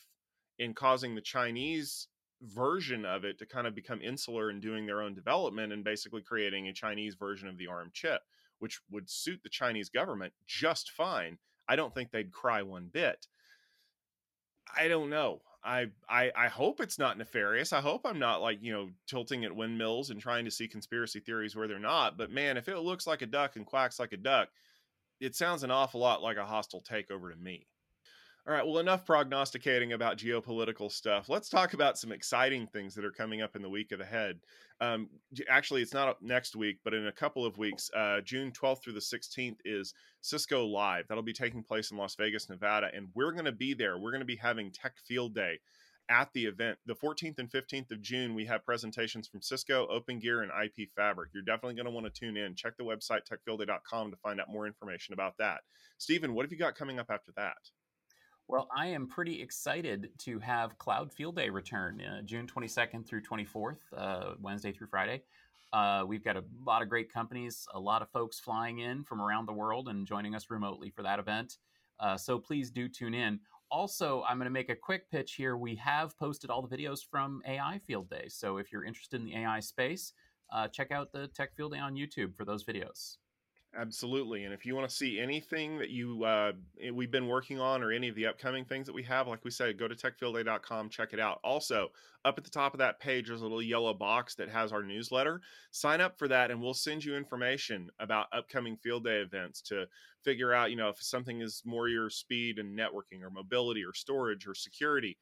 and 0.59 0.77
causing 0.77 1.15
the 1.15 1.21
Chinese 1.21 2.09
version 2.43 3.05
of 3.05 3.25
it 3.25 3.39
to 3.39 3.47
kind 3.47 3.67
of 3.67 3.75
become 3.75 4.01
insular 4.01 4.51
and 4.51 4.63
doing 4.63 4.87
their 4.87 5.03
own 5.03 5.15
development 5.15 5.73
and 5.73 5.85
basically 5.85 6.23
creating 6.23 6.69
a 6.69 6.73
Chinese 6.73 7.15
version 7.15 7.49
of 7.49 7.59
the 7.59 7.67
ARM 7.67 7.91
chip, 7.93 8.23
which 8.59 8.81
would 8.91 9.09
suit 9.09 9.41
the 9.43 9.49
Chinese 9.49 9.89
government 9.89 10.33
just 10.47 10.91
fine. 10.91 11.39
I 11.69 11.77
don't 11.77 11.95
think 11.95 12.11
they'd 12.11 12.33
cry 12.33 12.63
one 12.63 12.89
bit. 12.93 13.27
I 14.77 14.89
don't 14.89 15.11
know. 15.11 15.43
I, 15.63 15.89
I 16.09 16.33
I 16.37 16.49
hope 16.49 16.81
it's 16.81 16.99
not 16.99 17.19
nefarious. 17.19 17.73
I 17.73 17.81
hope 17.81 18.03
I'm 18.05 18.19
not 18.19 18.41
like 18.41 18.63
you 18.63 18.73
know 18.73 18.91
tilting 19.07 19.45
at 19.45 19.55
windmills 19.55 20.11
and 20.11 20.21
trying 20.21 20.45
to 20.47 20.51
see 20.51 20.69
conspiracy 20.69 21.21
theories 21.21 21.55
where 21.55 21.69
they're 21.69 21.79
not. 21.79 22.17
But 22.17 22.31
man, 22.31 22.57
if 22.57 22.69
it 22.69 22.79
looks 22.79 23.07
like 23.07 23.23
a 23.23 23.27
duck 23.27 23.57
and 23.57 23.67
quacks 23.67 23.99
like 23.99 24.13
a 24.13 24.17
duck, 24.17 24.49
it 25.21 25.35
sounds 25.35 25.63
an 25.63 25.71
awful 25.71 26.01
lot 26.01 26.23
like 26.23 26.39
a 26.39 26.47
hostile 26.47 26.83
takeover 26.83 27.31
to 27.31 27.37
me. 27.37 27.67
All 28.47 28.55
right, 28.55 28.67
well, 28.67 28.79
enough 28.79 29.05
prognosticating 29.05 29.93
about 29.93 30.17
geopolitical 30.17 30.91
stuff. 30.91 31.29
Let's 31.29 31.51
talk 31.51 31.75
about 31.75 31.99
some 31.99 32.11
exciting 32.11 32.67
things 32.67 32.95
that 32.95 33.05
are 33.05 33.11
coming 33.11 33.43
up 33.43 33.55
in 33.55 33.61
the 33.61 33.69
week 33.69 33.93
of 33.93 34.01
ahead. 34.01 34.41
Um, 34.81 35.11
actually, 35.51 35.83
it's 35.83 35.93
not 35.93 36.23
next 36.23 36.57
week, 36.57 36.79
but 36.83 36.95
in 36.95 37.07
a 37.07 37.13
couple 37.13 37.45
of 37.45 37.59
weeks, 37.59 37.91
uh, 37.95 38.23
June 38.23 38.51
12th 38.51 38.83
through 38.83 38.95
the 38.95 39.01
16th 39.01 39.59
is 39.67 39.93
Cisco 40.23 40.65
Live. 40.65 41.07
That'll 41.07 41.23
be 41.23 41.35
taking 41.35 41.63
place 41.63 41.91
in 41.91 41.99
Las 41.99 42.15
Vegas, 42.15 42.49
Nevada, 42.49 42.89
and 42.95 43.09
we're 43.15 43.33
going 43.33 43.45
to 43.45 43.53
be 43.53 43.75
there. 43.75 43.99
We're 43.99 44.11
going 44.11 44.23
to 44.23 44.27
be 44.27 44.37
having 44.37 44.71
Tech 44.71 44.95
Field 45.07 45.35
Day 45.35 45.59
at 46.09 46.33
the 46.33 46.47
event. 46.47 46.79
The 46.87 46.95
14th 46.95 47.39
and 47.39 47.51
15th 47.51 47.91
of 47.91 48.01
June, 48.01 48.35
we 48.35 48.47
have 48.47 48.65
presentations 48.65 49.29
from 49.29 49.43
Cisco, 49.43 49.87
Opengear, 49.87 50.43
and 50.43 50.51
IP 50.65 50.89
Fabric. 50.97 51.31
You're 51.35 51.43
definitely 51.43 51.75
going 51.75 51.85
to 51.85 51.93
want 51.93 52.07
to 52.07 52.21
tune 52.21 52.39
in. 52.39 52.55
Check 52.55 52.79
the 52.79 52.85
website, 52.85 53.21
techfieldday.com, 53.31 54.11
to 54.11 54.17
find 54.17 54.41
out 54.41 54.49
more 54.49 54.67
information 54.67 55.13
about 55.13 55.37
that. 55.39 55.61
Stephen, 55.99 56.33
what 56.33 56.47
have 56.47 56.53
you 56.53 56.59
got 56.59 56.75
coming 56.75 56.99
up 56.99 57.11
after 57.11 57.33
that? 57.37 57.59
Well, 58.51 58.67
I 58.77 58.89
am 58.89 59.07
pretty 59.07 59.41
excited 59.41 60.11
to 60.25 60.41
have 60.41 60.77
Cloud 60.77 61.13
Field 61.13 61.37
Day 61.37 61.51
return 61.51 62.01
uh, 62.01 62.23
June 62.23 62.49
22nd 62.49 63.07
through 63.07 63.23
24th, 63.23 63.77
uh, 63.97 64.33
Wednesday 64.41 64.73
through 64.73 64.89
Friday. 64.89 65.23
Uh, 65.73 66.03
we've 66.05 66.25
got 66.25 66.37
a 66.37 66.43
lot 66.67 66.83
of 66.83 66.89
great 66.89 67.13
companies, 67.13 67.69
a 67.75 67.79
lot 67.79 68.03
of 68.03 68.11
folks 68.11 68.41
flying 68.41 68.81
in 68.81 69.05
from 69.05 69.23
around 69.23 69.47
the 69.47 69.53
world 69.53 69.87
and 69.87 70.05
joining 70.05 70.35
us 70.35 70.51
remotely 70.51 70.91
for 70.91 71.05
that 71.05 71.21
event. 71.21 71.59
Uh, 72.01 72.17
so 72.17 72.41
please 72.41 72.73
do 72.73 72.89
tune 72.89 73.15
in. 73.15 73.39
Also, 73.71 74.25
I'm 74.29 74.37
going 74.37 74.47
to 74.47 74.51
make 74.51 74.69
a 74.69 74.75
quick 74.75 75.09
pitch 75.13 75.35
here. 75.35 75.57
We 75.57 75.77
have 75.77 76.19
posted 76.19 76.51
all 76.51 76.61
the 76.61 76.77
videos 76.77 77.07
from 77.09 77.43
AI 77.47 77.79
Field 77.79 78.11
Day. 78.11 78.25
So 78.27 78.57
if 78.57 78.73
you're 78.73 78.85
interested 78.85 79.21
in 79.21 79.27
the 79.27 79.37
AI 79.37 79.61
space, 79.61 80.13
uh, 80.53 80.67
check 80.67 80.91
out 80.91 81.13
the 81.13 81.29
Tech 81.29 81.55
Field 81.55 81.75
Day 81.75 81.79
on 81.79 81.95
YouTube 81.95 82.35
for 82.35 82.45
those 82.45 82.65
videos. 82.65 83.19
Absolutely. 83.77 84.45
And 84.45 84.53
if 84.53 84.67
you 84.67 84.75
want 84.75 84.91
to 84.91 84.95
see 84.95 85.21
anything 85.21 85.79
that 85.79 85.91
you 85.91 86.25
uh, 86.25 86.53
eh, 86.83 86.91
we've 86.91 87.11
been 87.11 87.29
working 87.29 87.61
on 87.61 87.85
or 87.85 87.93
any 87.93 88.09
of 88.09 88.17
the 88.17 88.27
upcoming 88.27 88.65
things 88.65 88.85
that 88.87 88.93
we 88.93 89.05
have, 89.05 89.29
like 89.29 89.45
we 89.45 89.53
said, 89.53 89.79
go 89.79 89.87
to 89.87 89.95
techfieldday.com, 89.95 90.89
check 90.89 91.13
it 91.13 91.21
out. 91.21 91.39
Also, 91.45 91.89
up 92.25 92.37
at 92.37 92.43
the 92.43 92.51
top 92.51 92.75
of 92.75 92.79
that 92.79 92.99
page, 92.99 93.29
there's 93.29 93.43
a 93.43 93.45
little 93.45 93.63
yellow 93.63 93.95
box 93.95 94.35
that 94.35 94.49
has 94.49 94.73
our 94.73 94.83
newsletter. 94.83 95.41
Sign 95.71 96.01
up 96.01 96.19
for 96.19 96.27
that, 96.27 96.51
and 96.51 96.61
we'll 96.61 96.75
send 96.75 97.05
you 97.05 97.17
information 97.17 97.89
about 98.01 98.27
upcoming 98.33 98.77
field 98.77 99.05
day 99.05 99.21
events 99.21 99.61
to 99.63 99.87
figure 100.25 100.53
out, 100.53 100.71
you 100.71 100.77
know, 100.77 100.89
if 100.89 101.01
something 101.01 101.41
is 101.41 101.63
more 101.65 101.89
your 101.89 102.11
speed 102.11 102.59
and 102.59 102.77
networking 102.77 103.23
or 103.23 103.31
mobility 103.31 103.85
or 103.85 103.95
storage 103.95 104.49
or 104.49 104.55
security. 104.55 105.17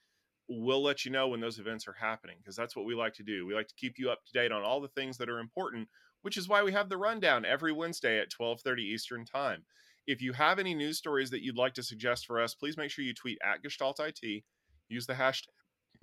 We'll 0.51 0.83
let 0.83 1.05
you 1.05 1.11
know 1.11 1.29
when 1.29 1.41
those 1.41 1.59
events 1.59 1.87
are 1.87 1.93
happening 1.93 2.37
because 2.39 2.57
that's 2.57 2.75
what 2.75 2.87
we 2.87 2.95
like 2.95 3.13
to 3.15 3.23
do. 3.23 3.45
We 3.45 3.55
like 3.55 3.69
to 3.69 3.75
keep 3.75 3.99
you 3.99 4.11
up 4.11 4.25
to 4.25 4.33
date 4.33 4.51
on 4.51 4.63
all 4.63 4.81
the 4.81 4.89
things 4.89 5.19
that 5.19 5.29
are 5.29 5.41
important 5.41 5.89
which 6.29 6.37
is 6.37 6.47
why 6.47 6.63
we 6.63 6.73
have 6.73 6.91
the 6.91 6.97
rundown 6.99 7.47
every 7.47 7.73
Wednesday 7.73 8.21
at 8.21 8.29
12:30 8.29 8.83
Eastern 8.83 9.25
Time. 9.25 9.65
If 10.07 10.21
you 10.21 10.35
have 10.35 10.59
any 10.59 10.75
news 10.75 10.99
stories 10.99 11.31
that 11.31 11.43
you'd 11.43 11.57
like 11.57 11.73
to 11.73 11.83
suggest 11.83 12.27
for 12.27 12.39
us, 12.39 12.55
please 12.55 12.77
make 12.77 12.91
sure 12.91 13.03
you 13.03 13.15
tweet 13.15 13.39
at 13.43 13.63
Gestalt 13.63 13.99
IT. 13.99 14.45
Use 14.91 15.07
the 15.07 15.15
hashtag, 15.15 15.47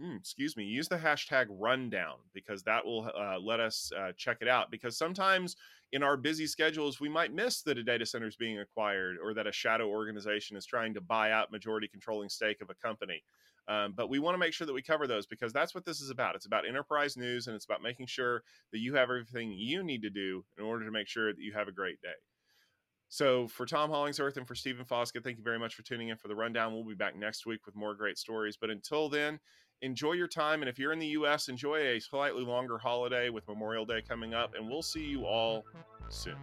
mm, 0.01 0.17
excuse 0.17 0.57
me, 0.57 0.63
use 0.63 0.88
the 0.88 0.97
hashtag 0.97 1.45
rundown 1.51 2.15
because 2.34 2.63
that 2.63 2.84
will 2.84 3.07
uh, 3.15 3.38
let 3.38 3.59
us 3.59 3.91
uh, 3.95 4.13
check 4.17 4.38
it 4.41 4.47
out. 4.47 4.71
Because 4.71 4.97
sometimes 4.97 5.57
in 5.91 6.01
our 6.01 6.17
busy 6.17 6.47
schedules, 6.47 6.99
we 6.99 7.07
might 7.07 7.32
miss 7.32 7.61
that 7.61 7.78
a 7.78 7.84
data 7.84 8.03
center 8.07 8.26
is 8.26 8.36
being 8.36 8.57
acquired 8.57 9.17
or 9.23 9.36
that 9.36 9.45
a 9.45 9.51
shadow 9.51 9.88
organization 9.89 10.57
is 10.57 10.65
trying 10.65 10.95
to 10.95 11.01
buy 11.01 11.34
out 11.34 11.51
majority 11.51 11.88
controlling 11.88 12.30
stake 12.30 12.61
of 12.61 12.71
a 12.71 12.73
company. 12.73 13.21
Um, 13.68 13.93
but 13.95 14.09
we 14.09 14.20
want 14.20 14.36
to 14.36 14.39
make 14.39 14.53
sure 14.53 14.68
that 14.68 14.74
we 14.74 14.84
cover 14.84 15.07
those 15.07 15.26
because 15.26 15.51
that's 15.51 15.74
what 15.74 15.86
this 15.86 15.99
is 15.99 16.09
about. 16.09 16.36
It's 16.36 16.45
about 16.45 16.68
enterprise 16.68 17.18
news 17.18 17.47
and 17.47 17.55
it's 17.55 17.66
about 17.66 17.82
making 17.82 18.05
sure 18.07 18.43
that 18.72 18.80
you 18.80 18.93
have 18.95 19.09
everything 19.09 19.53
you 19.53 19.84
need 19.84 20.03
to 20.03 20.09
do 20.09 20.43
in 20.57 20.63
order 20.63 20.86
to 20.86 20.91
make 20.91 21.07
sure 21.07 21.34
that 21.34 21.41
you 21.41 21.53
have 21.53 21.68
a 21.68 21.72
great 21.72 21.99
day. 22.01 22.09
So, 23.07 23.47
for 23.47 23.66
Tom 23.66 23.91
Hollingsworth 23.91 24.38
and 24.38 24.47
for 24.47 24.55
Stephen 24.55 24.84
Foskett, 24.84 25.24
thank 25.24 25.38
you 25.38 25.43
very 25.43 25.59
much 25.59 25.76
for 25.76 25.84
tuning 25.84 26.09
in 26.09 26.18
for 26.18 26.28
the 26.28 26.36
rundown. 26.36 26.74
We'll 26.74 26.84
be 26.84 26.95
back 26.95 27.16
next 27.16 27.45
week 27.45 27.66
with 27.66 27.76
more 27.76 27.93
great 27.93 28.18
stories. 28.18 28.57
But 28.59 28.72
until 28.72 29.09
then, 29.09 29.39
enjoy 29.82 30.13
your 30.13 30.28
time. 30.28 30.61
And 30.61 30.70
if 30.70 30.80
you're 30.80 30.91
in 30.91 30.99
the 30.99 31.07
U.S., 31.07 31.47
enjoy 31.47 31.95
a 31.95 31.99
slightly 31.99 32.43
longer 32.43 32.78
holiday 32.78 33.30
with 33.30 33.47
Memorial 33.47 33.86
Day 33.86 34.01
coming 34.01 34.34
up. 34.34 34.53
And 34.55 34.68
we'll 34.68 34.82
see 34.82 35.05
you 35.05 35.26
all 35.26 35.63
soon. 36.09 36.38